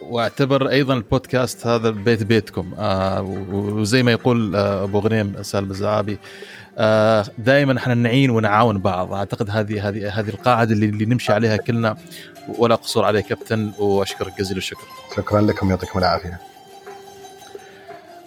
[0.00, 3.22] واعتبر أيضا البودكاست هذا بيت بيتكم آه
[3.52, 6.18] وزي ما يقول آه أبو غنيم سالم الزعابي
[7.38, 9.12] دائما إحنا نعين ونعاون بعض.
[9.12, 11.96] أعتقد هذه هذه هذه القاعدة اللي, اللي نمشي عليها كلنا.
[12.58, 14.86] ولا قصور عليه كابتن وأشكرك جزيل الشكر.
[15.16, 16.40] شكرا لكم يعطيكم العافية.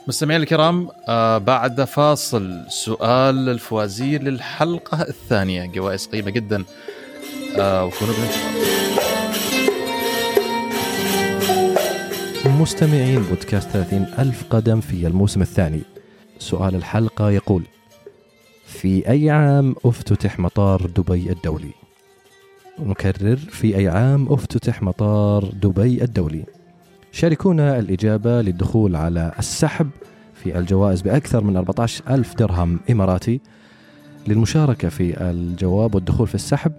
[0.08, 5.66] مستمعينا الكرام آه بعد فاصل سؤال الفوازير للحلقة الثانية.
[5.66, 6.64] جوائز قيمة جدا.
[7.60, 8.14] آه وكونوا
[12.46, 15.82] مستمعين بودكاست 30 ألف قدم في الموسم الثاني.
[16.40, 17.64] سؤال الحلقة يقول
[18.70, 21.72] في أي عام أفتتح مطار دبي الدولي؟
[22.80, 26.44] نكرر في أي عام أفتتح مطار دبي الدولي؟
[27.12, 29.90] شاركونا الإجابة للدخول على السحب
[30.34, 33.42] في الجوائز بأكثر من 14 ألف درهم إماراتي
[34.28, 36.72] للمشاركة في الجواب والدخول في السحب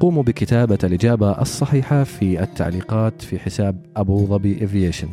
[0.00, 5.08] قوموا بكتابة الإجابة الصحيحة في التعليقات في حساب أبو ظبي Aviation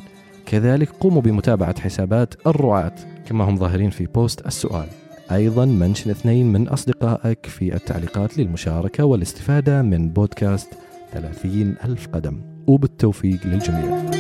[0.46, 2.96] كذلك قوموا بمتابعة حسابات الرعاة
[3.26, 4.88] كما هم ظاهرين في post السؤال
[5.32, 10.68] أيضا mention اثنين من أصدقائك في التعليقات للمشاركة والاستفادة من بودكاست
[11.14, 12.42] 30 ألف قدم.
[12.68, 14.19] وبالتوفيق للجميع.